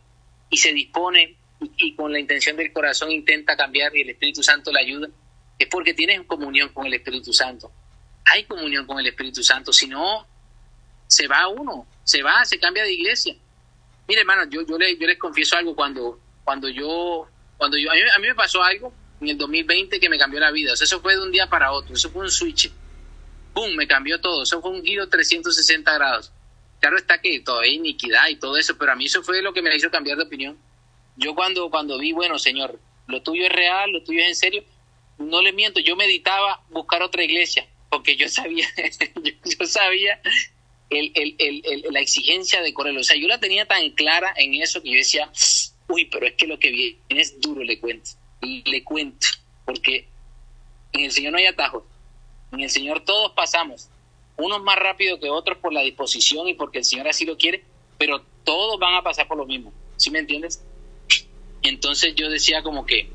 y 0.55 0.57
se 0.57 0.71
dispone 0.71 1.35
y, 1.59 1.95
con 1.95 2.13
la 2.13 2.17
intención 2.17 2.55
del 2.55 2.71
corazón 2.71 3.11
intenta 3.11 3.57
cambiar 3.57 3.93
y 3.93 4.03
el 4.03 4.11
Espíritu 4.11 4.41
Santo 4.41 4.71
le 4.71 4.79
ayuda, 4.79 5.09
es 5.59 5.67
porque 5.67 5.93
tienes 5.93 6.25
comunión 6.25 6.69
con 6.69 6.85
el 6.85 6.93
Espíritu 6.93 7.33
Santo. 7.33 7.69
Hay 8.23 8.45
comunión 8.45 8.87
con 8.87 8.97
el 8.97 9.05
Espíritu 9.05 9.43
Santo, 9.43 9.73
si 9.73 9.87
no, 9.87 10.25
se 11.07 11.27
va 11.27 11.49
uno, 11.49 11.85
se 12.05 12.23
va, 12.23 12.45
se 12.45 12.57
cambia 12.57 12.83
de 12.85 12.93
iglesia. 12.93 13.35
Mire, 14.07 14.21
hermano, 14.21 14.49
yo, 14.49 14.65
yo, 14.65 14.77
les, 14.77 14.97
yo 14.97 15.07
les 15.07 15.17
confieso 15.17 15.57
algo 15.57 15.75
cuando, 15.75 16.21
cuando 16.45 16.69
yo, 16.69 17.27
cuando 17.57 17.77
yo, 17.77 17.91
a 17.91 18.19
mí, 18.19 18.27
me 18.27 18.35
pasó 18.35 18.63
algo 18.63 18.93
en 19.19 19.27
el 19.27 19.37
2020 19.37 19.99
que 19.99 20.07
me 20.07 20.17
cambió 20.17 20.39
la 20.39 20.51
vida. 20.51 20.71
eso 20.71 21.01
fue 21.01 21.17
de 21.17 21.21
un 21.21 21.31
día 21.33 21.49
para 21.49 21.73
otro, 21.73 21.95
eso 21.95 22.09
fue 22.09 22.21
un 22.21 22.31
switch. 22.31 22.71
¡Pum! 23.53 23.75
Me 23.75 23.87
cambió 23.87 24.21
todo, 24.21 24.43
eso 24.43 24.61
fue 24.61 24.71
un 24.71 24.85
giro 24.85 25.09
360 25.09 25.93
grados. 25.95 26.31
Claro 26.85 26.97
está 26.99 27.19
que 27.19 27.39
todavía 27.39 27.71
hay 27.71 27.77
iniquidad 27.77 28.27
y 28.29 28.35
todo 28.35 28.57
eso, 28.57 28.77
pero 28.77 28.91
a 28.91 28.95
mí 28.95 29.07
eso 29.07 29.23
fue 29.23 29.41
lo 29.41 29.53
que 29.53 29.63
me 29.63 29.75
hizo 29.75 29.89
cambiar 29.89 30.17
de 30.17 30.25
opinión. 30.25 30.55
Yo 31.17 31.33
cuando, 31.33 31.71
cuando 31.71 31.97
vi, 31.97 32.11
bueno, 32.11 32.37
Señor, 32.37 32.79
lo 33.07 33.23
tuyo 33.23 33.43
es 33.47 33.51
real, 33.51 33.91
lo 33.91 34.03
tuyo 34.03 34.21
es 34.21 34.27
en 34.27 34.35
serio, 34.35 34.63
no 35.17 35.41
le 35.41 35.51
miento, 35.51 35.79
yo 35.79 35.95
meditaba 35.95 36.63
buscar 36.69 37.01
otra 37.01 37.23
iglesia, 37.23 37.65
porque 37.89 38.15
yo 38.15 38.29
sabía, 38.29 38.67
yo, 39.59 39.65
sabía 39.65 40.21
la 41.89 41.99
exigencia 42.01 42.61
de 42.61 42.71
correr. 42.71 42.95
O 42.95 43.03
sea, 43.03 43.17
yo 43.17 43.27
la 43.27 43.39
tenía 43.39 43.65
tan 43.65 43.89
clara 43.89 44.31
en 44.37 44.53
eso 44.53 44.83
que 44.83 44.91
yo 44.91 44.97
decía, 44.97 45.31
uy, 45.87 46.05
pero 46.05 46.27
es 46.27 46.33
que 46.33 46.45
lo 46.45 46.59
que 46.59 46.69
viene 46.69 46.99
es 47.09 47.41
duro, 47.41 47.63
le 47.63 47.79
cuento. 47.79 48.11
Le 48.41 48.83
cuento, 48.83 49.25
porque 49.65 50.07
en 50.91 51.05
el 51.05 51.11
Señor 51.11 51.31
no 51.31 51.39
hay 51.39 51.47
atajos. 51.47 51.81
En 52.51 52.59
el 52.59 52.69
Señor 52.69 53.03
todos 53.03 53.31
pasamos, 53.31 53.89
unos 54.37 54.61
más 54.63 54.77
rápido 54.77 55.19
que 55.19 55.29
otros 55.29 55.57
por 55.57 55.73
la 55.73 55.81
disposición 55.81 56.47
y 56.47 56.53
porque 56.53 56.79
el 56.79 56.85
Señor 56.85 57.07
así 57.07 57.25
lo 57.25 57.37
quiere, 57.37 57.63
pero 57.97 58.23
todos 58.43 58.79
van 58.79 58.95
a 58.95 59.03
pasar 59.03 59.27
por 59.27 59.37
lo 59.37 59.45
mismo. 59.45 59.73
¿Sí 59.97 60.11
me 60.11 60.19
entiendes? 60.19 60.63
Entonces 61.61 62.13
yo 62.15 62.29
decía 62.29 62.61
como 62.61 62.85
que, 62.85 63.09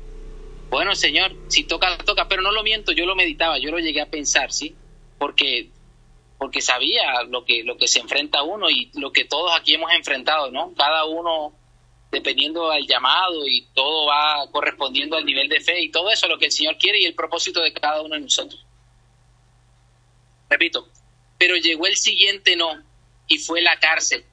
bueno, 0.69 0.95
Señor, 0.95 1.33
si 1.47 1.63
toca, 1.63 1.97
toca, 1.99 2.27
pero 2.27 2.41
no 2.41 2.51
lo 2.51 2.63
miento, 2.63 2.91
yo 2.91 3.05
lo 3.05 3.15
meditaba, 3.15 3.59
yo 3.59 3.71
lo 3.71 3.79
llegué 3.79 4.01
a 4.01 4.09
pensar, 4.09 4.51
¿sí? 4.51 4.75
Porque 5.17 5.69
porque 6.37 6.59
sabía 6.59 7.21
lo 7.29 7.45
que 7.45 7.63
lo 7.63 7.77
que 7.77 7.87
se 7.87 7.99
enfrenta 7.99 8.41
uno 8.41 8.67
y 8.67 8.89
lo 8.95 9.11
que 9.11 9.25
todos 9.25 9.51
aquí 9.55 9.75
hemos 9.75 9.91
enfrentado, 9.93 10.49
¿no? 10.49 10.73
Cada 10.75 11.05
uno 11.05 11.53
dependiendo 12.11 12.69
del 12.71 12.87
llamado 12.87 13.47
y 13.47 13.67
todo 13.73 14.07
va 14.07 14.49
correspondiendo 14.51 15.15
al 15.15 15.25
nivel 15.25 15.47
de 15.47 15.61
fe 15.61 15.81
y 15.81 15.91
todo 15.91 16.09
eso, 16.09 16.27
lo 16.27 16.37
que 16.37 16.47
el 16.47 16.51
Señor 16.51 16.77
quiere 16.77 16.99
y 16.99 17.05
el 17.05 17.13
propósito 17.13 17.61
de 17.61 17.71
cada 17.71 18.01
uno 18.01 18.15
de 18.15 18.21
nosotros. 18.21 18.65
Repito, 20.49 20.89
pero 21.41 21.57
llegó 21.57 21.87
el 21.87 21.97
siguiente 21.97 22.55
no 22.55 22.83
y 23.27 23.39
fue 23.39 23.63
la 23.63 23.79
cárcel. 23.79 24.23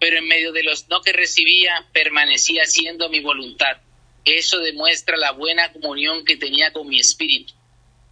Pero 0.00 0.16
en 0.16 0.26
medio 0.26 0.52
de 0.52 0.62
los 0.62 0.88
no 0.88 1.02
que 1.02 1.12
recibía, 1.12 1.86
permanecía 1.92 2.62
haciendo 2.62 3.10
mi 3.10 3.20
voluntad. 3.20 3.76
Eso 4.24 4.58
demuestra 4.60 5.18
la 5.18 5.32
buena 5.32 5.70
comunión 5.70 6.24
que 6.24 6.38
tenía 6.38 6.72
con 6.72 6.88
mi 6.88 6.98
espíritu. 6.98 7.52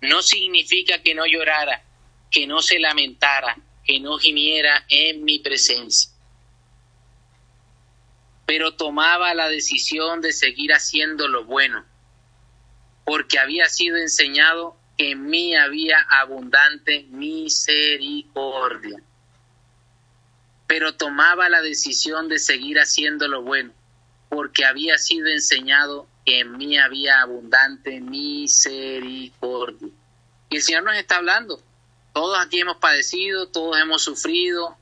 No 0.03 0.21
significa 0.21 1.03
que 1.03 1.15
no 1.15 1.25
llorara, 1.25 1.85
que 2.31 2.47
no 2.47 2.61
se 2.61 2.79
lamentara, 2.79 3.57
que 3.83 3.99
no 3.99 4.19
gimiera 4.19 4.85
en 4.91 5.25
mi 5.25 5.39
presencia. 5.39 6.11
Pero 8.45 8.75
tomaba 8.75 9.33
la 9.33 9.49
decisión 9.49 10.21
de 10.21 10.35
seguir 10.35 10.75
haciendo 10.75 11.29
lo 11.29 11.47
bueno, 11.47 11.83
porque 13.07 13.39
había 13.39 13.71
sido 13.71 13.97
enseñado 13.97 14.77
en 14.99 15.27
mí 15.27 15.55
había 15.57 15.99
abundante 16.09 17.07
misericordia. 17.11 19.01
Pero 20.67 20.95
tomaba 20.95 21.49
la 21.49 21.63
decisión 21.63 22.29
de 22.29 22.39
seguir 22.39 22.79
haciendo 22.79 23.29
lo 23.29 23.43
bueno, 23.43 23.73
porque 24.29 24.65
había 24.65 24.99
sido 24.99 25.29
enseñado 25.29 26.09
que 26.25 26.41
en 26.41 26.57
mí 26.57 26.77
había 26.79 27.21
abundante 27.21 28.01
misericordia. 28.01 29.91
Y 30.51 30.57
el 30.57 30.63
Señor 30.63 30.83
nos 30.85 30.97
está 30.97 31.17
hablando. 31.17 31.61
Todos 32.13 32.39
aquí 32.45 32.61
hemos 32.61 32.79
padecido, 32.79 33.49
todos 33.49 33.79
hemos 33.79 34.03
sufrido, 34.03 34.77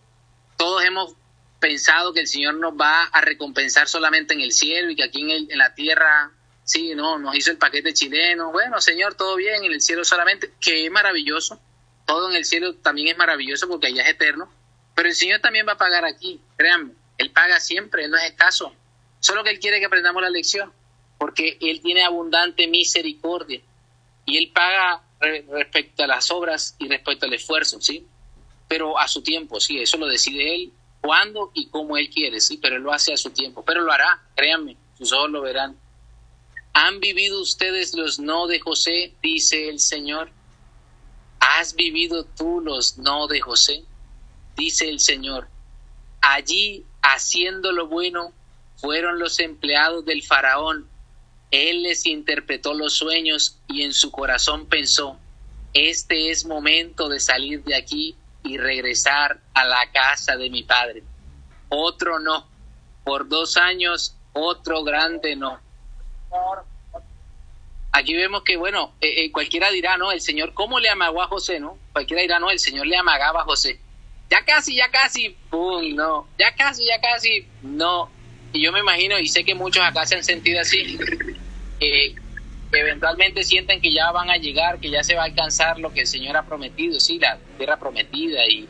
todos 0.56 0.84
hemos 0.84 1.14
pensado 1.58 2.12
que 2.12 2.20
el 2.20 2.28
Señor 2.28 2.54
nos 2.54 2.74
va 2.74 3.04
a 3.04 3.20
recompensar 3.20 3.88
solamente 3.88 4.34
en 4.34 4.40
el 4.40 4.52
cielo 4.52 4.90
y 4.90 4.96
que 4.96 5.02
aquí 5.02 5.20
en, 5.20 5.50
en 5.50 5.58
la 5.58 5.74
tierra 5.74 6.30
Sí, 6.64 6.94
no, 6.94 7.18
nos 7.18 7.36
hizo 7.36 7.50
el 7.50 7.58
paquete 7.58 7.92
chileno. 7.92 8.50
Bueno, 8.50 8.80
Señor, 8.80 9.14
todo 9.14 9.36
bien, 9.36 9.64
en 9.64 9.72
el 9.72 9.82
cielo 9.82 10.04
solamente, 10.04 10.52
que 10.60 10.86
es 10.86 10.90
maravilloso. 10.90 11.60
Todo 12.06 12.30
en 12.30 12.36
el 12.36 12.44
cielo 12.44 12.74
también 12.76 13.08
es 13.08 13.16
maravilloso 13.16 13.68
porque 13.68 13.88
allá 13.88 14.02
es 14.02 14.10
eterno. 14.10 14.50
Pero 14.94 15.08
el 15.08 15.14
Señor 15.14 15.40
también 15.40 15.66
va 15.66 15.72
a 15.72 15.78
pagar 15.78 16.04
aquí, 16.04 16.40
créanme. 16.56 16.92
Él 17.18 17.30
paga 17.30 17.60
siempre, 17.60 18.04
Él 18.04 18.10
no 18.10 18.16
es 18.16 18.24
escaso. 18.24 18.74
Solo 19.20 19.44
que 19.44 19.50
Él 19.50 19.60
quiere 19.60 19.78
que 19.78 19.86
aprendamos 19.86 20.22
la 20.22 20.30
lección, 20.30 20.72
porque 21.18 21.58
Él 21.60 21.80
tiene 21.82 22.02
abundante 22.02 22.66
misericordia. 22.66 23.60
Y 24.24 24.38
Él 24.38 24.50
paga 24.54 25.02
respecto 25.20 26.04
a 26.04 26.06
las 26.06 26.30
obras 26.30 26.76
y 26.78 26.88
respecto 26.88 27.26
al 27.26 27.34
esfuerzo, 27.34 27.80
¿sí? 27.80 28.06
Pero 28.68 28.98
a 28.98 29.08
su 29.08 29.22
tiempo, 29.22 29.60
sí, 29.60 29.80
eso 29.80 29.96
lo 29.96 30.06
decide 30.06 30.54
Él, 30.54 30.72
cuándo 31.00 31.50
y 31.54 31.68
cómo 31.68 31.96
Él 31.96 32.08
quiere, 32.08 32.40
sí, 32.40 32.58
pero 32.60 32.76
Él 32.76 32.82
lo 32.82 32.92
hace 32.92 33.12
a 33.12 33.16
su 33.16 33.30
tiempo. 33.30 33.64
Pero 33.64 33.82
lo 33.82 33.92
hará, 33.92 34.22
créanme, 34.34 34.76
sus 34.98 35.12
ojos 35.12 35.30
lo 35.30 35.42
verán. 35.42 35.76
¿Han 36.76 36.98
vivido 36.98 37.40
ustedes 37.40 37.94
los 37.94 38.18
no 38.18 38.48
de 38.48 38.58
José? 38.58 39.14
dice 39.22 39.68
el 39.68 39.78
Señor. 39.78 40.32
¿Has 41.38 41.76
vivido 41.76 42.24
tú 42.24 42.60
los 42.60 42.98
no 42.98 43.28
de 43.28 43.40
José? 43.40 43.84
dice 44.56 44.88
el 44.88 44.98
Señor. 44.98 45.46
Allí, 46.20 46.84
haciendo 47.00 47.70
lo 47.70 47.86
bueno, 47.86 48.32
fueron 48.76 49.20
los 49.20 49.38
empleados 49.38 50.04
del 50.04 50.24
faraón. 50.24 50.88
Él 51.52 51.84
les 51.84 52.06
interpretó 52.06 52.74
los 52.74 52.94
sueños 52.94 53.60
y 53.68 53.82
en 53.82 53.94
su 53.94 54.10
corazón 54.10 54.66
pensó, 54.66 55.16
este 55.74 56.30
es 56.30 56.44
momento 56.44 57.08
de 57.08 57.20
salir 57.20 57.62
de 57.62 57.76
aquí 57.76 58.16
y 58.42 58.58
regresar 58.58 59.40
a 59.54 59.64
la 59.64 59.92
casa 59.92 60.36
de 60.36 60.50
mi 60.50 60.64
padre. 60.64 61.04
Otro 61.68 62.18
no. 62.18 62.48
Por 63.04 63.28
dos 63.28 63.56
años, 63.56 64.16
otro 64.32 64.82
grande 64.82 65.36
no 65.36 65.63
Aquí 67.96 68.12
vemos 68.12 68.42
que, 68.42 68.56
bueno, 68.56 68.92
eh, 69.00 69.24
eh, 69.24 69.30
cualquiera 69.30 69.70
dirá, 69.70 69.96
¿no? 69.96 70.10
El 70.10 70.20
Señor, 70.20 70.52
¿cómo 70.52 70.80
le 70.80 70.88
amagó 70.88 71.22
a 71.22 71.28
José, 71.28 71.60
no? 71.60 71.78
Cualquiera 71.92 72.22
dirá, 72.22 72.40
no, 72.40 72.50
el 72.50 72.58
Señor 72.58 72.88
le 72.88 72.96
amagaba 72.96 73.42
a 73.42 73.44
José. 73.44 73.78
Ya 74.28 74.44
casi, 74.44 74.74
ya 74.74 74.90
casi, 74.90 75.36
pum, 75.48 75.94
no. 75.94 76.26
Ya 76.36 76.52
casi, 76.56 76.84
ya 76.86 77.00
casi, 77.00 77.46
no. 77.62 78.10
Y 78.52 78.62
yo 78.62 78.72
me 78.72 78.80
imagino, 78.80 79.18
y 79.20 79.28
sé 79.28 79.44
que 79.44 79.54
muchos 79.54 79.84
acá 79.84 80.06
se 80.06 80.16
han 80.16 80.24
sentido 80.24 80.60
así, 80.60 80.98
que 81.78 82.16
eventualmente 82.72 83.44
sienten 83.44 83.80
que 83.80 83.92
ya 83.92 84.10
van 84.10 84.28
a 84.28 84.38
llegar, 84.38 84.80
que 84.80 84.90
ya 84.90 85.04
se 85.04 85.14
va 85.14 85.22
a 85.22 85.26
alcanzar 85.26 85.78
lo 85.78 85.92
que 85.92 86.00
el 86.00 86.06
Señor 86.08 86.36
ha 86.36 86.42
prometido, 86.42 86.98
sí, 86.98 87.20
la 87.20 87.38
tierra 87.56 87.78
prometida 87.78 88.40
y 88.48 88.68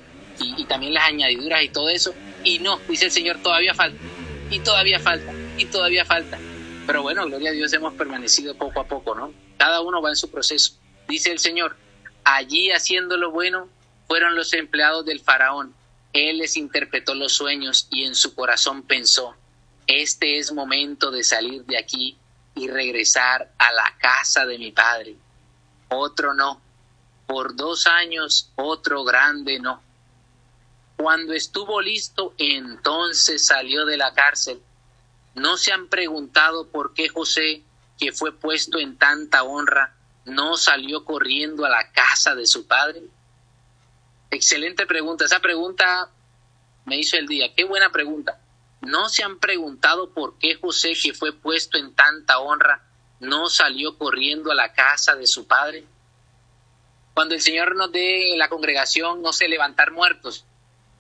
también 0.68 0.92
las 0.92 1.08
añadiduras 1.08 1.62
y 1.62 1.68
todo 1.70 1.88
eso. 1.88 2.14
Y 2.44 2.58
no, 2.58 2.78
dice 2.88 3.06
el 3.06 3.10
Señor, 3.10 3.38
todavía 3.42 3.72
falta, 3.72 3.98
y 4.50 4.58
todavía 4.58 4.98
falta, 5.00 5.32
y 5.56 5.64
todavía 5.64 6.04
falta. 6.04 6.38
Pero 6.86 7.02
bueno, 7.02 7.24
gloria 7.26 7.50
a 7.50 7.54
Dios, 7.54 7.72
hemos 7.72 7.94
permanecido 7.94 8.54
poco 8.56 8.80
a 8.80 8.86
poco, 8.86 9.14
¿no? 9.14 9.32
Cada 9.56 9.80
uno 9.80 10.02
va 10.02 10.10
en 10.10 10.16
su 10.16 10.30
proceso. 10.30 10.74
Dice 11.08 11.32
el 11.32 11.38
Señor, 11.38 11.76
allí 12.24 12.70
haciendo 12.70 13.16
lo 13.16 13.30
bueno 13.30 13.68
fueron 14.06 14.34
los 14.34 14.52
empleados 14.52 15.06
del 15.06 15.20
faraón. 15.20 15.74
Él 16.12 16.38
les 16.38 16.56
interpretó 16.56 17.14
los 17.14 17.32
sueños 17.32 17.88
y 17.90 18.04
en 18.04 18.14
su 18.14 18.34
corazón 18.34 18.82
pensó, 18.82 19.34
este 19.86 20.38
es 20.38 20.52
momento 20.52 21.10
de 21.10 21.24
salir 21.24 21.64
de 21.64 21.78
aquí 21.78 22.18
y 22.54 22.68
regresar 22.68 23.50
a 23.58 23.72
la 23.72 23.96
casa 23.98 24.44
de 24.44 24.58
mi 24.58 24.70
padre. 24.70 25.16
Otro 25.88 26.34
no. 26.34 26.60
Por 27.26 27.56
dos 27.56 27.86
años 27.86 28.50
otro 28.56 29.04
grande 29.04 29.58
no. 29.58 29.82
Cuando 30.96 31.32
estuvo 31.32 31.80
listo, 31.80 32.34
entonces 32.38 33.46
salió 33.46 33.86
de 33.86 33.96
la 33.96 34.12
cárcel 34.12 34.60
¿No 35.34 35.56
se 35.56 35.72
han 35.72 35.88
preguntado 35.88 36.68
por 36.68 36.94
qué 36.94 37.08
José, 37.08 37.64
que 37.98 38.12
fue 38.12 38.32
puesto 38.32 38.78
en 38.78 38.96
tanta 38.96 39.42
honra, 39.42 39.94
no 40.24 40.56
salió 40.56 41.04
corriendo 41.04 41.64
a 41.64 41.68
la 41.68 41.90
casa 41.90 42.36
de 42.36 42.46
su 42.46 42.66
padre? 42.68 43.02
Excelente 44.30 44.86
pregunta. 44.86 45.24
Esa 45.24 45.40
pregunta 45.40 46.08
me 46.84 46.96
hizo 46.96 47.16
el 47.16 47.26
día. 47.26 47.52
Qué 47.54 47.64
buena 47.64 47.90
pregunta. 47.90 48.40
¿No 48.80 49.08
se 49.08 49.24
han 49.24 49.38
preguntado 49.40 50.10
por 50.10 50.38
qué 50.38 50.54
José, 50.54 50.92
que 51.00 51.14
fue 51.14 51.32
puesto 51.32 51.78
en 51.78 51.94
tanta 51.94 52.38
honra, 52.38 52.82
no 53.18 53.48
salió 53.48 53.98
corriendo 53.98 54.52
a 54.52 54.54
la 54.54 54.72
casa 54.72 55.16
de 55.16 55.26
su 55.26 55.48
padre? 55.48 55.84
Cuando 57.12 57.34
el 57.34 57.40
Señor 57.40 57.74
nos 57.74 57.90
dé 57.90 58.34
la 58.36 58.48
congregación, 58.48 59.20
no 59.22 59.32
sé, 59.32 59.48
levantar 59.48 59.90
muertos 59.90 60.44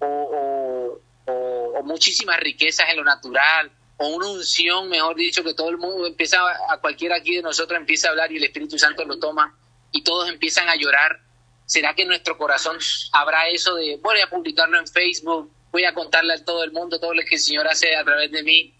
o, 0.00 0.98
o 1.26 1.82
muchísimas 1.84 2.40
riquezas 2.40 2.88
en 2.88 2.96
lo 2.96 3.04
natural 3.04 3.70
o 3.96 4.08
una 4.08 4.28
unción, 4.28 4.88
mejor 4.88 5.16
dicho, 5.16 5.44
que 5.44 5.54
todo 5.54 5.70
el 5.70 5.78
mundo 5.78 6.06
empieza, 6.06 6.38
a 6.68 6.78
cualquiera 6.78 7.16
aquí 7.16 7.36
de 7.36 7.42
nosotros 7.42 7.78
empieza 7.78 8.08
a 8.08 8.10
hablar 8.10 8.32
y 8.32 8.36
el 8.36 8.44
Espíritu 8.44 8.78
Santo 8.78 9.04
lo 9.04 9.18
toma 9.18 9.56
y 9.92 10.02
todos 10.02 10.28
empiezan 10.28 10.68
a 10.68 10.76
llorar. 10.76 11.20
¿Será 11.66 11.94
que 11.94 12.02
en 12.02 12.08
nuestro 12.08 12.36
corazón 12.36 12.76
habrá 13.12 13.48
eso 13.48 13.74
de 13.76 13.98
voy 14.02 14.20
a 14.20 14.28
publicarlo 14.28 14.78
en 14.78 14.86
Facebook, 14.86 15.50
voy 15.70 15.84
a 15.84 15.94
contarle 15.94 16.34
a 16.34 16.44
todo 16.44 16.62
el 16.64 16.72
mundo 16.72 16.98
todo 17.00 17.14
lo 17.14 17.22
que 17.22 17.36
el 17.36 17.40
Señor 17.40 17.66
hace 17.68 17.94
a 17.96 18.04
través 18.04 18.30
de 18.30 18.42
mí? 18.42 18.74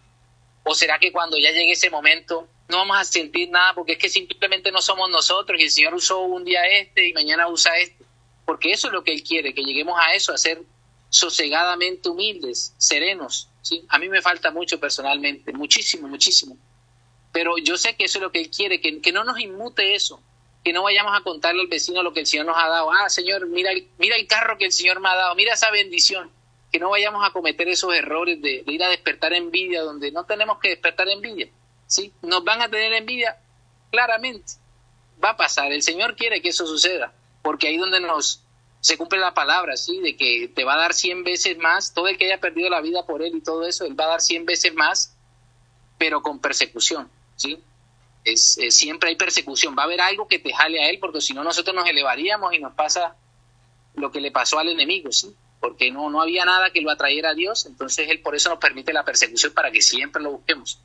¿O 0.65 0.75
será 0.75 0.99
que 0.99 1.13
cuando 1.13 1.39
ya 1.39 1.51
llegue 1.51 1.73
ese 1.73 1.91
momento 1.91 2.49
no 2.69 2.79
vamos 2.79 2.99
a 2.99 3.05
sentir 3.05 3.51
nada 3.51 3.75
porque 3.75 3.93
es 3.93 3.99
que 3.99 4.09
simplemente 4.09 4.73
no 4.73 4.83
somos 4.83 5.09
nosotros 5.11 5.61
y 5.61 5.65
el 5.65 5.71
Señor 5.71 5.95
usó 5.95 6.21
un 6.23 6.45
día 6.45 6.67
este 6.67 7.09
y 7.09 7.13
mañana 7.13 7.49
usa 7.49 7.77
este? 7.79 8.05
Porque 8.45 8.73
eso 8.73 8.89
es 8.89 8.93
lo 8.93 9.05
que 9.05 9.13
Él 9.13 9.23
quiere, 9.23 9.55
que 9.55 9.63
lleguemos 9.63 9.99
a 9.99 10.15
eso, 10.15 10.33
a 10.33 10.39
ser 10.39 10.63
sosegadamente 11.15 12.09
humildes, 12.09 12.75
serenos, 12.77 13.49
¿sí? 13.63 13.85
A 13.89 13.99
mí 13.99 14.09
me 14.09 14.21
falta 14.21 14.51
mucho 14.51 14.81
personalmente, 14.81 15.53
muchísimo, 15.53 16.09
muchísimo. 16.09 16.57
Pero 17.31 17.57
yo 17.57 17.77
sé 17.77 17.95
que 17.95 18.07
eso 18.07 18.19
es 18.19 18.23
lo 18.23 18.33
que 18.33 18.41
Él 18.41 18.51
quiere, 18.51 18.81
que, 18.81 19.01
que 19.01 19.13
no 19.13 19.23
nos 19.23 19.39
inmute 19.39 19.95
eso, 19.95 20.21
que 20.65 20.73
no 20.73 20.83
vayamos 20.83 21.17
a 21.17 21.23
contarle 21.23 21.61
al 21.61 21.69
vecino 21.69 22.03
lo 22.03 22.13
que 22.13 22.19
el 22.19 22.27
Señor 22.27 22.47
nos 22.47 22.57
ha 22.59 22.67
dado. 22.67 22.91
Ah, 22.91 23.09
Señor, 23.09 23.47
mira, 23.47 23.71
mira 23.97 24.17
el 24.17 24.27
carro 24.27 24.59
que 24.59 24.65
el 24.65 24.73
Señor 24.73 24.99
me 24.99 25.09
ha 25.09 25.15
dado, 25.15 25.37
mira 25.37 25.55
esa 25.55 25.71
bendición. 25.71 26.33
Que 26.73 26.81
no 26.81 26.91
vayamos 26.91 27.25
a 27.25 27.31
cometer 27.31 27.69
esos 27.69 27.95
errores 27.95 28.43
de, 28.43 28.65
ir 28.67 28.83
a 28.83 28.89
despertar 28.89 29.35
envidia 29.35 29.83
donde 29.83 30.11
no 30.11 30.25
tenemos 30.25 30.59
que 30.59 30.71
despertar 30.71 31.09
envidia. 31.09 31.49
¿sí? 31.87 32.13
Nos 32.23 32.43
van 32.43 32.61
a 32.61 32.69
tener 32.69 32.93
envidia, 32.93 33.39
claramente. 33.93 34.55
Va 35.23 35.31
a 35.31 35.37
pasar. 35.37 35.71
El 35.71 35.83
Señor 35.83 36.17
quiere 36.17 36.43
que 36.43 36.49
eso 36.49 36.67
suceda, 36.67 37.15
porque 37.41 37.69
ahí 37.69 37.77
donde 37.77 38.01
nos 38.01 38.44
se 38.85 38.99
cumple 38.99 39.19
la 39.19 39.33
palabra, 39.33 39.79
¿sí? 39.79 39.99
De 40.01 40.15
que 40.15 40.47
te 40.55 40.63
va 40.63 40.75
a 40.75 40.77
dar 40.77 40.93
cien 40.93 41.25
veces 41.25 41.57
más, 41.57 41.95
todo 41.95 42.07
el 42.07 42.19
que 42.19 42.27
haya 42.27 42.39
perdido 42.39 42.69
la 42.69 42.83
vida 42.83 43.07
por 43.07 43.23
él 43.23 43.35
y 43.35 43.41
todo 43.41 43.67
eso, 43.67 43.87
él 43.87 43.99
va 43.99 44.05
a 44.05 44.09
dar 44.09 44.21
cien 44.21 44.45
veces 44.45 44.75
más, 44.75 45.17
pero 45.97 46.21
con 46.21 46.39
persecución, 46.39 47.09
¿sí? 47.35 47.63
Es, 48.25 48.59
siempre 48.69 49.09
hay 49.09 49.17
persecución, 49.17 49.75
va 49.75 49.85
a 49.85 49.87
haber 49.87 50.03
algo 50.03 50.29
que 50.29 50.39
te 50.39 50.53
jale 50.53 50.85
a 50.85 50.91
él, 50.91 50.99
porque 51.01 51.23
si 51.23 51.33
no 51.33 51.43
nosotros 51.43 51.75
nos 51.75 51.89
elevaríamos 51.89 52.53
y 52.53 52.59
nos 52.59 52.75
pasa 52.75 53.17
lo 53.95 54.13
que 54.13 54.21
le 54.21 54.31
pasó 54.31 54.59
al 54.59 54.69
enemigo, 54.69 55.11
¿sí? 55.13 55.35
Porque 55.61 55.91
no, 55.91 56.11
no 56.11 56.21
había 56.21 56.45
nada 56.45 56.69
que 56.69 56.83
lo 56.83 56.91
atrayera 56.91 57.31
a 57.31 57.35
Dios, 57.35 57.65
entonces 57.65 58.11
él 58.11 58.21
por 58.21 58.37
eso 58.37 58.51
nos 58.51 58.59
permite 58.59 58.93
la 58.93 59.03
persecución 59.03 59.55
para 59.55 59.71
que 59.71 59.81
siempre 59.81 60.23
lo 60.23 60.33
busquemos. 60.33 60.79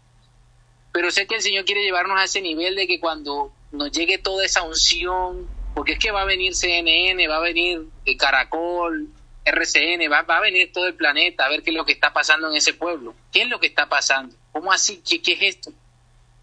Pero 0.93 1.11
sé 1.11 1.27
que 1.27 1.35
el 1.35 1.41
Señor 1.41 1.65
quiere 1.65 1.83
llevarnos 1.83 2.17
a 2.17 2.23
ese 2.23 2.39
nivel 2.39 2.77
de 2.77 2.87
que 2.87 3.01
cuando 3.01 3.51
nos 3.73 3.91
llegue 3.91 4.19
toda 4.19 4.45
esa 4.45 4.63
unción, 4.63 5.58
porque 5.73 5.93
es 5.93 5.99
que 5.99 6.11
va 6.11 6.21
a 6.21 6.25
venir 6.25 6.55
CNN, 6.55 7.27
va 7.27 7.37
a 7.37 7.41
venir 7.41 7.87
eh, 8.05 8.17
Caracol, 8.17 9.09
RCN, 9.45 10.11
va, 10.11 10.19
a 10.19 10.39
venir 10.41 10.71
todo 10.71 10.87
el 10.87 10.95
planeta 10.95 11.45
a 11.45 11.49
ver 11.49 11.63
qué 11.63 11.71
es 11.71 11.75
lo 11.75 11.85
que 11.85 11.93
está 11.93 12.13
pasando 12.13 12.49
en 12.49 12.55
ese 12.55 12.73
pueblo. 12.73 13.13
¿Qué 13.31 13.43
es 13.43 13.49
lo 13.49 13.59
que 13.59 13.67
está 13.67 13.87
pasando? 13.87 14.35
¿Cómo 14.51 14.71
así? 14.71 15.01
¿Qué, 15.07 15.21
qué 15.21 15.33
es 15.33 15.55
esto? 15.55 15.71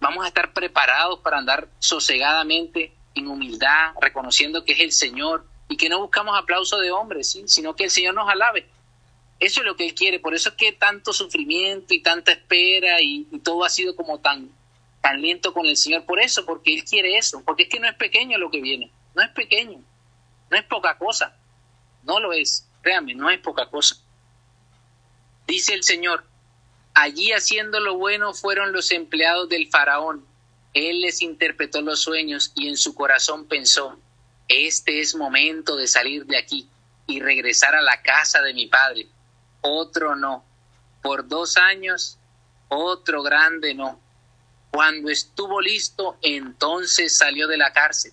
Vamos 0.00 0.24
a 0.24 0.28
estar 0.28 0.52
preparados 0.52 1.20
para 1.20 1.38
andar 1.38 1.68
sosegadamente, 1.78 2.92
en 3.14 3.28
humildad, 3.28 3.92
reconociendo 4.00 4.64
que 4.64 4.72
es 4.72 4.80
el 4.80 4.92
Señor 4.92 5.46
y 5.68 5.76
que 5.76 5.88
no 5.88 6.00
buscamos 6.00 6.38
aplauso 6.38 6.78
de 6.78 6.90
hombres, 6.90 7.38
sino 7.46 7.74
que 7.74 7.84
el 7.84 7.90
Señor 7.90 8.14
nos 8.14 8.28
alabe. 8.28 8.66
Eso 9.40 9.60
es 9.60 9.66
lo 9.66 9.76
que 9.76 9.86
Él 9.86 9.94
quiere, 9.94 10.18
por 10.18 10.34
eso 10.34 10.50
es 10.50 10.54
que 10.54 10.72
tanto 10.72 11.12
sufrimiento 11.12 11.94
y 11.94 12.02
tanta 12.02 12.32
espera 12.32 13.00
y 13.00 13.24
todo 13.42 13.64
ha 13.64 13.70
sido 13.70 13.96
como 13.96 14.18
tan 14.18 14.50
tan 15.06 15.22
lento 15.22 15.52
con 15.52 15.66
el 15.66 15.76
Señor 15.76 16.04
por 16.04 16.18
eso, 16.18 16.44
porque 16.44 16.74
Él 16.74 16.84
quiere 16.84 17.16
eso, 17.16 17.40
porque 17.44 17.64
es 17.64 17.68
que 17.68 17.78
no 17.78 17.88
es 17.88 17.94
pequeño 17.94 18.38
lo 18.38 18.50
que 18.50 18.60
viene, 18.60 18.90
no 19.16 19.22
es 19.22 19.30
pequeño, 19.30 19.82
no 20.50 20.56
es 20.56 20.62
poca 20.64 20.96
cosa, 20.98 21.34
no 22.04 22.20
lo 22.20 22.32
es, 22.32 22.68
créanme, 22.82 23.14
no 23.14 23.28
es 23.30 23.40
poca 23.40 23.68
cosa. 23.68 23.96
Dice 25.46 25.74
el 25.74 25.82
Señor, 25.82 26.24
allí 26.94 27.32
haciendo 27.32 27.80
lo 27.80 27.96
bueno 27.96 28.34
fueron 28.34 28.72
los 28.72 28.92
empleados 28.92 29.48
del 29.48 29.68
faraón, 29.68 30.24
Él 30.74 31.00
les 31.00 31.22
interpretó 31.22 31.80
los 31.80 32.00
sueños 32.00 32.52
y 32.54 32.68
en 32.68 32.76
su 32.76 32.94
corazón 32.94 33.46
pensó, 33.46 33.98
este 34.48 35.00
es 35.00 35.16
momento 35.16 35.76
de 35.76 35.88
salir 35.88 36.26
de 36.26 36.36
aquí 36.36 36.68
y 37.06 37.20
regresar 37.20 37.74
a 37.74 37.82
la 37.82 38.02
casa 38.02 38.42
de 38.42 38.54
mi 38.54 38.66
padre. 38.66 39.08
Otro 39.62 40.14
no. 40.14 40.44
Por 41.02 41.26
dos 41.26 41.56
años, 41.56 42.18
otro 42.68 43.22
grande 43.22 43.74
no 43.74 44.00
cuando 44.76 45.08
estuvo 45.08 45.62
listo, 45.62 46.18
entonces 46.20 47.16
salió 47.16 47.48
de 47.48 47.56
la 47.56 47.72
cárcel. 47.72 48.12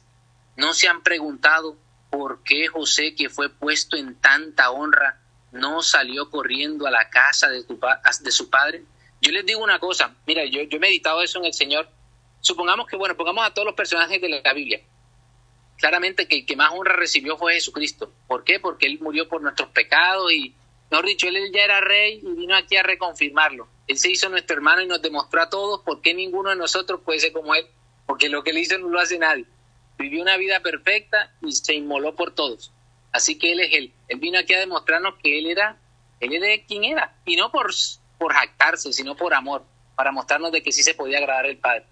¿No 0.56 0.74
se 0.74 0.88
han 0.88 1.02
preguntado 1.02 1.78
por 2.10 2.44
qué 2.44 2.68
José, 2.68 3.16
que 3.16 3.30
fue 3.30 3.50
puesto 3.50 3.98
en 3.98 4.16
tanta 4.16 4.70
honra, 4.72 5.20
no 5.52 5.82
salió 5.82 6.30
corriendo 6.30 6.86
a 6.86 6.92
la 6.92 7.10
casa 7.10 7.50
de, 7.50 7.64
de 7.64 8.32
su 8.32 8.50
padre? 8.50 8.84
Yo 9.22 9.32
les 9.32 9.46
digo 9.46 9.64
una 9.64 9.80
cosa, 9.80 10.16
mira, 10.28 10.44
yo, 10.46 10.62
yo 10.64 10.78
he 10.78 10.80
meditado 10.80 11.22
eso 11.22 11.40
en 11.40 11.46
el 11.46 11.54
Señor. 11.54 11.88
Supongamos 12.42 12.88
que, 12.88 12.98
bueno, 12.98 13.16
pongamos 13.16 13.46
a 13.46 13.54
todos 13.54 13.66
los 13.66 13.76
personajes 13.76 14.22
de 14.22 14.28
la 14.28 14.54
Biblia. 14.54 14.82
Claramente 15.78 16.28
que 16.28 16.36
el 16.40 16.46
que 16.46 16.56
más 16.56 16.72
honra 16.74 16.96
recibió 16.96 17.38
fue 17.38 17.54
Jesucristo. 17.54 18.14
¿Por 18.28 18.44
qué? 18.44 18.60
Porque 18.60 18.86
Él 18.86 19.00
murió 19.00 19.28
por 19.30 19.42
nuestros 19.42 19.70
pecados 19.70 20.32
y, 20.34 20.54
mejor 20.92 21.06
dicho, 21.06 21.28
Él 21.28 21.52
ya 21.54 21.64
era 21.64 21.82
rey 21.82 22.20
y 22.22 22.34
vino 22.34 22.56
aquí 22.56 22.76
a 22.76 22.84
reconfirmarlo. 22.84 23.68
Él 23.88 23.98
se 23.98 24.12
hizo 24.12 24.30
nuestro 24.30 24.56
hermano 24.56 24.82
y 24.82 24.88
nos 24.88 25.02
demostró 25.02 25.42
a 25.42 25.50
todos 25.50 25.82
por 25.82 26.02
qué 26.02 26.14
ninguno 26.14 26.50
de 26.50 26.58
nosotros 26.58 27.02
puede 27.04 27.20
ser 27.20 27.32
como 27.32 27.56
Él, 27.56 27.66
porque 28.06 28.30
lo 28.30 28.44
que 28.44 28.52
Él 28.52 28.58
hizo 28.60 28.78
no 28.78 28.90
lo 28.90 29.00
hace 29.00 29.18
nadie. 29.18 29.46
Vivió 29.98 30.22
una 30.22 30.38
vida 30.38 30.60
perfecta 30.62 31.32
y 31.42 31.52
se 31.52 31.74
inmoló 31.74 32.16
por 32.16 32.34
todos. 32.34 32.72
Así 33.12 33.38
que 33.38 33.52
Él 33.52 33.60
es 33.62 33.74
Él. 33.74 33.94
Él 34.08 34.20
vino 34.20 34.40
aquí 34.40 34.54
a 34.54 34.60
demostrarnos 34.60 35.16
que 35.22 35.40
Él 35.40 35.48
era, 35.48 35.78
Él 36.20 36.34
era 36.34 36.64
quien 36.66 36.84
era. 36.84 37.16
Y 37.26 37.36
no 37.36 37.52
por, 37.52 37.72
por 38.18 38.34
jactarse, 38.34 38.92
sino 38.92 39.16
por 39.16 39.34
amor, 39.34 39.64
para 39.96 40.12
mostrarnos 40.12 40.52
de 40.52 40.64
que 40.64 40.72
sí 40.72 40.84
se 40.84 40.94
podía 40.94 41.20
agradar 41.20 41.46
al 41.46 41.58
Padre. 41.58 41.86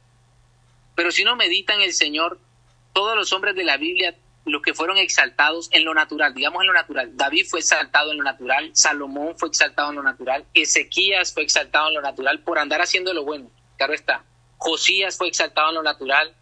Pero 0.96 1.12
si 1.12 1.24
uno 1.24 1.36
medita 1.36 1.74
en 1.74 1.82
el 1.82 1.94
Señor, 1.94 2.40
todos 2.94 3.16
los 3.16 3.32
hombres 3.34 3.56
de 3.56 3.64
la 3.64 3.78
Biblia 3.78 4.16
los 4.46 4.62
que 4.62 4.74
fueron 4.74 4.98
exaltados 4.98 5.70
en 5.72 5.86
lo 5.86 5.94
natural, 5.94 6.34
digamos 6.34 6.62
en 6.62 6.68
lo 6.68 6.74
natural. 6.74 7.16
David 7.16 7.46
fue 7.48 7.60
exaltado 7.60 8.12
en 8.12 8.18
lo 8.18 8.24
natural, 8.24 8.72
Salomón 8.74 9.36
fue 9.38 9.50
exaltado 9.50 9.90
en 9.90 9.98
lo 9.98 10.04
natural, 10.04 10.46
Ezequías 10.54 11.34
fue 11.34 11.44
exaltado 11.44 11.90
en 11.90 11.96
lo 11.96 12.02
natural 12.02 12.40
por 12.40 12.58
andar 12.58 12.82
haciendo 12.82 13.14
lo 13.14 13.24
bueno, 13.24 13.52
claro 13.78 13.94
está. 13.94 14.24
Josías 14.58 15.18
fue 15.18 15.28
exaltado 15.28 15.70
en 15.70 15.76
lo 15.76 15.84
natural, 15.84 16.34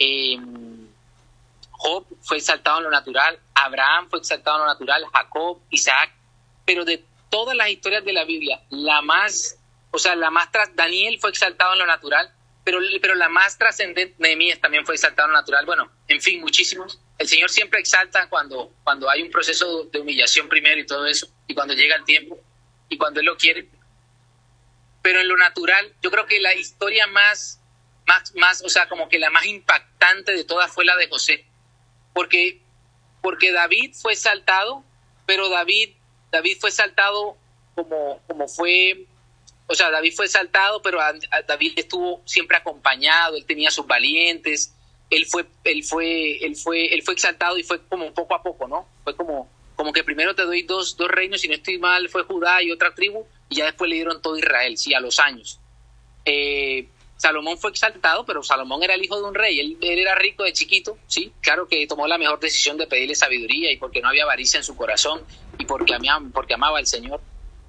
em, 0.00 0.88
Job 1.70 2.04
fue 2.22 2.38
exaltado 2.38 2.78
en 2.78 2.84
lo 2.84 2.90
natural, 2.90 3.38
Abraham 3.54 4.08
fue 4.10 4.18
exaltado 4.18 4.56
en 4.56 4.62
lo 4.64 4.72
natural, 4.72 5.04
Jacob, 5.12 5.60
Isaac, 5.70 6.10
pero 6.64 6.84
de 6.84 7.04
todas 7.30 7.56
las 7.56 7.70
historias 7.70 8.04
de 8.04 8.12
la 8.12 8.24
Biblia, 8.24 8.60
la 8.70 9.00
más, 9.02 9.56
o 9.92 9.98
sea, 9.98 10.16
la 10.16 10.30
más 10.30 10.50
tras, 10.50 10.74
Daniel 10.74 11.18
fue 11.20 11.30
exaltado 11.30 11.74
en 11.74 11.78
lo 11.78 11.86
natural, 11.86 12.32
pero, 12.64 12.80
pero 13.00 13.14
la 13.14 13.28
más 13.28 13.56
trascendente, 13.56 14.14
Nehemías 14.18 14.60
también 14.60 14.84
fue 14.84 14.96
exaltado 14.96 15.28
en 15.28 15.32
lo 15.32 15.38
natural, 15.38 15.64
bueno, 15.64 15.90
en 16.08 16.20
fin, 16.20 16.40
muchísimos. 16.40 17.00
El 17.18 17.28
Señor 17.28 17.50
siempre 17.50 17.80
exalta 17.80 18.28
cuando, 18.28 18.72
cuando 18.82 19.08
hay 19.08 19.22
un 19.22 19.30
proceso 19.30 19.84
de 19.84 20.00
humillación 20.00 20.48
primero 20.48 20.80
y 20.80 20.86
todo 20.86 21.06
eso, 21.06 21.28
y 21.46 21.54
cuando 21.54 21.74
llega 21.74 21.96
el 21.96 22.04
tiempo, 22.04 22.38
y 22.88 22.98
cuando 22.98 23.20
Él 23.20 23.26
lo 23.26 23.36
quiere. 23.36 23.68
Pero 25.02 25.20
en 25.20 25.28
lo 25.28 25.36
natural, 25.36 25.94
yo 26.02 26.10
creo 26.10 26.26
que 26.26 26.40
la 26.40 26.54
historia 26.54 27.06
más, 27.06 27.59
más, 28.06 28.34
más, 28.34 28.62
o 28.62 28.68
sea, 28.68 28.88
como 28.88 29.08
que 29.08 29.18
la 29.18 29.30
más 29.30 29.46
impactante 29.46 30.32
de 30.32 30.44
todas 30.44 30.72
fue 30.72 30.84
la 30.84 30.96
de 30.96 31.08
José. 31.08 31.44
Porque, 32.12 32.60
porque 33.22 33.52
David 33.52 33.94
fue 33.94 34.12
exaltado, 34.12 34.84
pero 35.26 35.48
David, 35.48 35.90
David 36.32 36.58
fue 36.60 36.70
exaltado 36.70 37.36
como, 37.74 38.20
como 38.26 38.48
fue 38.48 39.06
o 39.70 39.74
sea, 39.76 39.88
David 39.88 40.12
fue 40.16 40.24
exaltado, 40.24 40.82
pero 40.82 40.98
David 41.46 41.74
estuvo 41.76 42.22
siempre 42.24 42.56
acompañado, 42.56 43.36
él 43.36 43.44
tenía 43.44 43.70
sus 43.70 43.86
valientes, 43.86 44.74
él 45.08 45.26
fue, 45.26 45.46
él 45.62 45.84
fue, 45.84 46.44
él 46.44 46.56
fue, 46.56 46.92
él 46.92 47.02
fue 47.04 47.14
exaltado 47.14 47.56
y 47.56 47.62
fue 47.62 47.80
como 47.86 48.12
poco 48.12 48.34
a 48.34 48.42
poco, 48.42 48.66
¿no? 48.66 48.88
Fue 49.04 49.14
como, 49.14 49.48
como 49.76 49.92
que 49.92 50.02
primero 50.02 50.34
te 50.34 50.42
doy 50.42 50.62
dos, 50.62 50.96
dos 50.96 51.08
reinos, 51.08 51.40
si 51.40 51.46
no 51.46 51.54
estoy 51.54 51.78
mal, 51.78 52.08
fue 52.08 52.24
Judá 52.24 52.60
y 52.64 52.72
otra 52.72 52.92
tribu, 52.96 53.28
y 53.48 53.58
ya 53.58 53.66
después 53.66 53.88
le 53.88 53.94
dieron 53.94 54.20
todo 54.20 54.36
Israel, 54.36 54.76
sí, 54.76 54.92
a 54.92 54.98
los 54.98 55.20
años. 55.20 55.60
Eh, 56.24 56.88
Salomón 57.20 57.58
fue 57.58 57.70
exaltado, 57.70 58.24
pero 58.24 58.42
Salomón 58.42 58.82
era 58.82 58.94
el 58.94 59.04
hijo 59.04 59.20
de 59.20 59.28
un 59.28 59.34
rey, 59.34 59.60
él, 59.60 59.76
era 59.82 60.14
rico 60.14 60.42
de 60.42 60.54
chiquito, 60.54 60.96
sí, 61.06 61.34
claro 61.42 61.68
que 61.68 61.86
tomó 61.86 62.06
la 62.06 62.16
mejor 62.16 62.40
decisión 62.40 62.78
de 62.78 62.86
pedirle 62.86 63.14
sabiduría 63.14 63.70
y 63.70 63.76
porque 63.76 64.00
no 64.00 64.08
había 64.08 64.22
avaricia 64.22 64.56
en 64.56 64.64
su 64.64 64.74
corazón 64.74 65.22
y 65.58 65.66
porque 65.66 65.94
amaba, 65.94 66.26
porque 66.32 66.54
amaba 66.54 66.78
al 66.78 66.86
Señor. 66.86 67.20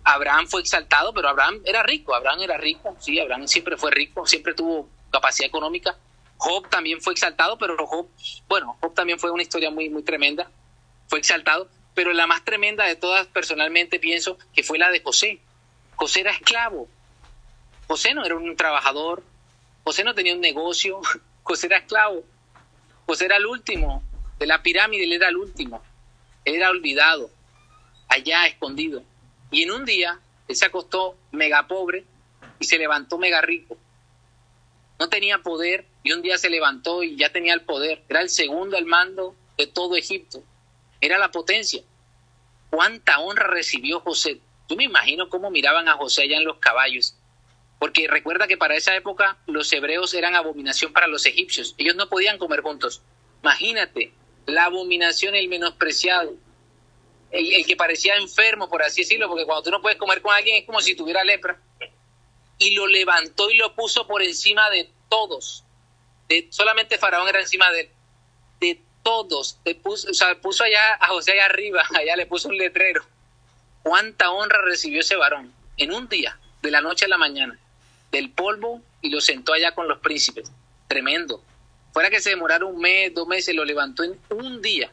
Abraham 0.05 0.47
fue 0.47 0.61
exaltado, 0.61 1.13
pero 1.13 1.27
Abraham 1.27 1.59
era 1.65 1.83
rico, 1.83 2.15
Abraham 2.15 2.43
era 2.43 2.55
rico, 2.55 2.95
sí, 3.01 3.19
Abraham 3.19 3.45
siempre 3.45 3.75
fue 3.75 3.91
rico, 3.91 4.25
siempre 4.25 4.53
tuvo 4.53 4.87
capacidad 5.11 5.49
económica, 5.49 5.97
Job 6.37 6.69
también 6.69 7.01
fue 7.01 7.11
exaltado, 7.11 7.57
pero 7.57 7.75
Job, 7.85 8.07
bueno, 8.47 8.77
Job 8.79 8.93
también 8.93 9.19
fue 9.19 9.31
una 9.31 9.43
historia 9.43 9.69
muy, 9.69 9.89
muy 9.89 10.03
tremenda, 10.03 10.49
fue 11.09 11.19
exaltado, 11.19 11.67
pero 11.93 12.13
la 12.13 12.25
más 12.25 12.45
tremenda 12.45 12.85
de 12.85 12.95
todas 12.95 13.27
personalmente 13.27 13.99
pienso 13.99 14.37
que 14.53 14.63
fue 14.63 14.77
la 14.77 14.91
de 14.91 15.01
José. 15.01 15.41
José 15.97 16.21
era 16.21 16.31
esclavo, 16.31 16.87
José 17.87 18.13
no 18.13 18.23
era 18.23 18.37
un 18.37 18.55
trabajador, 18.55 19.21
José 19.83 20.03
no 20.03 20.13
tenía 20.13 20.33
un 20.33 20.41
negocio, 20.41 21.01
José 21.43 21.67
era 21.67 21.77
esclavo, 21.77 22.23
José 23.05 23.25
era 23.25 23.37
el 23.37 23.45
último 23.45 24.03
de 24.39 24.47
la 24.47 24.61
pirámide, 24.61 25.03
él 25.03 25.13
era 25.13 25.29
el 25.29 25.37
último, 25.37 25.81
era 26.45 26.69
olvidado, 26.69 27.29
allá 28.07 28.45
escondido. 28.47 29.03
Y 29.49 29.63
en 29.63 29.71
un 29.71 29.85
día 29.85 30.19
él 30.47 30.55
se 30.55 30.65
acostó 30.65 31.17
mega 31.31 31.67
pobre 31.67 32.05
y 32.59 32.65
se 32.65 32.77
levantó 32.77 33.17
mega 33.17 33.41
rico 33.41 33.77
no 35.01 35.09
tenía 35.09 35.39
poder 35.39 35.87
y 36.03 36.11
un 36.11 36.21
día 36.21 36.37
se 36.37 36.51
levantó 36.51 37.01
y 37.01 37.15
ya 37.15 37.31
tenía 37.31 37.55
el 37.55 37.61
poder. 37.61 38.03
Era 38.07 38.21
el 38.21 38.29
segundo 38.29 38.77
al 38.77 38.85
mando 38.85 39.35
de 39.57 39.65
todo 39.65 39.95
Egipto. 39.95 40.43
Era 41.01 41.17
la 41.17 41.31
potencia. 41.31 41.81
¿Cuánta 42.69 43.17
honra 43.17 43.47
recibió 43.47 43.99
José? 44.01 44.41
Yo 44.69 44.75
me 44.75 44.83
imagino 44.83 45.27
cómo 45.27 45.49
miraban 45.49 45.89
a 45.89 45.93
José 45.93 46.21
allá 46.21 46.37
en 46.37 46.45
los 46.45 46.59
caballos. 46.59 47.15
Porque 47.81 48.07
recuerda 48.07 48.45
que 48.45 48.57
para 48.57 48.75
esa 48.75 48.95
época 48.95 49.39
los 49.47 49.73
hebreos 49.73 50.13
eran 50.13 50.35
abominación 50.35 50.93
para 50.93 51.07
los 51.07 51.25
egipcios. 51.25 51.73
Ellos 51.79 51.95
no 51.95 52.09
podían 52.09 52.37
comer 52.37 52.61
juntos. 52.61 53.01
Imagínate, 53.41 54.13
la 54.45 54.65
abominación, 54.65 55.33
el 55.33 55.47
menospreciado, 55.47 56.35
el, 57.31 57.65
que 57.65 57.75
parecía 57.75 58.17
enfermo, 58.17 58.69
por 58.69 58.83
así 58.83 59.01
decirlo, 59.01 59.27
porque 59.27 59.45
cuando 59.45 59.63
tú 59.63 59.71
no 59.71 59.81
puedes 59.81 59.97
comer 59.97 60.21
con 60.21 60.31
alguien 60.31 60.57
es 60.57 60.65
como 60.67 60.79
si 60.79 60.93
tuviera 60.93 61.23
lepra 61.23 61.59
y 62.59 62.75
lo 62.75 62.85
levantó 62.85 63.49
y 63.49 63.57
lo 63.57 63.73
puso 63.73 64.05
por 64.05 64.21
encima 64.21 64.69
de 64.69 64.87
todos. 65.09 65.63
Solamente 66.51 66.99
Faraón 66.99 67.29
era 67.29 67.39
encima 67.39 67.71
de, 67.71 67.91
de 68.59 68.79
todos. 69.01 69.57
De 69.63 69.73
puso, 69.73 70.11
o 70.11 70.13
sea, 70.13 70.39
puso 70.39 70.63
allá 70.63 70.97
a 70.99 71.07
José 71.07 71.31
allá 71.31 71.45
arriba, 71.45 71.83
allá 71.95 72.15
le 72.15 72.27
puso 72.27 72.47
un 72.49 72.57
letrero. 72.57 73.03
¿Cuánta 73.81 74.29
honra 74.29 74.61
recibió 74.61 74.99
ese 74.99 75.15
varón? 75.15 75.51
En 75.77 75.91
un 75.91 76.07
día, 76.07 76.37
de 76.61 76.69
la 76.69 76.81
noche 76.81 77.05
a 77.05 77.07
la 77.07 77.17
mañana, 77.17 77.59
del 78.11 78.31
polvo 78.31 78.81
y 79.01 79.09
lo 79.09 79.21
sentó 79.21 79.53
allá 79.53 79.73
con 79.73 79.87
los 79.87 79.99
príncipes. 79.99 80.51
Tremendo. 80.87 81.43
Fuera 81.93 82.09
que 82.09 82.21
se 82.21 82.29
demorara 82.29 82.65
un 82.65 82.79
mes, 82.79 83.13
dos 83.13 83.27
meses, 83.27 83.55
lo 83.55 83.65
levantó 83.65 84.03
en 84.03 84.19
un 84.29 84.61
día. 84.61 84.91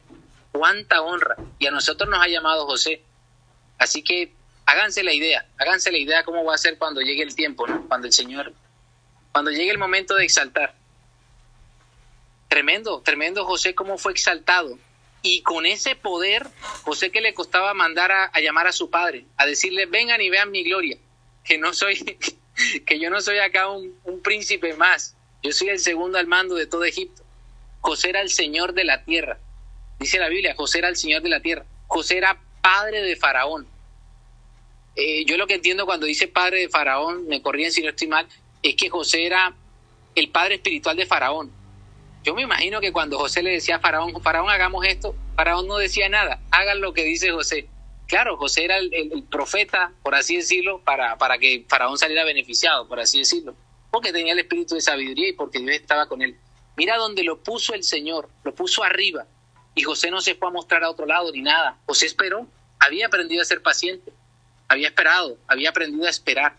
cuánta 0.52 1.02
honra. 1.02 1.36
Y 1.58 1.66
a 1.66 1.70
nosotros 1.70 2.08
nos 2.08 2.20
ha 2.20 2.28
llamado 2.28 2.66
José. 2.66 3.02
Así 3.78 4.02
que 4.02 4.32
háganse 4.66 5.02
la 5.02 5.12
idea, 5.12 5.46
háganse 5.56 5.92
la 5.92 5.98
idea 5.98 6.24
cómo 6.24 6.44
va 6.44 6.54
a 6.54 6.58
ser 6.58 6.78
cuando 6.78 7.00
llegue 7.00 7.22
el 7.22 7.34
tiempo, 7.34 7.66
¿no? 7.66 7.86
Cuando 7.86 8.06
el 8.06 8.12
Señor, 8.12 8.52
cuando 9.32 9.50
llegue 9.50 9.70
el 9.70 9.78
momento 9.78 10.14
de 10.14 10.24
exaltar. 10.24 10.74
Tremendo, 12.48 13.00
tremendo 13.02 13.44
José 13.44 13.74
cómo 13.74 13.98
fue 13.98 14.12
exaltado. 14.12 14.78
Y 15.22 15.42
con 15.42 15.66
ese 15.66 15.96
poder, 15.96 16.46
José 16.82 17.10
que 17.10 17.20
le 17.20 17.34
costaba 17.34 17.74
mandar 17.74 18.10
a, 18.12 18.24
a 18.26 18.40
llamar 18.40 18.66
a 18.66 18.72
su 18.72 18.90
padre, 18.90 19.26
a 19.36 19.46
decirle, 19.46 19.86
vengan 19.86 20.20
y 20.20 20.30
vean 20.30 20.50
mi 20.50 20.64
gloria, 20.64 20.98
que 21.44 21.58
no 21.58 21.72
soy, 21.72 22.18
que 22.86 22.98
yo 22.98 23.10
no 23.10 23.20
soy 23.20 23.38
acá 23.38 23.68
un, 23.68 23.94
príncipe 24.22 24.74
más, 24.74 25.16
yo 25.42 25.52
soy 25.52 25.68
el 25.68 25.78
segundo 25.78 26.18
al 26.18 26.26
mando 26.26 26.54
de 26.54 26.66
todo 26.66 26.84
Egipto. 26.84 27.22
José 27.80 28.10
era 28.10 28.20
el 28.20 28.30
Señor 28.30 28.74
de 28.74 28.84
la 28.84 29.04
tierra. 29.04 29.38
Dice 29.98 30.18
la 30.18 30.28
Biblia, 30.28 30.54
José 30.56 30.78
era 30.78 30.88
el 30.88 30.96
Señor 30.96 31.22
de 31.22 31.28
la 31.28 31.40
tierra. 31.40 31.64
José 31.86 32.18
era 32.18 32.40
padre 32.60 33.02
de 33.02 33.16
Faraón. 33.16 33.66
Eh, 34.96 35.24
yo 35.26 35.36
lo 35.36 35.46
que 35.46 35.54
entiendo 35.54 35.86
cuando 35.86 36.06
dice 36.06 36.26
padre 36.26 36.60
de 36.60 36.68
Faraón, 36.68 37.28
me 37.28 37.40
corrían 37.40 37.70
si 37.70 37.82
no 37.82 37.90
estoy 37.90 38.08
mal, 38.08 38.26
es 38.62 38.74
que 38.74 38.90
José 38.90 39.26
era 39.26 39.54
el 40.16 40.28
padre 40.30 40.56
espiritual 40.56 40.96
de 40.96 41.06
Faraón. 41.06 41.52
Yo 42.24 42.34
me 42.34 42.42
imagino 42.42 42.80
que 42.80 42.92
cuando 42.92 43.16
José 43.16 43.42
le 43.42 43.52
decía 43.52 43.76
a 43.76 43.80
Faraón, 43.80 44.20
Faraón 44.20 44.50
hagamos 44.50 44.84
esto, 44.84 45.14
Faraón 45.36 45.68
no 45.68 45.76
decía 45.78 46.08
nada, 46.08 46.40
hagan 46.50 46.80
lo 46.80 46.92
que 46.92 47.04
dice 47.04 47.30
José. 47.30 47.68
Claro, 48.08 48.36
José 48.36 48.64
era 48.64 48.78
el, 48.78 49.24
profeta, 49.30 49.92
por 50.02 50.16
así 50.16 50.36
decirlo, 50.36 50.80
para, 50.80 51.16
para 51.18 51.38
que 51.38 51.64
Faraón 51.68 51.96
saliera 51.96 52.24
beneficiado, 52.24 52.88
por 52.88 52.98
así 52.98 53.18
decirlo 53.18 53.54
porque 53.90 54.12
tenía 54.12 54.32
el 54.32 54.38
espíritu 54.38 54.74
de 54.74 54.80
sabiduría 54.80 55.28
y 55.28 55.32
porque 55.32 55.58
Dios 55.60 55.72
estaba 55.72 56.06
con 56.06 56.22
él. 56.22 56.36
Mira 56.76 56.96
donde 56.96 57.24
lo 57.24 57.42
puso 57.42 57.74
el 57.74 57.82
Señor, 57.82 58.28
lo 58.44 58.54
puso 58.54 58.84
arriba. 58.84 59.26
Y 59.74 59.82
José 59.82 60.10
no 60.10 60.20
se 60.20 60.34
fue 60.34 60.48
a 60.48 60.52
mostrar 60.52 60.84
a 60.84 60.90
otro 60.90 61.06
lado 61.06 61.30
ni 61.32 61.42
nada. 61.42 61.78
José 61.86 62.06
esperó, 62.06 62.46
había 62.78 63.06
aprendido 63.06 63.42
a 63.42 63.46
ser 63.46 63.62
paciente, 63.62 64.12
había 64.68 64.88
esperado, 64.88 65.38
había 65.46 65.70
aprendido 65.70 66.06
a 66.06 66.10
esperar. 66.10 66.56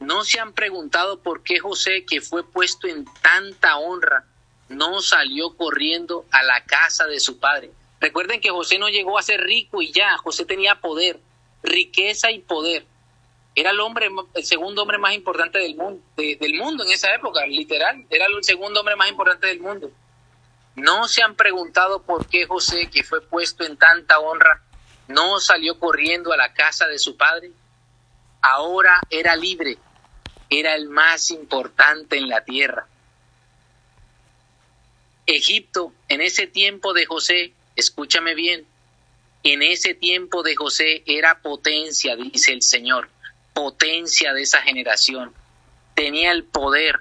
No 0.00 0.24
se 0.24 0.40
han 0.40 0.52
preguntado 0.52 1.20
por 1.20 1.42
qué 1.42 1.58
José, 1.58 2.04
que 2.04 2.20
fue 2.20 2.46
puesto 2.46 2.86
en 2.86 3.04
tanta 3.22 3.76
honra, 3.76 4.24
no 4.68 5.00
salió 5.00 5.56
corriendo 5.56 6.26
a 6.30 6.42
la 6.42 6.64
casa 6.64 7.06
de 7.06 7.20
su 7.20 7.38
padre. 7.38 7.70
Recuerden 8.04 8.40
que 8.42 8.50
José 8.50 8.78
no 8.78 8.90
llegó 8.90 9.16
a 9.18 9.22
ser 9.22 9.40
rico 9.40 9.80
y 9.80 9.90
ya, 9.90 10.18
José 10.18 10.44
tenía 10.44 10.74
poder, 10.74 11.18
riqueza 11.62 12.30
y 12.30 12.40
poder 12.40 12.84
era 13.54 13.70
el 13.70 13.80
hombre, 13.80 14.10
el 14.34 14.44
segundo 14.44 14.82
hombre 14.82 14.98
más 14.98 15.14
importante 15.14 15.58
del 15.58 15.76
mundo, 15.76 16.02
del 16.16 16.54
mundo 16.54 16.84
en 16.84 16.90
esa 16.90 17.14
época, 17.14 17.46
literal, 17.46 18.04
era 18.10 18.26
el 18.26 18.42
segundo 18.42 18.80
hombre 18.80 18.96
más 18.96 19.08
importante 19.08 19.46
del 19.46 19.60
mundo. 19.60 19.92
No 20.74 21.06
se 21.06 21.22
han 21.22 21.36
preguntado 21.36 22.02
por 22.02 22.26
qué 22.26 22.46
José, 22.46 22.90
que 22.90 23.04
fue 23.04 23.20
puesto 23.20 23.64
en 23.64 23.76
tanta 23.76 24.18
honra, 24.18 24.60
no 25.06 25.38
salió 25.38 25.78
corriendo 25.78 26.32
a 26.32 26.36
la 26.36 26.52
casa 26.52 26.88
de 26.88 26.98
su 26.98 27.16
padre. 27.16 27.52
Ahora 28.42 29.00
era 29.08 29.36
libre, 29.36 29.78
era 30.50 30.74
el 30.74 30.88
más 30.88 31.30
importante 31.30 32.18
en 32.18 32.28
la 32.28 32.42
tierra. 32.42 32.88
Egipto, 35.26 35.92
en 36.08 36.20
ese 36.22 36.48
tiempo 36.48 36.92
de 36.92 37.06
José, 37.06 37.52
escúchame 37.76 38.34
bien, 38.34 38.66
en 39.42 39.62
ese 39.62 39.94
tiempo 39.94 40.42
de 40.42 40.56
José 40.56 41.02
era 41.06 41.40
potencia, 41.40 42.16
dice 42.16 42.52
el 42.52 42.62
Señor 42.62 43.08
potencia 43.54 44.34
de 44.34 44.42
esa 44.42 44.60
generación, 44.60 45.32
tenía 45.94 46.32
el 46.32 46.44
poder, 46.44 47.00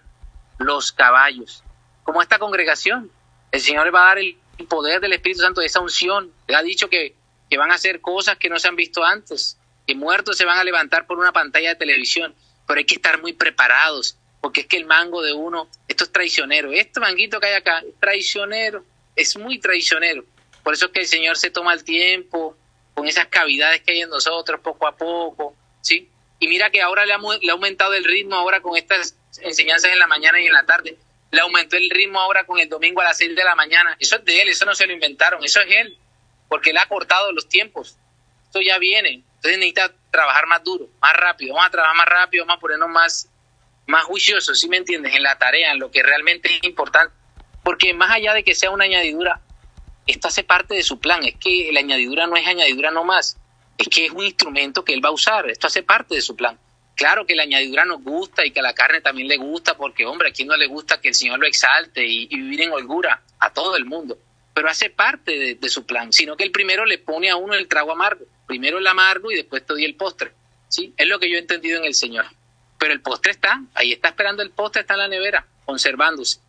los 0.60 0.92
caballos. 0.92 1.64
Como 2.04 2.22
esta 2.22 2.40
congregación, 2.40 3.12
el 3.52 3.60
Señor 3.60 3.86
le 3.86 3.92
va 3.92 4.04
a 4.04 4.08
dar 4.10 4.20
el 4.20 4.38
poder 4.70 5.02
del 5.02 5.14
Espíritu 5.14 5.42
Santo, 5.42 5.62
esa 5.62 5.80
unción. 5.80 6.32
Le 6.48 6.56
ha 6.56 6.62
dicho 6.62 6.90
que, 6.90 7.16
que 7.50 7.58
van 7.58 7.72
a 7.72 7.76
hacer 7.76 8.02
cosas 8.02 8.38
que 8.38 8.50
no 8.50 8.60
se 8.60 8.68
han 8.68 8.76
visto 8.76 9.04
antes, 9.04 9.58
que 9.86 9.96
muertos 9.96 10.38
se 10.38 10.46
van 10.46 10.60
a 10.60 10.64
levantar 10.64 11.08
por 11.08 11.18
una 11.18 11.34
pantalla 11.34 11.70
de 11.70 11.76
televisión, 11.76 12.36
pero 12.68 12.78
hay 12.78 12.86
que 12.86 12.96
estar 12.96 13.20
muy 13.20 13.34
preparados, 13.34 14.18
porque 14.40 14.62
es 14.62 14.68
que 14.68 14.78
el 14.78 14.86
mango 14.86 15.22
de 15.22 15.34
uno, 15.34 15.68
esto 15.88 16.04
es 16.04 16.12
traicionero, 16.12 16.72
este 16.72 17.00
manguito 17.00 17.40
que 17.40 17.48
hay 17.48 17.56
acá 17.56 17.80
es 17.80 18.00
traicionero, 18.00 18.86
es 19.16 19.36
muy 19.38 19.60
traicionero. 19.60 20.24
Por 20.64 20.74
eso 20.74 20.86
es 20.86 20.92
que 20.92 21.02
el 21.02 21.08
Señor 21.08 21.38
se 21.38 21.52
toma 21.52 21.74
el 21.74 21.84
tiempo 21.84 22.58
con 22.94 23.08
esas 23.08 23.28
cavidades 23.28 23.82
que 23.82 23.92
hay 23.92 24.02
en 24.02 24.10
nosotros 24.10 24.62
poco 24.62 24.88
a 24.88 24.96
poco, 24.96 25.56
¿sí? 25.82 26.10
Y 26.40 26.48
mira 26.48 26.70
que 26.70 26.82
ahora 26.82 27.06
le 27.06 27.14
ha, 27.14 27.20
aumentado 27.52 27.94
el 27.94 28.04
ritmo 28.04 28.36
ahora 28.36 28.62
con 28.62 28.78
estas 28.78 29.16
enseñanzas 29.42 29.92
en 29.92 30.00
la 30.00 30.08
mañana 30.08 30.42
y 30.42 30.48
en 30.48 30.54
la 30.54 30.66
tarde. 30.66 30.98
Le 31.32 31.42
aumentó 31.42 31.78
el 31.78 31.90
ritmo 31.90 32.20
ahora 32.20 32.46
con 32.46 32.60
el 32.60 32.70
domingo 32.70 33.02
a 33.02 33.06
las 33.06 33.18
6 33.18 33.36
de 33.36 33.44
la 33.44 33.56
mañana. 33.56 33.96
Eso 34.00 34.18
es 34.18 34.26
de 34.26 34.42
él, 34.42 34.50
eso 34.50 34.66
no 34.66 34.76
se 34.76 34.86
lo 34.86 34.94
inventaron, 34.94 35.44
eso 35.44 35.62
es 35.62 35.72
él. 35.72 35.98
Porque 36.48 36.70
él 36.70 36.78
ha 36.78 36.86
cortado 36.88 37.32
los 37.32 37.48
tiempos. 37.48 37.98
Esto 38.46 38.62
ya 38.62 38.78
viene. 38.78 39.24
Entonces 39.36 39.58
necesita 39.58 39.94
trabajar 40.12 40.46
más 40.48 40.64
duro, 40.64 40.90
más 41.02 41.14
rápido. 41.14 41.56
Vamos 41.56 41.68
a 41.68 41.72
trabajar 41.72 41.96
más 41.96 42.08
rápido, 42.08 42.46
vamos 42.46 42.58
a 42.58 42.62
ponernos 42.62 42.90
más, 42.90 43.30
más 43.88 44.04
juiciosos, 44.04 44.60
¿sí 44.60 44.70
me 44.70 44.78
entiendes? 44.78 45.16
En 45.16 45.24
la 45.24 45.38
tarea, 45.38 45.72
en 45.72 45.80
lo 45.80 45.92
que 45.92 46.04
realmente 46.04 46.54
es 46.54 46.64
importante. 46.64 47.16
Porque 47.64 47.94
más 47.94 48.12
allá 48.12 48.34
de 48.34 48.44
que 48.44 48.54
sea 48.54 48.70
una 48.70 48.86
añadidura, 48.86 49.42
esto 50.08 50.28
hace 50.28 50.44
parte 50.44 50.76
de 50.76 50.84
su 50.84 51.00
plan. 51.00 51.24
Es 51.24 51.36
que 51.36 51.70
la 51.72 51.80
añadidura 51.80 52.28
no 52.28 52.36
es 52.36 52.48
añadidura 52.48 52.92
nomás 52.92 53.38
es 53.78 53.88
que 53.88 54.06
es 54.06 54.12
un 54.12 54.24
instrumento 54.24 54.84
que 54.84 54.94
él 54.94 55.04
va 55.04 55.10
a 55.10 55.14
usar, 55.14 55.50
esto 55.50 55.68
hace 55.68 55.84
parte 55.84 56.16
de 56.16 56.22
su 56.22 56.36
plan. 56.36 56.58
Claro 56.96 57.26
que 57.26 57.36
la 57.36 57.44
añadidura 57.44 57.86
nos 57.86 58.04
gusta 58.04 58.46
y 58.46 58.52
que 58.52 58.60
a 58.60 58.64
la 58.64 58.76
carne 58.76 59.02
también 59.02 59.28
le 59.28 59.38
gusta, 59.38 59.76
porque 59.76 60.06
hombre, 60.06 60.30
a 60.30 60.32
quién 60.32 60.48
no 60.48 60.56
le 60.56 60.68
gusta 60.68 61.02
que 61.02 61.08
el 61.10 61.16
Señor 61.16 61.40
lo 61.40 61.48
exalte 61.48 62.06
y, 62.06 62.28
vivir 62.28 62.62
en 62.62 62.72
holgura 62.72 63.24
a 63.40 63.52
todo 63.52 63.76
el 63.76 63.86
mundo, 63.86 64.18
pero 64.54 64.70
hace 64.70 64.90
parte 64.90 65.56
de, 65.56 65.70
su 65.70 65.86
plan, 65.86 66.14
sino 66.14 66.38
que 66.38 66.44
el 66.44 66.52
primero 66.52 66.86
le 66.86 67.00
pone 67.00 67.30
a 67.30 67.36
uno 67.36 67.56
el 67.56 67.68
trago 67.68 67.92
amargo, 67.92 68.26
primero 68.46 68.78
el 68.78 68.86
amargo 68.86 69.32
y 69.32 69.36
después 69.36 69.66
te 69.66 69.74
doy 69.74 69.86
el 69.86 69.96
postre, 69.96 70.34
¿sí? 70.68 70.94
Es 70.96 71.08
lo 71.08 71.20
que 71.20 71.30
yo 71.30 71.38
he 71.38 71.40
entendido 71.40 71.80
en 71.80 71.86
el 71.86 71.96
Señor. 71.96 72.26
Pero 72.78 72.94
el 72.94 73.02
postre 73.02 73.32
está, 73.32 73.62
ahí 73.74 73.92
está 73.92 74.10
esperando 74.10 74.44
el 74.44 74.52
postre, 74.52 74.82
está 74.82 74.94
en 74.94 75.00
la 75.00 75.08
nevera, 75.08 75.48
conservándose. 75.66 76.40